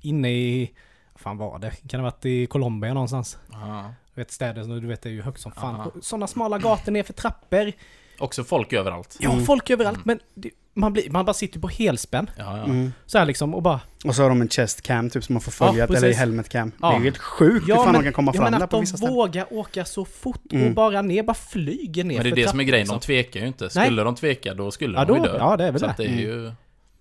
Inne 0.00 0.30
i... 0.32 0.70
Vad 1.12 1.20
fan 1.20 1.36
var 1.36 1.58
det? 1.58 1.70
Kan 1.70 1.88
det 1.88 1.96
ha 1.96 2.02
varit 2.02 2.26
i 2.26 2.46
Colombia 2.46 2.94
någonstans? 2.94 3.38
Ja. 3.52 3.94
Du 4.14 4.20
vet 4.20 4.30
städer 4.30 4.62
som 4.62 4.80
du 4.80 4.86
vet 4.86 5.06
är 5.06 5.10
ju 5.10 5.22
högt 5.22 5.40
som 5.40 5.52
fan. 5.52 5.90
Sådana 6.02 6.26
smala 6.26 6.58
gator 6.58 6.92
ner 6.92 7.02
för 7.02 7.12
trappor. 7.12 7.72
Också 8.18 8.44
folk 8.44 8.72
överallt. 8.72 9.16
Ja, 9.20 9.32
Mm. 9.32 9.44
folk 9.44 9.70
överallt. 9.70 9.96
Mm. 9.96 10.04
Men 10.06 10.18
det, 10.34 10.50
man, 10.76 10.92
blir, 10.92 11.10
man 11.10 11.24
bara 11.24 11.34
sitter 11.34 11.60
på 11.60 11.68
helspänn. 11.68 12.30
Ja, 12.36 12.56
ja. 12.58 12.64
Mm. 12.64 12.92
Så 13.06 13.18
här 13.18 13.24
liksom 13.24 13.54
och 13.54 13.62
bara... 13.62 13.80
Och 14.04 14.14
så 14.14 14.22
har 14.22 14.28
de 14.28 14.40
en 14.40 14.48
chest 14.48 14.82
cam 14.82 15.10
typ 15.10 15.24
som 15.24 15.32
man 15.34 15.40
får 15.42 15.52
följa, 15.52 15.86
Ja, 15.90 15.96
eller 15.96 16.12
helmet 16.12 16.48
cam. 16.48 16.68
Det 16.70 16.76
Ja. 16.80 16.92
är 16.94 16.98
ju 16.98 17.04
helt 17.04 17.18
sjukt 17.18 17.68
hur 17.68 17.74
fan 17.74 17.92
de 17.94 18.02
kan 18.02 18.12
komma 18.12 18.30
ja, 18.34 18.40
fram 18.40 18.50
men 18.50 18.52
där 18.60 18.64
att 18.64 18.70
på 18.70 18.76
de 18.76 18.80
vissa 18.80 18.96
ställen. 18.96 19.14
vågar 19.14 19.52
åka 19.52 19.84
så 19.84 20.04
fort 20.04 20.42
och 20.46 20.52
Mm. 20.52 20.74
bara 20.74 21.02
ner, 21.02 21.22
bara 21.22 21.34
flyger 21.34 22.04
ner 22.04 22.14
Men 22.14 22.24
det 22.24 22.30
är 22.30 22.36
det 22.44 22.48
som 22.50 22.60
är 22.60 22.64
grejen, 22.64 22.86
de 22.86 22.94
liksom. 22.94 23.06
tvekar 23.06 23.40
ju 23.40 23.46
inte. 23.46 23.68
Nej. 23.74 23.84
Skulle 23.86 24.02
de 24.02 24.14
tveka, 24.14 24.54
då 24.54 24.70
skulle 24.70 24.98
Ja, 24.98 25.04
de 25.04 25.16
ju 25.16 25.22
då, 25.22 25.32
dö. 25.32 25.36
ja, 25.38 25.56
det 25.56 25.64
är 25.64 25.72
väl 25.72 25.80
Så 25.80 25.86
det. 25.86 25.90
att 25.90 25.96
det 25.96 26.04
är 26.04 26.08
Mm. 26.08 26.18
ju... 26.20 26.52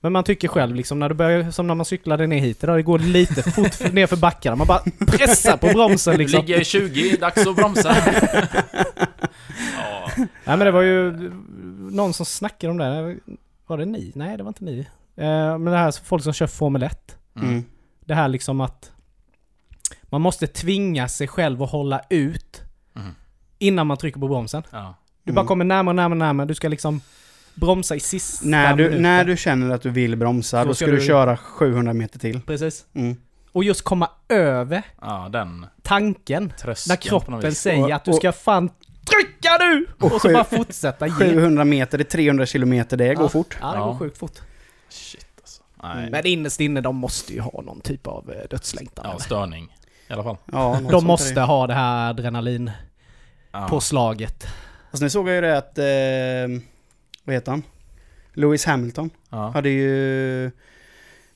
Men 0.02 0.12
man 0.12 0.24
tycker 0.24 0.48
själv 0.48 0.76
liksom 0.76 1.00
när 1.00 1.10
du 1.10 1.16
börjar, 1.16 1.52
som 1.52 1.68
när 1.68 1.76
man 1.76 1.86
cyklade 1.86 2.28
ner 2.28 2.40
hit 2.40 2.64
idag, 2.64 2.78
det 2.78 2.84
går 2.84 3.00
lite 3.00 3.44
fort 3.52 3.80
ner 3.94 4.08
för 4.08 4.16
backarna. 4.18 4.56
Man 4.56 4.68
bara 4.68 4.82
pressar 5.08 5.58
på 5.58 5.68
bromsen 5.68 6.18
liksom. 6.18 6.40
Ligger 6.46 6.62
i 6.62 6.66
20, 6.66 7.18
dags 7.18 7.48
att 7.48 7.56
bromsa. 7.56 7.96
ja. 9.78 10.12
Nej 10.18 10.28
men 10.46 10.60
det 10.60 10.72
var 10.72 10.82
ju 10.82 11.32
någon 11.92 12.14
som 12.14 12.26
snackade 12.26 12.72
om 12.72 12.78
det. 12.78 13.16
Var 13.68 13.78
det 13.78 13.86
ni? 13.86 14.12
Nej 14.16 14.38
det 14.38 14.44
var 14.44 14.50
inte 14.50 14.64
ni. 14.64 14.80
Eh, 15.16 15.26
men 15.58 15.66
det 15.66 15.78
här 15.78 15.92
folk 16.04 16.24
som 16.24 16.34
kör 16.34 16.48
Formel 16.48 16.84
1. 16.84 17.18
Mm. 17.36 17.50
Mm. 17.50 17.64
Det 18.06 18.14
här 18.16 18.28
liksom 18.28 18.62
att 18.62 18.92
man 20.04 20.22
måste 20.22 20.48
tvinga 20.48 21.08
sig 21.08 21.28
själv 21.28 21.64
att 21.64 21.72
hålla 21.72 22.02
ut 22.10 22.62
Mm. 22.96 23.12
innan 23.60 23.88
man 23.88 23.98
trycker 23.98 24.20
på 24.20 24.28
bromsen. 24.28 24.64
Ja. 24.72 24.96
Du 25.24 25.32
bara 25.34 25.40
Mm. 25.42 25.48
kommer 25.48 25.66
närmare, 25.66 25.96
närmare, 25.96 26.20
närmare. 26.20 26.48
Du 26.48 26.56
ska 26.56 26.68
liksom 26.68 27.02
bromsa 27.56 27.96
i 27.96 28.00
sista 28.00 28.48
När 28.48 28.74
du, 28.76 28.84
minuten. 28.84 29.02
när 29.04 29.26
du 29.26 29.38
känner 29.38 29.76
att 29.76 29.82
du 29.82 29.90
vill 29.90 30.16
bromsa, 30.16 30.62
Så 30.62 30.68
då 30.68 30.74
ska 30.74 30.86
ska 30.86 30.92
du 30.92 30.98
du- 31.00 31.06
köra 31.06 31.38
700 31.38 31.94
meter 31.94 32.20
till. 32.20 32.42
Precis. 32.42 32.86
Mm. 32.94 33.16
Och 33.52 33.64
just 33.64 33.82
komma 33.84 34.10
över 34.30 34.82
ja, 35.02 35.30
den 35.32 35.66
tanken. 35.82 36.54
tröskeln 36.62 36.92
När 36.92 37.02
kroppen 37.10 37.56
säger 37.56 37.84
Och- 37.84 37.92
att 37.92 38.06
du 38.06 38.12
och- 38.12 38.18
ska 38.18 38.32
fan 38.32 38.70
trycka 39.06 39.58
nu! 39.60 39.86
Och, 40.00 40.12
så 40.12 40.20
sju- 40.20 40.34
bara 40.34 40.44
fortsätta 40.44 41.08
ge. 41.08 41.14
700 41.14 41.66
meter, 41.66 41.98
det 41.98 42.02
är 42.02 42.06
300 42.10 42.46
kilometer, 42.46 42.98
det 42.98 43.14
går 43.16 43.26
Ja. 43.26 43.30
fort. 43.30 43.58
Ja, 43.62 43.72
det 43.72 43.78
Ja. 43.78 43.86
går 43.86 43.98
sjukt 44.00 44.18
fort. 44.18 44.40
Shit 44.90 45.26
alltså. 45.42 45.64
Nej. 45.84 46.10
Men 46.12 46.26
innerst 46.28 46.60
inne, 46.60 46.82
de 46.82 46.96
måste 46.96 47.34
ju 47.34 47.40
ha 47.40 47.62
någon 47.62 47.82
typ 47.82 48.08
av 48.08 48.32
eh, 48.32 48.48
dödslängtan. 48.50 49.06
Ja, 49.10 49.20
störning. 49.20 49.78
I 50.10 50.14
alla 50.14 50.24
fall. 50.24 50.38
Ja, 50.52 50.80
de 50.92 51.06
måste 51.06 51.42
ha 51.42 51.68
det 51.68 51.74
här 51.74 52.10
adrenalin 52.10 52.72
Ja. 53.52 53.68
påslaget. 53.70 54.48
Alltså 54.92 55.04
nu 55.06 55.10
såg 55.10 55.28
jag 55.30 55.36
ju 55.36 55.42
det 55.42 55.58
att, 55.58 55.78
eh, 55.78 56.64
vad 57.24 57.34
heter 57.36 57.52
han? 57.52 57.64
Lewis 58.34 58.66
Hamilton 58.66 59.10
Ja. 59.30 59.50
hade 59.50 59.70
ju, 59.70 60.52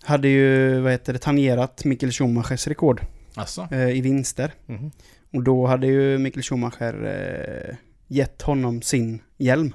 hade 0.03 0.27
ju, 0.27 0.79
vad 0.79 0.91
heter 0.91 1.13
det, 1.13 1.19
tangerat 1.19 1.85
Michael 1.85 2.11
Schumachers 2.11 2.67
rekord 2.67 3.01
Alltså. 3.35 3.67
eh, 3.71 3.89
i 3.89 4.01
vinster. 4.01 4.53
Mhm. 4.65 4.91
Och 5.33 5.43
då 5.43 5.67
hade 5.67 5.87
ju 5.87 6.17
Michael 6.17 6.43
Schumacher 6.43 7.05
eh, 7.05 7.75
gett 8.07 8.41
honom 8.41 8.81
sin 8.81 9.21
hjälm. 9.37 9.73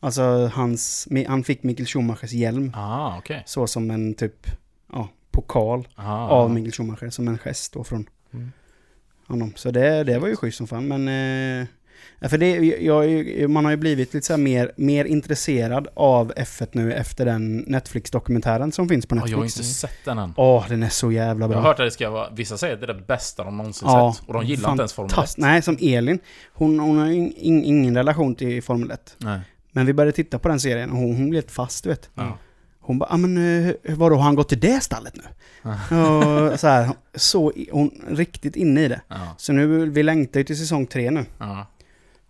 Alltså 0.00 0.22
hans, 0.54 1.08
han 1.28 1.44
fick 1.44 1.62
Michael 1.62 1.86
Schumachers 1.86 2.32
hjälm. 2.32 2.72
Ah, 2.74 3.18
okej. 3.18 3.42
Så 3.46 3.66
som 3.66 3.90
en 3.90 4.14
typ, 4.14 4.46
ja, 4.92 5.08
pokal 5.30 5.88
Ah. 5.94 6.28
av 6.28 6.50
Michael 6.50 6.72
Schumacher. 6.72 7.10
Som 7.10 7.28
en 7.28 7.38
gest 7.38 7.72
då 7.72 7.84
från 7.84 8.08
Mm. 8.32 8.52
honom. 9.26 9.52
Så 9.56 9.70
det, 9.70 10.04
det 10.04 10.18
var 10.18 10.28
ju 10.28 10.36
schysst 10.36 10.58
som 10.58 10.66
fan. 10.66 10.88
Men, 10.88 11.08
eh, 11.62 11.66
ja, 12.18 12.28
för 12.28 12.38
det, 12.38 12.56
jag, 12.80 13.50
man 13.50 13.64
har 13.64 13.70
ju 13.72 13.76
blivit 13.76 14.14
lite 14.14 14.26
så 14.26 14.36
mer, 14.36 14.72
mer 14.76 15.04
intresserad 15.04 15.88
av 15.94 16.32
F1 16.36 16.68
nu 16.72 16.92
efter 16.92 17.24
den 17.24 17.56
Netflix-dokumentären 17.58 18.72
som 18.72 18.88
finns 18.88 19.06
på 19.06 19.14
Ja, 19.14 19.20
Netflix. 19.20 19.32
jag 19.32 19.38
har 19.38 19.44
inte 19.44 19.62
sett 19.64 20.04
den 20.04 20.18
än. 20.18 20.34
Åh, 20.36 20.64
den 20.68 20.82
är 20.82 20.88
så 20.88 21.12
jävla 21.12 21.42
Jag 21.44 21.50
bra. 21.50 21.58
har 21.60 21.66
hört 21.68 21.80
att 21.80 21.86
det 21.86 21.90
ska 21.90 22.10
vara... 22.10 22.30
Vissa 22.30 22.58
säger 22.58 22.74
att 22.74 22.80
det 22.80 22.86
är 22.86 22.94
det 22.94 23.02
bästa 23.06 23.44
de 23.44 23.56
någonsin 23.56 23.88
Ja, 23.88 24.14
sett. 24.18 24.28
Och 24.28 24.34
de 24.34 24.44
gillar 24.46 24.70
inte 24.70 24.80
ens 24.80 24.92
Formel 24.92 25.10
1. 25.10 25.16
Fantast- 25.16 25.34
Nej, 25.38 25.62
som 25.62 25.78
Elin. 25.80 26.18
Hon, 26.52 26.78
hon 26.80 26.98
har 26.98 27.06
in, 27.06 27.32
in, 27.36 27.64
ingen 27.64 27.96
relation 27.96 28.34
till 28.34 28.62
Formel 28.62 28.90
1. 28.90 29.14
Nej. 29.18 29.40
Men 29.72 29.86
vi 29.86 29.92
började 29.92 30.12
titta 30.12 30.38
på 30.38 30.48
den 30.48 30.60
serien 30.60 30.90
och 30.90 30.96
hon, 30.96 31.16
hon 31.16 31.30
blev 31.30 31.42
helt 31.42 31.50
fast, 31.50 31.84
du 31.84 31.90
vet. 31.90 32.10
Ja. 32.14 32.38
Hon 32.80 32.98
bara, 32.98 33.08
ah, 33.12 33.16
men 33.16 33.36
uh, 33.36 33.72
vadå, 33.88 34.16
har 34.16 34.22
han 34.22 34.34
gått 34.34 34.48
till 34.48 34.60
det 34.60 34.82
stallet 34.82 35.14
nu? 35.16 35.22
och 36.52 36.60
så 36.60 36.66
här, 36.68 36.88
så, 37.14 37.52
hon 37.72 37.90
riktigt 38.10 38.56
inne 38.56 38.84
i 38.84 38.88
det. 38.88 39.00
Ja. 39.08 39.16
Så 39.36 39.52
nu, 39.52 39.90
vi 39.90 40.02
längtar 40.02 40.40
ju 40.40 40.44
till 40.44 40.58
säsong 40.58 40.86
tre 40.86 41.10
nu. 41.10 41.24
Ja. 41.38 41.66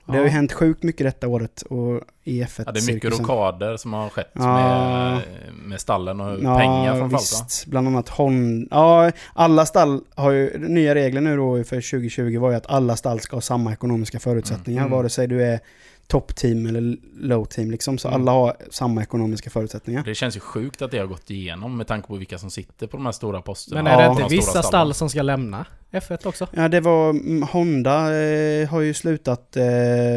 Det 0.09 0.13
har 0.19 0.25
ju 0.25 0.31
Ja. 0.31 0.33
hänt 0.33 0.53
sjukt 0.53 0.83
mycket 0.83 1.07
detta 1.07 1.29
året 1.29 1.63
och 1.63 2.01
i 2.25 2.43
F1 2.43 2.63
ja, 2.67 2.73
det 2.73 2.81
är 2.81 2.95
mycket 2.95 3.19
rokader 3.19 3.77
som 3.77 3.93
har 3.93 4.09
skett 4.09 4.31
Ja. 4.33 4.43
med, 4.55 5.21
med 5.65 5.81
stallen 5.81 6.21
och 6.21 6.39
pengar 6.41 6.85
framförallt 6.99 7.13
va? 7.13 7.19
visst. 7.19 7.67
Bland 7.67 7.87
annat 7.89 8.09
Honda. 8.09 8.67
Ja, 8.71 9.11
alla 9.35 9.67
stall 9.67 10.01
har 10.15 10.31
ju, 10.31 10.59
nya 10.59 10.95
regler 10.95 11.21
nu 11.21 11.37
då 11.37 11.65
för 11.65 11.91
2020 11.91 12.39
var 12.39 12.51
ju 12.51 12.57
att 12.57 12.67
alla 12.67 12.97
stall 12.97 13.21
ska 13.21 13.37
ha 13.37 13.41
samma 13.41 13.73
ekonomiska 13.73 14.19
förutsättningar. 14.19 14.81
Mm. 14.81 14.93
Vare 14.93 15.09
sig 15.09 15.27
du 15.27 15.43
är 15.45 15.61
toppteam 16.09 16.67
eller 16.67 16.97
low 17.21 17.45
team 17.45 17.71
liksom. 17.71 17.99
Så 17.99 18.09
Mm. 18.09 18.21
alla 18.21 18.33
har 18.33 18.57
samma 18.71 19.03
ekonomiska 19.03 19.51
förutsättningar. 19.51 20.03
Det 20.05 20.15
känns 20.15 20.37
ju 20.37 20.41
sjukt 20.41 20.83
att 20.83 20.91
det 20.91 20.99
har 20.99 21.07
gått 21.07 21.31
igenom 21.31 21.77
med 21.77 21.87
tanke 21.87 22.09
på 22.09 22.17
vilka 22.17 22.39
som 22.39 22.51
sitter 22.51 22.87
på 22.87 22.97
de 22.97 23.07
här 23.07 23.13
stora 23.13 23.43
posterna. 23.43 23.83
Men 23.83 23.93
är 23.93 23.97
det 23.97 24.03
Ja. 24.05 24.11
inte 24.11 24.35
vissa 24.35 24.63
stall 24.63 24.95
som 24.95 25.09
ska 25.11 25.23
lämna 25.23 25.67
F1 25.91 26.27
också? 26.27 26.47
Ja, 26.53 26.69
det 26.69 26.81
var 26.81 27.11
mm, 27.11 27.43
Honda 27.43 27.93
eh, 28.23 28.69
har 28.69 28.81
ju 28.81 28.95
slutat 28.95 29.57
eh, 29.57 29.65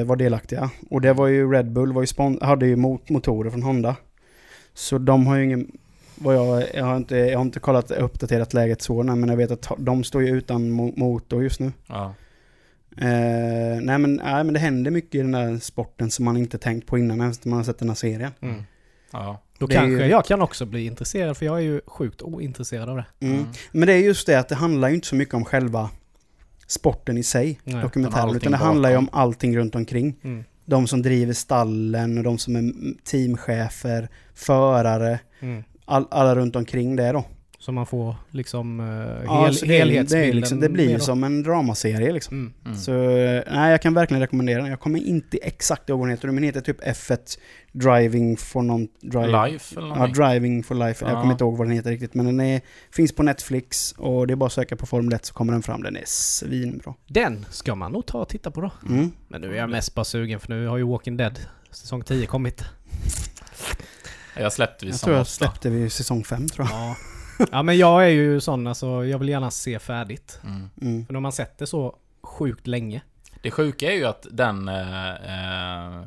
vara 0.05 0.15
delaktiga. 0.17 0.69
Och 0.89 1.01
det 1.01 1.13
var 1.13 1.27
ju 1.27 1.51
Red 1.51 1.71
Bull 1.71 1.93
var 1.93 2.01
ju 2.01 2.37
hade 2.41 2.65
ju 2.67 2.75
mot- 2.75 3.09
motorer 3.09 3.49
från 3.49 3.63
Honda. 3.63 3.95
Så 4.73 4.97
de 4.97 5.27
har 5.27 5.35
ju 5.35 5.43
ingen... 5.43 5.71
Vad 6.15 6.35
jag, 6.35 6.63
jag, 6.73 6.85
har 6.85 6.97
inte, 6.97 7.15
jag 7.17 7.37
har 7.37 7.45
inte 7.45 7.59
kollat 7.59 7.91
uppdaterat 7.91 8.53
läget 8.53 8.81
så, 8.81 9.03
men 9.03 9.29
jag 9.29 9.37
vet 9.37 9.51
att 9.51 9.71
de 9.77 10.03
står 10.03 10.21
ju 10.23 10.29
utan 10.37 10.79
mo- 10.79 10.93
motor 10.99 11.43
just 11.43 11.59
nu. 11.59 11.71
Ja. 11.87 12.13
Eh, 12.97 13.81
nej, 13.81 13.97
men, 13.97 14.15
nej 14.15 14.43
men 14.43 14.53
det 14.53 14.59
händer 14.59 14.91
mycket 14.91 15.15
i 15.15 15.17
den 15.17 15.31
där 15.31 15.57
sporten 15.59 16.11
som 16.11 16.25
man 16.25 16.37
inte 16.37 16.57
tänkt 16.57 16.87
på 16.87 16.97
innan 16.97 17.21
efter 17.21 17.49
man 17.49 17.57
har 17.57 17.63
sett 17.63 17.79
den 17.79 17.87
här 17.89 17.95
serien. 17.95 18.31
Mm. 18.41 18.63
Ja. 19.11 19.41
Då 19.57 19.67
Det 19.67 19.75
kanske 19.75 20.03
ju- 20.05 20.11
jag 20.11 20.25
kan 20.25 20.41
också 20.41 20.65
bli 20.65 20.85
intresserad 20.85 21.37
för 21.37 21.45
jag 21.45 21.57
är 21.57 21.61
ju 21.61 21.81
sjukt 21.87 22.21
ointresserad 22.21 22.89
av 22.89 22.95
det. 22.97 23.05
Mm. 23.19 23.35
Mm. 23.35 23.47
Men 23.71 23.87
det 23.87 23.93
är 23.93 23.97
just 23.97 24.27
det 24.27 24.35
att 24.39 24.49
det 24.49 24.55
handlar 24.55 24.89
ju 24.89 24.95
inte 24.95 25.07
så 25.07 25.15
mycket 25.15 25.33
om 25.35 25.45
själva 25.45 25.89
sporten 26.67 27.17
i 27.17 27.23
sig, 27.23 27.59
Nej, 27.63 27.81
dokumentären, 27.81 28.23
utan 28.29 28.35
utan 28.35 28.51
det 28.51 28.57
handlar 28.57 28.89
ju 28.89 28.97
om 28.97 29.09
allting 29.11 29.57
runt 29.57 29.75
omkring. 29.75 30.15
Mm. 30.23 30.43
De 30.65 30.87
som 30.87 31.01
driver 31.01 31.33
stallen 31.33 32.17
och 32.17 32.23
de 32.23 32.37
som 32.37 32.55
är 32.55 32.73
teamchefer, 33.03 34.09
förare, 34.33 35.19
Mm. 35.39 35.63
all, 35.85 36.07
alla 36.11 36.35
runt 36.35 36.55
omkring 36.55 36.95
det 36.95 37.11
då. 37.11 37.25
Så 37.61 37.71
man 37.71 37.85
får 37.85 38.15
liksom 38.29 38.79
uh, 38.79 39.23
Ja, 39.25 39.45
hel, 39.45 39.55
så 39.55 39.65
det, 39.65 39.73
är- 39.73 39.77
det, 39.77 39.81
är 39.83 39.85
helhetsbilden. 39.85 40.35
liksom, 40.35 40.59
det 40.59 40.69
blir 40.69 40.89
ju 40.89 40.99
som 40.99 41.23
en 41.23 41.43
dramaserie 41.43 42.11
liksom. 42.13 42.37
Mm. 42.37 42.53
Mm. 42.65 42.77
Så 42.77 43.09
eh, 43.09 43.43
nej, 43.51 43.71
jag 43.71 43.81
kan 43.81 43.93
verkligen 43.93 44.21
rekommendera 44.21 44.61
den. 44.61 44.69
Jag 44.69 44.79
kommer 44.79 44.99
inte 44.99 45.37
exakt 45.37 45.89
ihåg 45.89 45.99
vad 45.99 46.07
den 46.07 46.15
heter, 46.17 46.27
men 46.27 46.35
den 46.35 46.43
heter 46.43 46.61
typ 46.61 46.81
F1 46.83 47.37
Driving 47.71 48.37
for 48.37 48.61
någon... 48.61 48.87
Drive, 49.01 49.47
Life 49.49 49.79
eller 49.79 49.87
Ja? 49.87 50.07
Driving 50.07 50.63
for 50.63 50.75
Life. 50.75 51.05
Jag 51.05 51.13
Ja. 51.13 51.21
kommer 51.21 51.31
inte 51.33 51.43
ihåg 51.43 51.57
vad 51.57 51.67
den 51.67 51.75
heter 51.75 51.89
riktigt, 51.89 52.13
men 52.13 52.25
den 52.25 52.39
är, 52.39 52.61
finns 52.91 53.11
på 53.15 53.23
Netflix 53.23 53.91
och 53.97 54.27
det 54.27 54.33
är 54.33 54.35
bara 54.35 54.45
att 54.45 54.53
söka 54.53 54.75
på 54.75 54.85
Formel 54.85 55.13
1 55.13 55.25
så 55.25 55.33
kommer 55.33 55.53
den 55.53 55.63
fram. 55.63 55.83
Den 55.83 55.95
är 55.97 56.03
svinbra. 56.05 56.93
Den 57.07 57.45
ska 57.49 57.75
man 57.75 57.91
nog 57.91 58.05
ta 58.05 58.17
och 58.21 58.29
titta 58.29 58.51
på 58.51 58.61
då. 58.61 58.71
Mm. 58.89 59.11
Men 59.27 59.41
nu 59.41 59.53
är 59.53 59.57
jag 59.57 59.69
mest 59.69 59.95
bara 59.95 60.05
sugen 60.05 60.39
för 60.39 60.49
nu 60.49 60.67
har 60.67 60.77
ju 60.77 60.83
Walking 60.83 61.17
Dead 61.17 61.39
säsong 61.71 62.03
10 62.03 62.25
kommit. 62.25 62.63
Jag 64.37 64.53
släppte 64.53 64.85
vid 64.85 64.93
Jag 64.93 65.01
tror 65.01 65.15
jag 65.17 65.27
släppte 65.27 65.69
vid 65.69 65.91
säsong 65.91 66.23
5 66.23 66.47
tror 66.47 66.67
jag. 66.71 66.79
Ja. 66.79 66.95
Ja 67.51 67.63
men 67.63 67.77
jag 67.77 68.03
är 68.03 68.09
ju 68.09 68.39
sån 68.39 68.67
alltså, 68.67 69.05
jag 69.05 69.19
vill 69.19 69.29
gärna 69.29 69.51
se 69.51 69.79
färdigt. 69.79 70.39
Mm. 70.43 70.69
Mm. 70.81 71.05
För 71.05 71.13
när 71.13 71.19
man 71.19 71.31
sett 71.31 71.57
det 71.57 71.67
så 71.67 71.95
sjukt 72.23 72.67
länge. 72.67 73.01
Det 73.41 73.51
sjuka 73.51 73.91
är 73.91 73.95
ju 73.95 74.05
att 74.05 74.27
den 74.31 74.67
eh, 74.67 75.09
eh, 75.09 76.03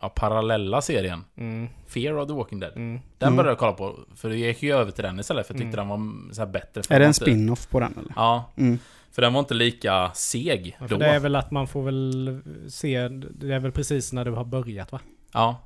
ja, 0.00 0.08
parallella 0.08 0.80
serien, 0.82 1.24
Mm, 1.36 1.68
Fear 1.86 2.14
of 2.18 2.28
the 2.28 2.34
Walking 2.34 2.60
Dead, 2.60 2.72
mm. 2.76 3.00
den 3.18 3.26
Mm. 3.26 3.36
började 3.36 3.50
jag 3.50 3.58
kolla 3.58 3.72
på. 3.72 3.98
För 4.16 4.30
jag 4.30 4.38
gick 4.38 4.62
ju 4.62 4.74
över 4.74 4.90
till 4.92 5.04
den 5.04 5.20
istället 5.20 5.46
för 5.46 5.54
jag 5.54 5.60
tyckte 5.62 5.80
Mm. 5.80 5.88
den 5.88 6.16
var 6.28 6.32
så 6.34 6.40
här 6.40 6.48
bättre. 6.48 6.82
Är 6.94 7.00
det 7.00 7.06
en 7.06 7.14
spin-off 7.14 7.68
på 7.68 7.80
den 7.80 7.92
eller? 7.98 8.12
Ja, 8.16 8.52
Mm. 8.56 8.78
för 9.10 9.22
den 9.22 9.32
var 9.32 9.40
inte 9.40 9.54
lika 9.54 10.10
seg 10.14 10.76
Ja, 10.80 10.82
då. 10.84 10.88
för 10.88 10.98
det 10.98 11.06
är 11.06 11.20
väl 11.20 11.36
att 11.36 11.50
man 11.50 11.66
får 11.68 11.82
väl 11.82 12.40
se, 12.68 13.08
det 13.08 13.54
är 13.54 13.58
väl 13.58 13.72
precis 13.72 14.12
när 14.12 14.24
du 14.24 14.30
har 14.30 14.44
börjat 14.44 14.92
va? 14.92 15.00
Ja, 15.32 15.56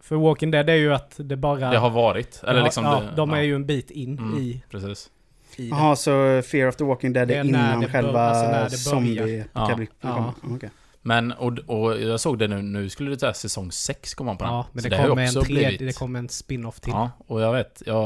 För 0.00 0.16
Walking 0.16 0.50
Dead 0.50 0.70
är 0.70 0.74
ju 0.74 0.94
att 0.94 1.14
det 1.16 1.36
bara... 1.36 1.70
det 1.70 1.78
har 1.78 1.90
varit. 1.90 2.40
Eller 2.42 2.58
ja, 2.58 2.64
liksom 2.64 2.84
ja, 2.84 3.00
det, 3.00 3.16
de 3.16 3.30
är 3.30 3.36
ja, 3.36 3.42
ju 3.42 3.54
en 3.54 3.66
bit 3.66 3.90
in 3.90 4.18
Mm. 4.18 4.38
i, 4.38 4.62
Precis. 4.70 5.10
det. 5.56 5.62
Jaha, 5.64 5.96
så 5.96 6.42
Fear 6.42 6.68
of 6.68 6.76
the 6.76 6.84
Walking 6.84 7.12
Dead 7.12 7.28
Det 7.28 7.34
är 7.34 7.40
är 7.40 7.44
när 7.44 7.48
innan 7.68 7.80
det 7.80 7.88
själva 7.88 8.20
alltså 8.20 8.46
det 8.70 8.76
zombie-apokalypsen 8.90 9.96
Ja. 10.00 10.34
kommer? 10.40 10.56
Okej. 10.56 10.70
Men, 11.02 11.32
och, 11.32 11.58
och 11.66 12.00
jag 12.00 12.20
såg 12.20 12.38
det 12.38 12.48
nu, 12.48 12.62
nu 12.62 12.88
skulle 12.90 13.10
det 13.10 13.18
säga 13.18 13.34
säsong 13.34 13.72
6 13.72 14.14
komma 14.14 14.34
på 14.36 14.44
den. 14.44 14.54
Ja, 14.54 14.66
men 14.72 14.82
Så 14.82 14.88
det, 14.88 14.96
ju 15.02 15.08
kommer 15.08 15.22
en 15.22 15.44
tredje, 15.44 15.86
det 15.86 15.98
kommer 15.98 16.18
en 16.18 16.28
spin-off 16.28 16.80
till. 16.80 16.92
Ja, 16.92 17.10
och 17.26 17.40
jag 17.40 17.52
vet. 17.52 17.82
Jag 17.86 18.04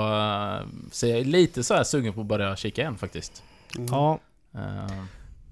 eh, 0.58 0.66
ser 0.90 1.24
lite 1.24 1.64
så 1.64 1.74
här 1.74 1.84
sugen 1.84 2.12
på 2.12 2.20
att 2.20 2.26
börja 2.26 2.56
kika 2.56 2.80
igen 2.82 2.96
faktiskt. 2.98 3.42
Mm. 3.76 3.88
Ja, 3.90 4.18
Eh, 4.54 5.02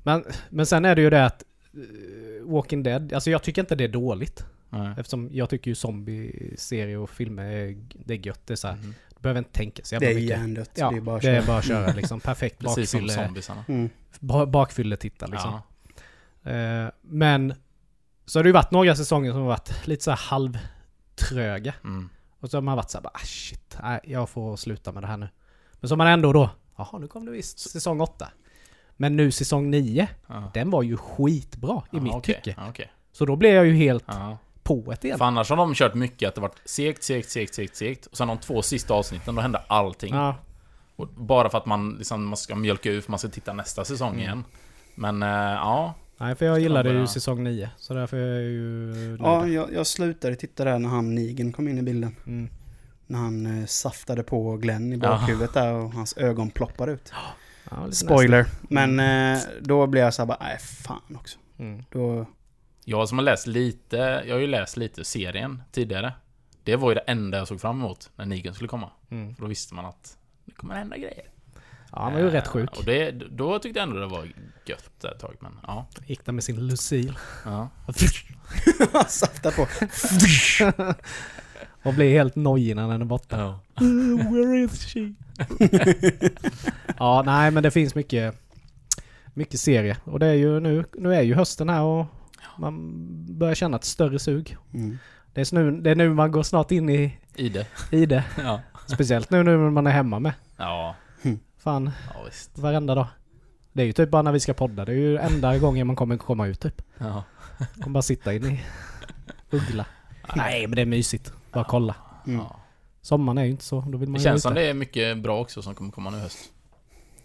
men, 0.03 0.25
men 0.51 0.67
sen 0.67 0.85
är 0.85 0.95
det 0.95 1.03
ju 1.03 1.11
det 1.11 1.25
att 1.25 1.43
eh, 1.75 2.53
Walking 2.53 2.83
Dead, 2.83 3.13
alltså 3.13 3.31
jag 3.31 3.43
tycker 3.43 3.63
inte 3.63 3.75
det 3.75 3.85
är 3.85 3.89
dåligt. 3.89 4.45
Nej. 4.71 4.95
Eftersom 4.99 5.29
jag 5.33 5.51
tycker 5.51 5.71
ju 5.71 5.75
zombie-serier 5.75 6.99
och 6.99 7.11
filmer 7.11 7.45
är, 7.45 7.77
det 8.05 8.15
är 8.15 8.27
gött. 8.27 8.47
Det 8.47 8.55
är 8.55 8.57
så 8.57 8.69
här, 8.69 8.77
Mhm. 8.77 8.95
du 9.17 9.21
behöver 9.21 9.39
inte 9.39 9.53
tänka 9.53 9.83
så 9.85 9.99
Det 9.99 10.05
jävla 10.07 10.11
är 10.21 10.23
mycket. 10.23 10.39
hjärndött. 10.39 10.71
Ja, 10.75 10.91
det 10.91 10.97
är 10.97 11.01
bara 11.01 11.17
att 11.17 11.23
det 11.23 11.29
är 11.31 11.35
köra. 11.41 11.47
bara 11.47 11.59
att 11.59 11.65
köra 11.65 11.93
liksom. 11.97 12.21
Perfekt 12.21 12.59
Precis 12.59 12.91
som 12.91 13.01
bakfylle, 13.01 13.25
zombiesarna. 13.25 13.65
Mm. 13.69 13.91
ba- 14.21 14.47
bakfylletitta 14.47 15.27
liksom. 15.27 15.61
Ja. 16.43 16.51
Eh, 16.51 16.91
men 17.03 17.55
så 18.27 18.39
har 18.39 18.45
det 18.45 18.49
ju 18.49 18.53
varit 18.53 18.71
några 18.71 18.97
säsonger 18.97 19.31
som 19.33 19.41
har 19.41 19.49
varit 19.49 19.87
lite 19.87 20.05
så 20.05 20.11
här 20.11 20.19
halvtröga. 20.19 21.75
Mm. 21.85 22.09
Och 22.41 22.51
så 22.51 22.57
har 22.57 22.63
man 22.63 22.77
varit 22.77 22.91
så 22.91 22.99
här, 22.99 23.03
bara, 23.03 23.11
ah, 23.15 23.25
shit, 23.25 23.79
nej, 23.83 24.01
jag 24.05 24.29
får 24.29 24.57
sluta 24.57 24.93
med 24.93 25.03
det 25.03 25.07
här 25.07 25.17
nu. 25.17 25.29
Men 25.81 25.89
så 25.89 25.93
har 25.93 25.97
man 25.97 26.07
ändå 26.07 26.33
då, 26.33 26.51
jaha 26.77 26.99
nu 26.99 27.09
kom 27.09 27.25
det 27.27 27.33
visst 27.33 27.59
säsong 27.71 28.01
8. 28.01 28.29
Men 28.97 29.17
nu 29.17 29.31
säsong 29.31 29.71
9, 29.71 30.09
Ja. 30.27 30.51
den 30.55 30.71
var 30.71 30.83
ju 30.83 30.97
skitbra 30.97 31.77
i 31.93 31.97
Ja, 31.97 32.01
mitt 32.01 32.13
okej. 32.15 32.35
tycke. 32.35 32.55
Ja, 32.61 32.69
okej. 32.69 32.93
Så 33.13 33.25
då 33.27 33.37
blev 33.37 33.55
jag 33.55 33.67
ju 33.67 33.75
helt 33.75 34.05
Ja. 34.07 34.39
På 34.67 34.93
ett 34.93 35.05
igen. 35.05 35.19
För 35.19 35.25
annars 35.25 35.51
har 35.51 35.57
de 35.57 35.75
kört 35.75 35.95
mycket 35.95 36.29
att 36.29 36.35
det 36.35 36.41
varit 36.41 36.61
segt, 36.65 37.03
segt, 37.05 37.31
segt, 37.31 37.55
segt, 37.55 37.77
segt. 37.77 38.07
Och 38.07 38.17
sen 38.17 38.29
de 38.29 38.39
två 38.39 38.63
sista 38.63 38.95
avsnitten, 38.95 39.35
då 39.35 39.41
hände 39.43 39.59
allting. 39.67 40.15
Ja, 40.15 40.35
Och 40.97 41.09
bara 41.09 41.51
för 41.51 41.59
att 41.59 41.67
man, 41.67 41.91
liksom, 41.99 42.27
man 42.27 42.37
ska 42.37 42.55
mjölka 42.55 42.91
ut, 42.91 43.05
för 43.05 43.13
man 43.13 43.19
ska 43.19 43.29
titta 43.29 43.53
nästa 43.53 43.85
säsong 43.85 44.09
Mm. 44.11 44.21
igen. 44.21 44.45
Men 44.95 45.23
eh, 45.23 45.29
ja, 45.55 45.95
nej 46.17 46.35
för 46.35 46.47
jag 46.47 46.61
gillade 46.61 46.91
ju 46.93 47.07
säsong 47.07 47.45
9. 47.45 47.71
Så 47.77 47.95
därför 47.95 48.17
är 48.17 48.33
jag 48.35 48.43
ju 48.43 48.93
nöjd. 49.09 49.21
Ja, 49.21 49.47
jag, 49.49 49.73
jag 49.73 49.87
slutade 49.87 50.37
titta 50.37 50.65
där 50.65 50.79
när 50.79 50.89
han 50.89 51.15
Nigen 51.15 51.53
kom 51.53 51.69
in 51.69 51.79
i 51.79 51.83
bilden. 51.83 52.17
Mm. 52.27 52.49
När 53.07 53.19
han 53.19 53.61
eh, 53.61 53.67
saftade 53.67 54.23
på 54.23 54.57
Glenn 54.57 54.93
i 54.93 54.97
Ja. 54.97 55.09
bakhuvudet 55.09 55.55
där 55.55 55.73
och 55.75 55.93
hans 55.93 56.17
ögon 56.17 56.51
ploppade 56.51 56.93
ut. 56.93 57.13
Ja, 57.71 57.93
Spoiler. 57.93 58.47
Men 58.63 59.01
eh, 59.01 59.39
då 59.63 59.87
blev 59.87 60.05
jag 60.05 60.15
så 60.15 60.23
här 60.23 60.27
bara, 60.27 60.39
nej 60.41 60.59
fan 60.59 61.17
också. 61.21 61.39
Mm. 61.59 61.83
Då, 61.91 62.27
jag 62.89 63.09
som 63.09 63.19
har 63.19 63.25
läst 63.25 63.47
lite, 63.47 63.97
jag 64.27 64.35
har 64.35 64.41
ju 64.41 64.47
läst 64.47 64.77
lite 64.77 65.05
serien 65.05 65.63
tidigare. 65.73 66.13
Det 66.65 66.77
var 66.77 66.91
ju 66.91 66.95
det 66.95 67.01
enda 67.01 67.39
jag 67.39 67.49
såg 67.49 67.61
fram 67.61 67.79
emot 67.81 68.11
när 68.17 68.27
Negan 68.27 68.55
skulle 68.55 68.69
komma. 68.69 68.91
Mm. 69.11 69.35
För 69.35 69.43
då 69.43 69.49
visste 69.49 69.75
man 69.75 69.87
att 69.87 70.19
det 70.45 70.53
kommer 70.53 70.75
hända 70.75 70.97
grejer. 70.97 71.25
Ja, 71.93 72.03
han 72.03 72.13
var 72.13 72.21
ju 72.21 72.27
Eh, 72.27 72.33
rätt 72.33 72.47
sjuk. 72.47 72.71
Och 72.79 72.85
det, 72.85 73.11
då 73.11 73.59
tyckte 73.59 73.79
jag 73.79 73.89
ändå 73.89 74.01
det 74.01 74.07
var 74.07 74.29
gött 74.67 75.05
ett 75.05 75.21
tag, 75.21 75.37
men 75.41 75.53
ja. 75.63 75.87
Gick 76.07 76.25
där 76.25 76.33
med 76.33 76.45
sin 76.45 76.67
Lucille. 76.67 77.15
ja. 77.45 77.69
safta 79.09 79.51
på. 79.51 79.67
och 81.83 81.95
blev 81.95 82.11
helt 82.11 82.37
nojig 82.37 82.77
när 82.77 82.89
den 82.89 83.01
är 83.03 83.07
borta. 83.07 83.39
ja. 83.39 83.61
Where 84.31 84.65
is 84.65 84.85
she? 84.85 85.15
ja, 86.99 87.23
nej 87.27 87.51
men 87.51 87.63
det 87.63 87.71
finns 87.71 87.95
mycket, 87.95 88.35
mycket 89.35 89.61
serie. 89.61 89.97
Och 90.05 90.19
det 90.19 90.27
är 90.27 90.35
ju 90.35 90.61
nu, 90.61 90.85
nu 90.93 91.15
är 91.15 91.23
ju 91.23 91.35
hösten 91.35 91.69
här 91.69 91.83
och 91.83 92.07
man 92.59 92.93
börjar 93.39 93.55
känna 93.55 93.77
ett 93.77 93.85
större 93.85 94.19
sug. 94.19 94.57
Mm. 94.75 94.99
Det 95.33 95.41
är, 95.41 95.55
nu, 95.55 95.81
det 95.81 95.91
är 95.91 95.95
nu 95.95 96.15
man 96.15 96.33
går 96.33 96.43
snart 96.43 96.71
in 96.71 96.89
i, 96.91 97.19
I 97.35 97.49
det. 97.49 97.67
i 97.91 98.07
det. 98.07 98.25
Ja. 98.39 98.61
Speciellt 98.87 99.31
nu, 99.31 99.43
när 99.43 99.71
man 99.71 99.87
är 99.87 99.91
hemma 99.91 100.19
med. 100.19 100.33
Ja, 100.57 100.95
Fan, 101.59 101.91
ja 102.15 102.23
visst. 102.27 102.59
varenda 102.59 102.95
dag. 102.95 103.07
Det 103.73 103.83
är 103.83 103.87
ju 103.87 103.93
typ 103.93 104.11
bara 104.11 104.23
när 104.23 104.33
vi 104.33 104.41
ska 104.41 104.55
podda. 104.55 104.85
Det 104.85 104.93
är 104.93 104.97
ju 104.97 105.19
enda 105.19 105.59
gången 105.59 105.87
man 105.87 105.97
kommer 105.97 106.17
komma 106.17 106.47
ut 106.47 106.61
typ. 106.61 106.83
Ja. 106.99 107.25
Kommer 107.81 107.95
bara 107.95 108.03
sitta 108.03 108.35
inne 108.35 108.49
i 108.49 108.61
Uggla. 109.51 109.87
Nej 110.37 110.67
men 110.67 110.77
det 110.77 110.83
är 110.83 110.87
mysigt. 110.87 111.33
Bara 111.53 111.65
kolla. 111.65 111.95
Mm. 112.27 112.39
Ja. 112.39 112.61
Sommaren 113.01 113.39
är 113.39 113.45
ju 113.45 113.51
inte 113.51 113.65
så. 113.65 113.81
Då 113.81 113.99
vill 113.99 114.09
man 114.09 114.19
Det 114.19 114.25
känns 114.25 114.43
som 114.43 114.55
det 114.55 114.63
är 114.63 114.75
mycket 114.75 115.19
bra 115.19 115.41
också 115.41 115.63
som 115.63 115.75
kommer 115.75 115.91
komma 115.91 116.11
nu 116.11 116.19
höst. 116.19 116.39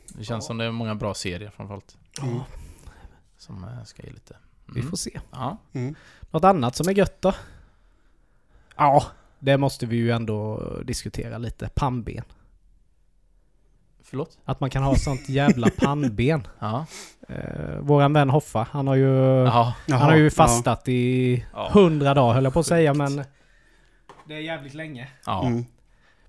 Det 0.07 0.23
känns 0.23 0.45
som 0.45 0.57
det 0.57 0.65
är 0.65 0.71
många 0.71 0.95
bra 0.95 1.13
serier 1.13 1.49
framförallt. 1.49 1.97
Mm. 2.21 2.39
Som 3.37 3.63
eh, 3.63 3.83
ska 3.83 4.03
ge 4.03 4.09
lite... 4.11 4.35
Vi 4.71 4.79
Mm. 4.79 4.89
får 4.89 4.97
se. 4.97 5.19
Ja. 5.31 5.57
Mm. 5.73 5.95
Något 6.31 6.43
annat 6.43 6.75
som 6.75 6.87
är 6.89 6.93
gött 6.93 7.21
då? 7.21 7.33
Ja, 8.77 9.03
det 9.39 9.57
måste 9.57 9.85
vi 9.85 9.95
ju 9.95 10.11
ändå 10.11 10.63
diskutera 10.85 11.37
lite. 11.37 11.69
Pannben. 11.75 12.23
Förlåt? 14.03 14.37
Att 14.45 14.59
man 14.59 14.69
kan 14.69 14.83
ha 14.83 14.95
sånt 14.95 15.29
jävla 15.29 15.69
pannben. 15.77 16.47
Ja. 16.59 16.85
Eh, 17.29 17.77
våran 17.79 18.13
vän 18.13 18.29
Hoffa, 18.29 18.67
han 18.71 18.87
har 18.87 18.95
ju, 18.95 19.15
Jaha. 19.45 19.73
han 19.89 20.01
har 20.01 20.15
ju 20.15 20.29
fastat 20.29 20.87
i 20.89 21.45
Ja. 21.53 21.69
hundra 21.73 22.13
dagar 22.13 22.33
höll 22.33 22.43
jag 22.43 22.53
på 22.53 22.59
att 22.59 22.65
säga 22.67 22.93
men... 22.93 23.23
Det 24.27 24.33
är 24.33 24.39
jävligt 24.39 24.73
länge. 24.73 25.07
Ja. 25.25 25.45
Mm. 25.47 25.65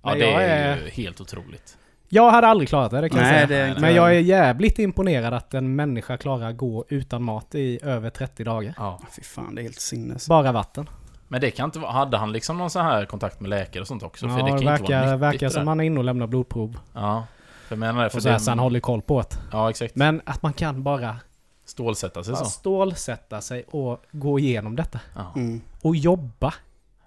ja, 0.03 0.15
det 0.15 0.19
jag 0.19 0.45
är 0.45 0.49
är- 0.49 0.77
ju 0.85 0.89
helt 0.91 1.21
otroligt. 1.21 1.79
Jag 2.15 2.31
hade 2.31 2.47
aldrig 2.47 2.69
klarat 2.69 2.91
det, 2.91 3.01
det 3.01 3.09
kan 3.09 3.19
Nej, 3.19 3.41
jag 3.41 3.49
det 3.49 3.55
säga. 3.55 3.69
inte 3.69 3.81
Men 3.81 3.95
jag 3.95 4.15
är 4.17 4.21
jävligt 4.21 4.79
imponerad 4.79 5.35
att 5.35 5.55
en 5.55 5.77
människa 5.77 6.17
klarar 6.17 6.51
att 6.51 6.57
gå 6.57 6.85
utan 6.89 7.23
mat 7.23 7.55
i 7.55 7.79
över 7.83 8.11
30 8.11 8.45
dagar. 8.45 8.75
Ja. 8.77 9.01
Fy 9.17 9.23
fan, 9.23 9.55
det 9.55 9.61
är 9.61 9.63
helt 9.63 9.81
sinnes. 9.81 10.29
Bara 10.29 10.53
vatten. 10.53 10.89
Men 11.29 11.41
det 11.41 11.51
kan 11.51 11.65
inte 11.65 11.79
vara... 11.79 11.93
Hade 11.93 12.17
han 12.17 12.33
liksom 12.33 12.59
någon 12.59 12.71
sån 12.71 12.85
här 12.85 13.05
kontakt 13.05 13.41
med 13.41 13.51
läkare 13.51 13.81
och 13.81 13.87
sånt 13.87 14.03
också? 14.03 14.27
Ja, 14.27 14.37
för 14.37 14.43
det 14.43 14.49
kan 14.51 14.59
det 14.59 14.65
ju 14.65 14.71
inte 14.71 14.83
vara 14.83 15.01
verkar, 15.01 15.17
verkar 15.17 15.47
det 15.47 15.53
som 15.53 15.69
han 15.69 15.81
är 15.81 15.85
inne 15.85 15.99
och 15.99 16.05
lämnar 16.05 16.27
blodprov. 16.27 16.79
Ja. 16.95 17.27
För 17.67 17.75
jag 17.75 17.79
menar 17.79 18.05
det, 18.05 18.11
för 18.11 18.19
Och 18.19 18.23
så 18.23 18.29
här, 18.29 18.39
det... 18.39 18.45
så 18.45 18.51
han 18.51 18.59
håller 18.59 18.81
koll 18.81 19.03
på 19.03 19.21
det. 19.21 19.37
Ja, 19.53 19.71
exakt. 19.71 19.97
Men 19.97 20.21
att 20.25 20.43
man 20.43 20.53
kan 20.53 20.83
bara, 20.83 21.17
Stålsätta 21.65 22.25
sig 22.25 22.33
bara 22.33 22.45
så. 22.45 22.51
stålsätta 22.51 23.41
sig 23.41 23.65
och 23.71 24.05
gå 24.11 24.39
igenom 24.39 24.77
detta. 24.77 25.01
Ja. 25.17 25.33
Mm. 25.37 25.61
Och 25.83 25.97
jobba. 25.97 26.55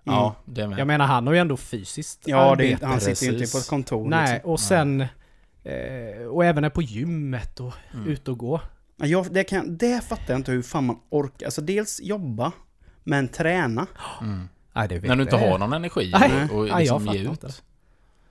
Ja, 0.05 0.35
det 0.45 0.67
med. 0.67 0.79
Jag 0.79 0.87
menar 0.87 1.05
han 1.05 1.27
har 1.27 1.33
ju 1.33 1.39
ändå 1.39 1.57
fysiskt 1.57 2.19
Ja, 2.25 2.55
det, 2.55 2.83
han 2.83 3.01
sitter 3.01 3.25
ju 3.25 3.31
inte 3.37 3.51
på 3.51 3.57
ett 3.57 3.67
kontor. 3.69 4.07
Nej, 4.09 4.33
Liksom. 4.33 4.51
och 4.51 4.59
sen... 4.59 5.01
Eh, 5.63 6.27
och 6.31 6.45
även 6.45 6.63
är 6.63 6.69
på 6.69 6.81
gymmet 6.81 7.59
och 7.59 7.73
Mm. 7.93 8.07
ute 8.07 8.31
och 8.31 8.37
gå. 8.37 8.61
Ja, 8.97 9.05
Jag, 9.05 9.33
det, 9.33 9.43
kan, 9.43 9.77
det 9.77 10.03
fattar 10.03 10.25
jag 10.33 10.39
inte 10.39 10.51
hur 10.51 10.61
fan 10.61 10.85
man 10.85 10.99
orkar. 11.09 11.45
Alltså 11.45 11.61
dels 11.61 12.01
jobba, 12.01 12.51
men 13.03 13.27
träna. 13.27 13.87
Mm. 14.21 14.49
Nej, 14.73 14.87
det 14.87 14.99
vet 14.99 15.07
När 15.09 15.15
du 15.15 15.21
inte 15.23 15.37
har 15.37 15.57
någon 15.57 15.73
energi 15.73 16.11
Nej. 16.19 16.31
och, 16.51 16.57
och 16.59 16.61
Nej, 16.61 16.69
jag 16.71 16.79
liksom 17.01 17.05
ge 17.15 17.19
inte 17.29 17.47
ut. 17.47 17.63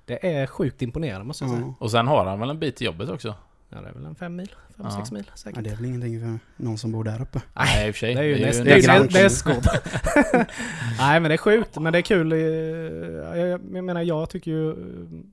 Det 0.06 0.34
är 0.36 0.46
sjukt 0.46 0.82
imponerande 0.82 1.26
måste 1.26 1.44
jag 1.44 1.50
säga. 1.50 1.62
Ja. 1.66 1.74
Och 1.80 1.90
sen 1.90 2.06
har 2.06 2.24
han 2.26 2.40
väl 2.40 2.50
en 2.50 2.58
bit 2.58 2.76
till 2.76 2.84
jobbet 2.86 3.08
också? 3.08 3.34
Ja, 3.74 3.80
det 3.80 3.88
är 3.88 3.92
väl 3.92 4.04
en 4.06 4.14
fem 4.14 4.36
mil? 4.36 4.48
Fem, 4.76 4.86
Ja. 4.90 4.90
sex 4.90 5.12
mil 5.12 5.24
Ja, 5.30 5.36
säkert. 5.36 5.64
det 5.64 5.70
är 5.70 5.76
väl 5.76 5.84
ingenting 5.84 6.20
för 6.20 6.38
någon 6.64 6.78
som 6.78 6.92
bor 6.92 7.04
där 7.04 7.22
uppe. 7.22 7.40
Nej, 7.54 7.88
i 7.88 7.90
och 7.90 7.94
för 7.94 7.98
sig. 8.00 8.14
Det 8.14 8.20
är 8.20 8.24
ju 8.24 8.46
näst, 8.46 8.64
det 8.64 8.72
är 8.72 8.80
grann- 8.82 9.02
nä- 9.12 9.22
nästgård. 9.22 9.64
Nej 10.98 11.20
men 11.20 11.22
det 11.28 11.34
är 11.34 11.38
sjukt, 11.38 11.78
men 11.78 11.92
det 11.92 11.98
är 11.98 12.02
kul. 12.02 12.32
eh, 12.32 12.38
Jag, 12.38 13.48
jag 13.48 13.84
menar 13.84 14.02
jag 14.02 14.30
tycker 14.30 14.50
ju, 14.50 14.70
eh, 14.70 14.76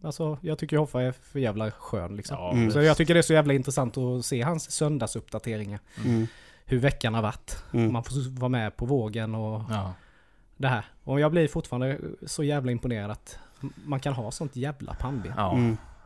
alltså 0.08 0.38
jag 0.42 0.58
tycker 0.58 0.76
ju 0.76 0.80
Hoffa 0.80 1.02
är 1.02 1.12
för 1.12 1.40
jävla 1.40 1.72
skön 1.72 2.16
liksom. 2.16 2.38
Ja, 2.40 2.52
Mm. 2.52 2.72
Så 2.72 2.82
jag 2.82 2.98
tycker 2.98 3.14
det 3.14 3.20
är 3.20 3.22
så 3.22 3.34
jävla 3.34 3.54
intressant 3.54 3.98
att 3.98 4.26
se 4.26 4.42
hans 4.42 4.72
söndagsuppdateringar. 4.72 5.80
Mm. 6.06 6.28
Hur 6.66 6.80
veckan 6.80 7.14
har 7.14 7.22
varit. 7.22 7.64
Mm. 7.74 7.94
Man 7.94 8.04
får 8.04 8.40
vara 8.40 8.50
med 8.50 8.76
på 8.78 8.86
vågen 8.86 9.36
och 9.36 9.62
Ja. 9.70 9.94
det 10.58 10.68
här. 10.68 10.86
Och 11.04 11.20
jag 11.20 11.32
blir 11.32 11.48
fortfarande 11.48 11.98
så 12.26 12.44
jävla 12.44 12.72
imponerad 12.72 13.12
att 13.12 13.40
man 13.86 14.00
kan 14.00 14.14
ha 14.14 14.32
sånt 14.32 14.56
jävla 14.56 14.94
pannben. 14.94 15.34
Ja. 15.38 15.58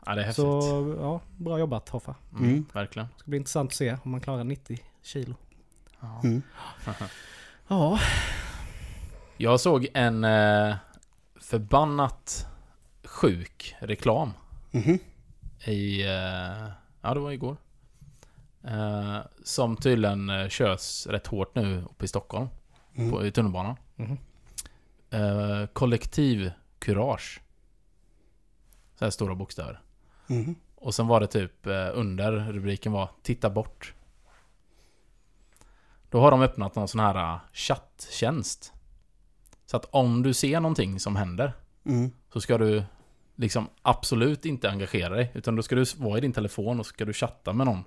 Mm. 0.06 0.12
Ja, 0.12 0.16
det 0.16 0.22
är 0.22 0.26
häftigt. 0.26 0.43
Så 0.45 0.95
ja, 0.99 1.22
bra 1.38 1.60
jobbat 1.60 1.89
Hoffa. 1.89 2.16
Mm, 2.32 2.43
Mm. 2.49 2.66
Verkligen. 2.74 3.08
Det 3.14 3.20
ska 3.20 3.30
bli 3.30 3.38
intressant 3.38 3.70
att 3.72 3.76
se 3.76 3.97
om 4.03 4.12
man 4.12 4.22
klarar 4.22 4.43
90 4.43 4.80
kilo. 5.01 5.36
Ja. 6.01 6.22
Mm. 6.24 6.41
Ja. 7.68 7.99
Jag 9.38 9.60
såg 9.60 9.88
en 9.93 10.24
eh, 10.24 10.76
förbannat 11.36 12.47
sjuk 13.03 13.76
reklam 13.80 14.32
Mhm. 14.72 14.99
i... 15.66 16.01
Eh, 16.01 16.68
ja, 17.01 17.14
det 17.14 17.20
var 17.20 17.32
igår. 17.32 17.58
Eh, 18.64 19.18
som 19.43 19.78
tydligen 19.78 20.30
eh, 20.30 20.47
körs 20.49 21.08
rätt 21.08 21.28
hårt 21.28 21.56
nu 21.56 21.82
uppe 21.89 22.06
i 22.06 22.08
Stockholm. 22.08 22.47
Mm. 22.95 23.12
På, 23.12 23.26
I 23.26 23.32
tunnelbanan. 23.32 23.76
Mhm. 23.95 24.18
Eh, 25.10 25.66
kollektiv 25.74 26.51
kurage. 26.80 27.41
Så 28.99 29.06
här 29.06 29.10
stora 29.12 29.36
bokstäver. 29.36 29.82
Mhm. 30.28 30.56
Och 30.76 30.96
sen 30.96 31.08
var 31.08 31.20
det 31.20 31.28
typ 31.28 31.66
eh, 31.66 31.90
under 31.94 32.32
rubriken 32.32 32.92
var 32.92 33.10
Titta 33.22 33.50
bort. 33.50 33.94
Då 36.10 36.20
har 36.20 36.32
de 36.32 36.42
öppnat 36.42 36.76
någon 36.76 36.88
sån 36.88 37.00
här 37.00 37.34
eh, 37.34 37.40
chatttjänst. 37.54 38.74
Så 39.66 39.78
att 39.78 39.86
om 39.86 40.24
du 40.24 40.34
ser 40.34 40.60
någonting 40.60 41.00
som 41.00 41.16
händer 41.16 41.54
Mm. 41.88 42.12
så 42.34 42.42
ska 42.42 42.58
du 42.58 42.84
liksom 43.36 43.70
absolut 43.82 44.46
inte 44.46 44.70
engagera 44.70 45.16
dig. 45.16 45.32
Utan 45.34 45.56
då 45.56 45.64
ska 45.64 45.76
du 45.76 45.86
vara 45.98 46.18
i 46.18 46.22
din 46.22 46.34
telefon 46.34 46.80
och 46.80 46.86
ska 46.86 47.06
du 47.06 47.14
chatta 47.14 47.54
med 47.54 47.66
någon. 47.68 47.84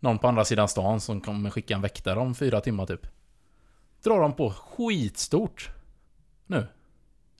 Någon 0.00 0.18
på 0.18 0.28
andra 0.28 0.44
sidan 0.44 0.68
stan 0.68 1.00
som 1.00 1.20
kommer 1.20 1.50
skicka 1.50 1.74
en 1.74 1.80
väktare 1.80 2.18
om 2.18 2.34
fyra 2.34 2.60
timmar 2.60 2.86
typ. 2.86 3.06
Drar 4.02 4.20
de 4.20 4.32
på 4.32 4.50
skitstort. 4.50 5.70
Nu. 6.46 6.66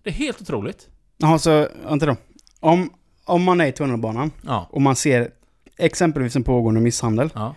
Det 0.03 0.11
är 0.11 0.15
helt 0.15 0.41
otroligt. 0.43 0.89
Jaha, 1.17 1.39
så 1.39 1.69
vänta 1.85 2.07
då. 2.07 2.17
Om, 2.61 2.93
om 3.29 3.43
man 3.43 3.61
är 3.61 3.67
i 3.67 3.73
tunnelbanan 3.73 4.31
Ja. 4.43 4.67
och 4.71 4.83
man 4.83 4.97
ser 4.97 5.31
exempelvis 5.77 6.37
en 6.37 6.45
pågående 6.45 6.81
misshandel. 6.81 7.31
Ja. 7.35 7.55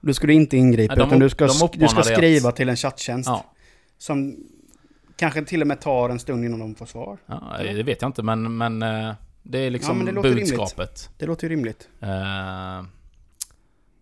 Då 0.00 0.14
ska 0.14 0.26
du 0.26 0.32
inte 0.34 0.56
ingripa, 0.56 0.94
Nej, 0.94 0.98
de 1.02 1.06
utan 1.08 1.18
du 1.20 1.28
ska, 1.28 1.46
du 1.72 1.88
ska 1.88 2.02
skriva 2.02 2.52
till 2.52 2.68
en 2.68 2.76
chatttjänst. 2.76 3.28
Ja. 3.28 3.44
Som 3.98 4.36
kanske 5.16 5.44
till 5.44 5.60
och 5.60 5.66
med 5.66 5.80
tar 5.80 6.10
en 6.10 6.18
stund 6.18 6.44
innan 6.44 6.58
de 6.60 6.74
får 6.74 6.86
svar. 6.86 7.18
ja. 7.26 7.56
Det 7.62 7.82
vet 7.82 8.02
jag 8.02 8.08
inte 8.08 8.22
men, 8.22 8.56
men 8.56 8.82
eh, 8.82 9.12
det 9.42 9.58
är 9.58 9.70
liksom 9.70 9.90
Ja, 9.90 9.96
men 9.96 10.06
det 10.06 10.12
låter 10.12 10.28
rimligt. 10.28 10.48
budskapet. 10.56 11.10
Det 11.18 11.26
låter 11.26 11.48
ju 11.48 11.56
rimligt. 11.56 11.88
Eh, 12.00 12.84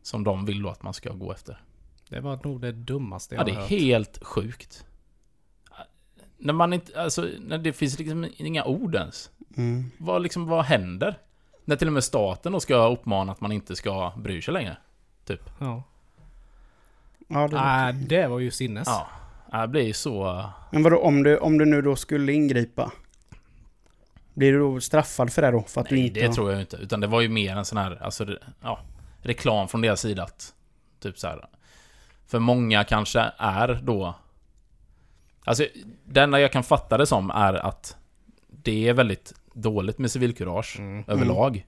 som 0.03 0.25
de 0.25 0.45
vill 0.47 0.63
då 0.63 0.69
att 0.69 0.83
man 0.83 0.95
ska 0.95 1.13
gå 1.13 1.33
efter. 1.33 1.63
Det 2.09 2.21
var 2.21 2.39
nog 2.45 2.61
det 2.61 2.73
dummaste 2.73 3.35
jag 3.35 3.41
Ja, 3.41 3.45
det 3.45 3.53
har 3.53 3.59
är 3.59 3.63
hört. 3.63 3.71
helt 3.71 4.25
sjukt. 4.25 4.85
När 6.39 6.53
man 6.53 6.73
inte, 6.73 7.03
alltså, 7.03 7.29
när 7.41 7.59
det 7.59 7.73
finns 7.73 7.99
liksom 7.99 8.29
inga 8.37 8.65
ord 8.65 8.95
ens. 8.95 9.31
Mm. 9.57 9.91
Vad 9.99 10.23
liksom, 10.23 10.47
vad 10.47 10.65
händer? 10.65 11.19
När 11.65 11.77
till 11.77 11.87
och 11.87 11.93
med 11.93 12.05
staten 12.05 12.53
då 12.53 12.61
ska 12.61 12.89
uppmana 12.89 13.33
att 13.33 13.41
man 13.41 13.53
inte 13.53 13.77
ska 13.77 14.13
bry 14.17 14.43
sig 14.43 14.55
längre. 14.55 14.77
Typ. 15.25 15.51
Ja. 15.59 15.83
Ja, 17.29 17.49
det 17.49 17.57
Nej, 17.57 17.93
det 17.93 18.27
var 18.27 18.39
ju 18.39 18.51
sinnes. 18.51 18.89
Ja. 18.89 19.61
Det 19.61 19.69
blir 19.69 19.83
ju 19.83 19.93
så... 19.93 20.45
Men 20.71 20.83
vadå, 20.83 20.99
om 20.99 21.23
du, 21.23 21.39
om 21.39 21.59
du 21.59 21.65
nu 21.65 21.83
då 21.83 21.97
skulle 21.97 22.33
ingripa? 22.33 22.93
Blir 24.35 24.53
du 24.53 24.59
då 24.59 24.81
straffad 24.81 25.33
för 25.33 25.43
det 25.43 25.51
då? 25.51 25.63
För 25.63 25.81
att 25.81 25.89
du 25.89 25.95
Nej, 25.95 26.07
inte 26.07 26.21
det 26.21 26.33
tror 26.33 26.53
jag 26.53 26.61
inte. 26.61 26.77
Utan 26.77 27.01
det 27.01 27.07
var 27.07 27.21
ju 27.21 27.29
mer 27.29 27.57
en 27.57 27.65
sån 27.65 27.79
här, 27.79 28.03
alltså, 28.03 28.27
ja, 28.63 28.81
reklam 29.23 29.69
från 29.69 29.81
deras 29.81 30.01
sida 30.01 30.23
att, 30.23 30.55
typ 31.01 31.19
så 31.19 31.27
här. 31.27 31.47
För 32.27 32.39
många 32.39 32.85
kanske 32.85 33.33
är 33.39 33.81
då... 33.83 34.15
Alltså, 35.45 35.67
det 36.05 36.21
enda 36.21 36.41
jag 36.41 36.53
kan 36.53 36.63
fatta 36.63 36.99
det 36.99 37.07
som 37.07 37.31
är 37.31 37.55
att 37.55 37.97
det 38.63 38.89
är 38.89 38.95
väldigt 38.95 39.33
dåligt 39.55 39.99
med 39.99 40.11
civilkurage 40.11 40.77
Mm. 40.79 41.05
överlag. 41.09 41.67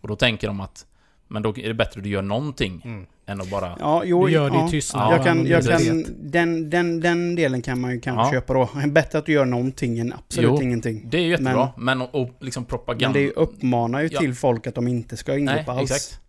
Och 0.00 0.08
då 0.08 0.16
tänker 0.16 0.46
de 0.46 0.60
att, 0.60 0.86
men 1.28 1.42
då 1.42 1.48
är 1.58 1.68
det 1.68 1.74
bättre 1.74 1.98
att 1.98 2.04
du 2.04 2.10
gör 2.10 2.22
någonting 2.22 2.82
Mm. 2.84 3.06
än 3.26 3.40
att 3.40 3.50
bara... 3.50 3.76
Ja, 3.80 4.02
jo, 4.04 4.26
Du 4.26 4.32
gör 4.32 4.50
det 4.50 4.56
i 4.56 4.60
ja. 4.60 4.68
tystnad. 4.68 5.12
Jag 5.14 5.24
kan, 5.24 5.46
jag 5.46 5.64
kan, 5.64 6.04
den, 6.22 6.70
den, 6.70 7.00
den 7.00 7.34
delen 7.34 7.62
kan 7.62 7.80
man 7.80 7.90
ju 7.92 8.00
kanske 8.00 8.26
Ja. 8.26 8.40
köpa 8.40 8.54
då. 8.54 8.68
Bättre 8.88 9.18
att 9.18 9.26
du 9.26 9.32
gör 9.32 9.44
någonting 9.44 9.98
än 9.98 10.12
absolut 10.12 10.50
Jo, 10.50 10.62
ingenting. 10.62 11.02
Det 11.10 11.18
är 11.18 11.22
ju 11.22 11.28
jättebra, 11.30 11.68
men, 11.76 12.00
och, 12.02 12.14
och 12.14 12.30
liksom 12.40 12.64
propaganda... 12.64 13.18
Men 13.18 13.26
det 13.26 13.32
uppmanar 13.32 14.00
ju 14.00 14.08
Ja. 14.12 14.20
till 14.20 14.34
folk 14.34 14.66
att 14.66 14.74
de 14.74 14.88
inte 14.88 15.16
ska 15.16 15.38
ingripa 15.38 15.72
Nej, 15.72 15.80
alls. 15.80 15.90
exakt. 15.90 16.20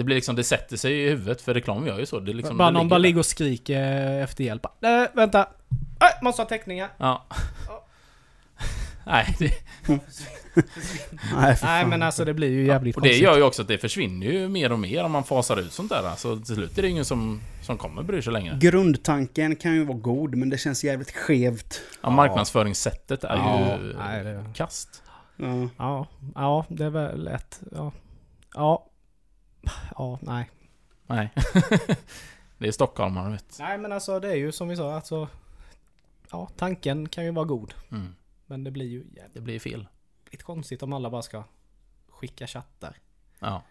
Det 0.00 0.04
blir 0.04 0.14
liksom, 0.16 0.36
det 0.36 0.44
sätter 0.44 0.76
sig 0.76 0.92
i 1.04 1.08
huvudet, 1.08 1.42
för 1.42 1.54
reklam 1.54 1.86
gör 1.86 1.98
ju 1.98 2.06
så. 2.06 2.20
Det 2.20 2.32
liksom, 2.32 2.56
bara 2.58 2.70
det 2.70 2.78
någon 2.78 2.88
bara 2.88 2.98
ligger 2.98 3.18
och 3.18 3.26
skriker 3.26 3.82
efter 4.22 4.44
hjälp. 4.44 4.64
Äh, 4.64 5.02
vänta! 5.14 5.40
Äh, 6.00 6.22
måste 6.24 6.42
ha 6.42 6.48
teckningar. 6.48 6.88
Ja. 6.96 7.26
Nej, 9.06 9.36
det, 9.38 9.50
Nej, 11.34 11.56
Nej 11.62 11.86
men 11.86 12.02
alltså 12.02 12.24
det 12.24 12.34
blir 12.34 12.48
ju 12.48 12.66
jävligt 12.66 12.96
och 12.96 13.02
det 13.02 13.08
konstigt. 13.08 13.24
gör 13.24 13.36
ju 13.36 13.42
också 13.42 13.62
att 13.62 13.68
det 13.68 13.78
försvinner 13.78 14.26
ju 14.26 14.48
mer 14.48 14.72
och 14.72 14.78
mer 14.78 15.04
om 15.04 15.12
man 15.12 15.24
fasar 15.24 15.56
ut 15.56 15.72
sånt 15.72 15.90
där. 15.90 16.02
Alltså 16.08 16.36
till 16.36 16.54
slut 16.54 16.78
är 16.78 16.82
det 16.82 16.88
ingen 16.88 17.04
som, 17.04 17.40
som 17.62 17.78
kommer 17.78 18.02
bry 18.02 18.22
sig 18.22 18.32
längre. 18.32 18.58
Grundtanken 18.60 19.56
kan 19.56 19.74
ju 19.74 19.84
vara 19.84 19.98
god, 19.98 20.34
men 20.34 20.50
det 20.50 20.58
känns 20.58 20.84
jävligt 20.84 21.10
skevt. 21.16 21.80
Ja, 22.02 22.10
marknadsföringssättet 22.10 23.24
är 23.24 23.36
Ja, 23.36 23.78
ju 23.82 23.96
nej, 23.98 24.24
det- 24.24 24.44
kast. 24.54 25.02
Ja. 25.36 25.68
Ja, 25.78 26.06
ja, 26.34 26.64
det 26.68 26.84
är 26.84 26.90
väl 26.90 27.24
lätt. 27.24 27.60
Ja. 27.72 27.92
Ja. 28.54 28.86
Ja, 29.96 30.18
nej. 30.22 30.50
Nej. 31.06 31.30
det 32.58 32.68
är 32.68 32.72
stockholmare 32.72 33.32
vet. 33.32 33.56
Nej 33.58 33.78
men 33.78 33.92
alltså 33.92 34.20
det 34.20 34.28
är 34.28 34.34
ju 34.36 34.52
som 34.52 34.68
vi 34.68 34.76
sa, 34.76 34.94
alltså... 34.94 35.28
Ja, 36.30 36.48
tanken 36.56 37.08
kan 37.08 37.24
ju 37.24 37.30
vara 37.30 37.44
god. 37.44 37.74
Mm. 37.90 38.14
Men 38.46 38.64
det 38.64 38.70
blir 38.70 38.86
ju 38.86 38.98
jävligt 38.98 39.34
Det 39.34 39.40
blir 39.40 39.58
fel. 39.58 39.86
konstigt 40.42 40.82
om 40.82 40.92
alla 40.92 41.10
bara 41.10 41.22
ska 41.22 41.44
skicka 42.08 42.46
chattar. 42.46 42.96
Ja. 43.38 43.62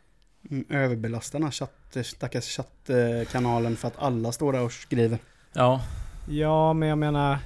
Mm, 0.50 0.66
Överbelasta 0.70 1.38
den 1.38 1.44
här 1.44 1.52
chatt, 1.52 1.98
stackars 2.04 2.58
chattkanalen 2.58 3.76
för 3.76 3.88
att 3.88 3.98
alla 3.98 4.32
står 4.32 4.54
där 4.54 4.62
och 4.64 4.72
skriver. 4.72 5.20
Ja. 5.54 5.82
Ja, 6.30 6.74
men 6.74 6.90
jag 6.90 6.98
menar... 6.98 7.40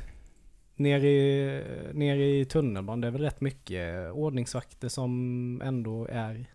Nere 0.76 1.08
i, 1.10 1.64
nere 1.94 2.26
i 2.26 2.46
tunnelbanan, 2.46 3.02
det 3.02 3.08
är 3.08 3.12
väl 3.12 3.22
rätt 3.22 3.41
mycket 3.41 4.12
ordningsvakter 4.12 4.89
som 4.89 5.62
ändå 5.64 6.08
är 6.08 6.46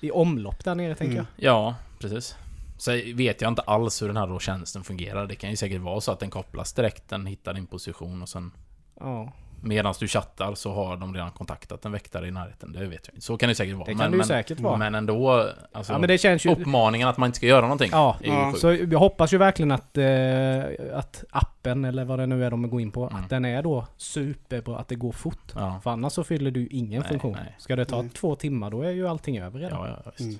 i 0.00 0.10
omlopp 0.10 0.64
där 0.64 0.74
nere 0.74 0.94
tänker 0.94 1.14
Mm. 1.14 1.26
jag. 1.36 1.52
Ja, 1.52 1.74
precis. 1.98 2.36
Så 2.78 2.90
vet 3.14 3.40
jag 3.40 3.48
inte 3.48 3.62
alls 3.62 4.02
hur 4.02 4.06
den 4.06 4.16
här 4.16 4.26
då 4.26 4.38
tjänsten 4.38 4.84
fungerar. 4.84 5.26
Det 5.26 5.34
kan 5.34 5.50
ju 5.50 5.56
säkert 5.56 5.80
vara 5.80 6.00
så 6.00 6.12
att 6.12 6.20
den 6.20 6.30
kopplas 6.30 6.72
direkt, 6.72 7.08
den 7.08 7.26
hittar 7.26 7.54
din 7.54 7.66
position 7.66 8.22
och 8.22 8.28
sen 8.28 8.52
Ja, 9.00 9.32
Medan 9.62 9.94
du 10.00 10.08
chattar 10.08 10.54
så 10.54 10.72
har 10.72 10.96
de 10.96 11.14
redan 11.14 11.30
kontaktat 11.30 11.84
en 11.84 11.92
väktare 11.92 12.28
i 12.28 12.30
närheten. 12.30 12.72
Det 12.72 12.78
vet 12.86 13.06
jag 13.06 13.14
inte. 13.14 13.20
Så 13.26 13.36
kan 13.36 13.48
det 13.48 13.54
säkert 13.54 13.74
vara. 13.74 13.84
det 13.84 13.90
kan 13.92 13.98
men, 13.98 14.10
det 14.10 14.14
ju 14.14 14.18
men, 14.18 14.26
säkert 14.26 14.60
vara. 14.60 14.76
men 14.76 14.94
ändå, 14.94 15.50
alltså, 15.72 15.92
ja, 15.92 15.98
men 15.98 16.08
det 16.08 16.18
känns 16.18 16.46
ju... 16.46 16.50
uppmaningen 16.52 17.08
att 17.08 17.16
man 17.18 17.26
inte 17.26 17.36
ska 17.36 17.46
göra 17.46 17.60
någonting. 17.60 17.88
Ja, 17.92 18.16
är 18.20 18.26
ju 18.26 18.32
Ja, 18.32 18.52
sjuk. 18.52 18.60
så 18.60 18.72
jag 18.74 18.98
hoppas 18.98 19.32
ju 19.34 19.38
verkligen 19.38 19.70
att, 19.70 19.98
eh, 19.98 20.96
att 20.98 21.24
appen, 21.30 21.84
eller 21.84 22.04
vad 22.04 22.18
det 22.18 22.26
nu 22.26 22.44
är 22.44 22.50
de 22.50 22.70
går 22.70 22.80
in 22.80 22.90
på, 22.90 23.08
Mm. 23.08 23.22
att 23.24 23.30
den 23.30 23.44
är 23.44 23.62
då 23.62 23.86
superbra, 23.96 24.78
att 24.78 24.88
det 24.88 24.94
går 24.94 25.12
fort. 25.12 25.52
Ja. 25.54 25.80
För 25.82 25.90
annars 25.90 26.12
så 26.12 26.24
fyller 26.24 26.50
du 26.50 26.66
ingen 26.66 27.00
Nej, 27.00 27.08
funktion. 27.08 27.32
nej. 27.32 27.54
Ska 27.58 27.76
det 27.76 27.84
ta 27.84 27.98
Mm. 27.98 28.10
två 28.10 28.34
timmar, 28.36 28.70
då 28.70 28.82
är 28.82 28.90
ju 28.90 29.08
allting 29.08 29.38
över 29.38 29.58
redan. 29.60 29.78
Ja, 29.88 30.00
ja, 30.04 30.10
visst. 30.10 30.20
Mm. 30.20 30.38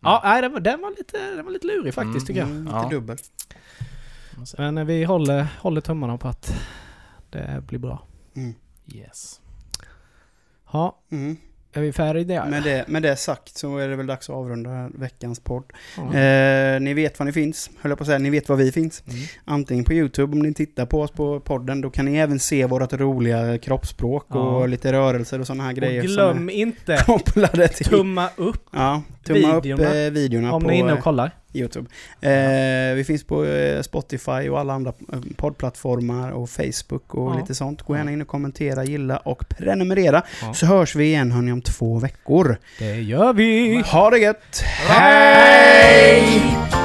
Ja, 0.00 0.20
nej, 0.24 0.42
den 0.42 0.52
var, 0.52 0.60
den 0.60 0.80
var, 0.80 0.90
lite, 0.90 1.18
den 1.36 1.44
var 1.44 1.52
lite 1.52 1.66
lurig 1.66 1.94
faktiskt 1.94 2.26
tycker 2.26 2.40
jag. 2.40 2.48
Mm, 2.48 2.64
lite 2.64 2.76
Ja. 2.76 2.88
dubbel. 2.90 3.16
Men 4.58 4.78
eh, 4.78 4.84
vi 4.84 5.04
håller, 5.04 5.46
håller 5.60 5.80
tummarna 5.80 6.18
på 6.18 6.28
att 6.28 6.54
det 7.30 7.62
blir 7.66 7.78
bra. 7.78 8.02
Mm. 8.36 8.54
Yes. 8.94 9.40
Ja, 10.72 10.98
Mm. 11.10 11.36
är 11.72 11.80
vi 11.80 11.92
färdiga? 11.92 12.44
Med, 12.44 12.62
det, 12.62 12.88
med 12.88 13.02
det 13.02 13.16
sagt 13.16 13.56
så 13.56 13.78
är 13.78 13.88
det 13.88 13.96
väl 13.96 14.06
dags 14.06 14.30
att 14.30 14.36
avrunda 14.36 14.90
veckans 14.94 15.40
podd. 15.40 15.64
Ja. 15.96 16.18
Eh, 16.18 16.80
ni 16.80 16.94
vet 16.94 17.18
var 17.18 17.26
ni 17.26 17.32
finns, 17.32 17.70
höll 17.80 17.90
jag 17.90 17.98
på 17.98 18.02
att 18.02 18.06
säga. 18.08 18.18
Ni 18.18 18.30
vet 18.30 18.48
var 18.48 18.56
vi 18.56 18.72
finns. 18.72 19.02
Mm. 19.06 19.20
Antingen 19.44 19.84
på 19.84 19.92
YouTube 19.92 20.32
om 20.32 20.38
ni 20.38 20.54
tittar 20.54 20.86
på 20.86 21.00
oss 21.02 21.10
på 21.10 21.40
podden. 21.40 21.80
Då 21.80 21.90
kan 21.90 22.04
ni 22.04 22.16
även 22.16 22.38
se 22.38 22.66
vårt 22.66 22.92
roliga 22.92 23.58
kroppsspråk 23.58 24.24
Ja. 24.28 24.38
och 24.38 24.68
lite 24.68 24.92
rörelser 24.92 25.40
och 25.40 25.46
sådana 25.46 25.62
här 25.64 25.72
grejer. 25.72 26.00
Och 26.02 26.06
glöm 26.06 26.50
inte 26.50 26.96
kopplade 27.06 27.68
till... 27.68 27.86
tumma 27.86 28.28
upp 28.36 28.62
Ja, 28.72 29.02
tumma 29.24 29.60
videorna. 29.60 29.88
upp 29.90 29.94
eh, 29.96 30.10
videorna 30.10 30.52
om 30.52 30.62
på 30.62 30.68
ni 30.68 30.74
är 30.74 30.78
inne 30.80 30.92
och 30.92 30.98
eh, 30.98 31.02
kollar. 31.04 31.30
YouTube. 31.52 31.88
Eh, 32.20 32.94
vi 32.94 33.04
finns 33.06 33.24
på 33.24 33.44
eh, 33.44 33.82
Spotify 33.82 34.48
och 34.48 34.60
alla 34.60 34.72
andra 34.72 34.92
eh, 35.12 35.18
poddplattformar 35.36 36.30
och 36.30 36.50
Facebook 36.50 37.14
och 37.14 37.32
Ja. 37.34 37.38
lite 37.40 37.54
sånt. 37.54 37.82
Gå 37.82 37.96
gärna 37.96 38.12
in 38.12 38.22
och 38.22 38.28
kommentera, 38.28 38.84
gilla 38.84 39.16
och 39.16 39.48
prenumerera. 39.48 40.22
Ja. 40.42 40.54
Så 40.54 40.66
hörs 40.66 40.94
vi 40.94 41.04
igen 41.04 41.32
hörni 41.32 41.52
om 41.52 41.62
två 41.62 41.98
veckor. 41.98 42.56
Det 42.78 42.94
gör 43.00 43.32
vi! 43.32 43.82
Ha 43.86 44.10
det 44.10 44.18
gött! 44.18 44.60
Hej! 44.88 46.77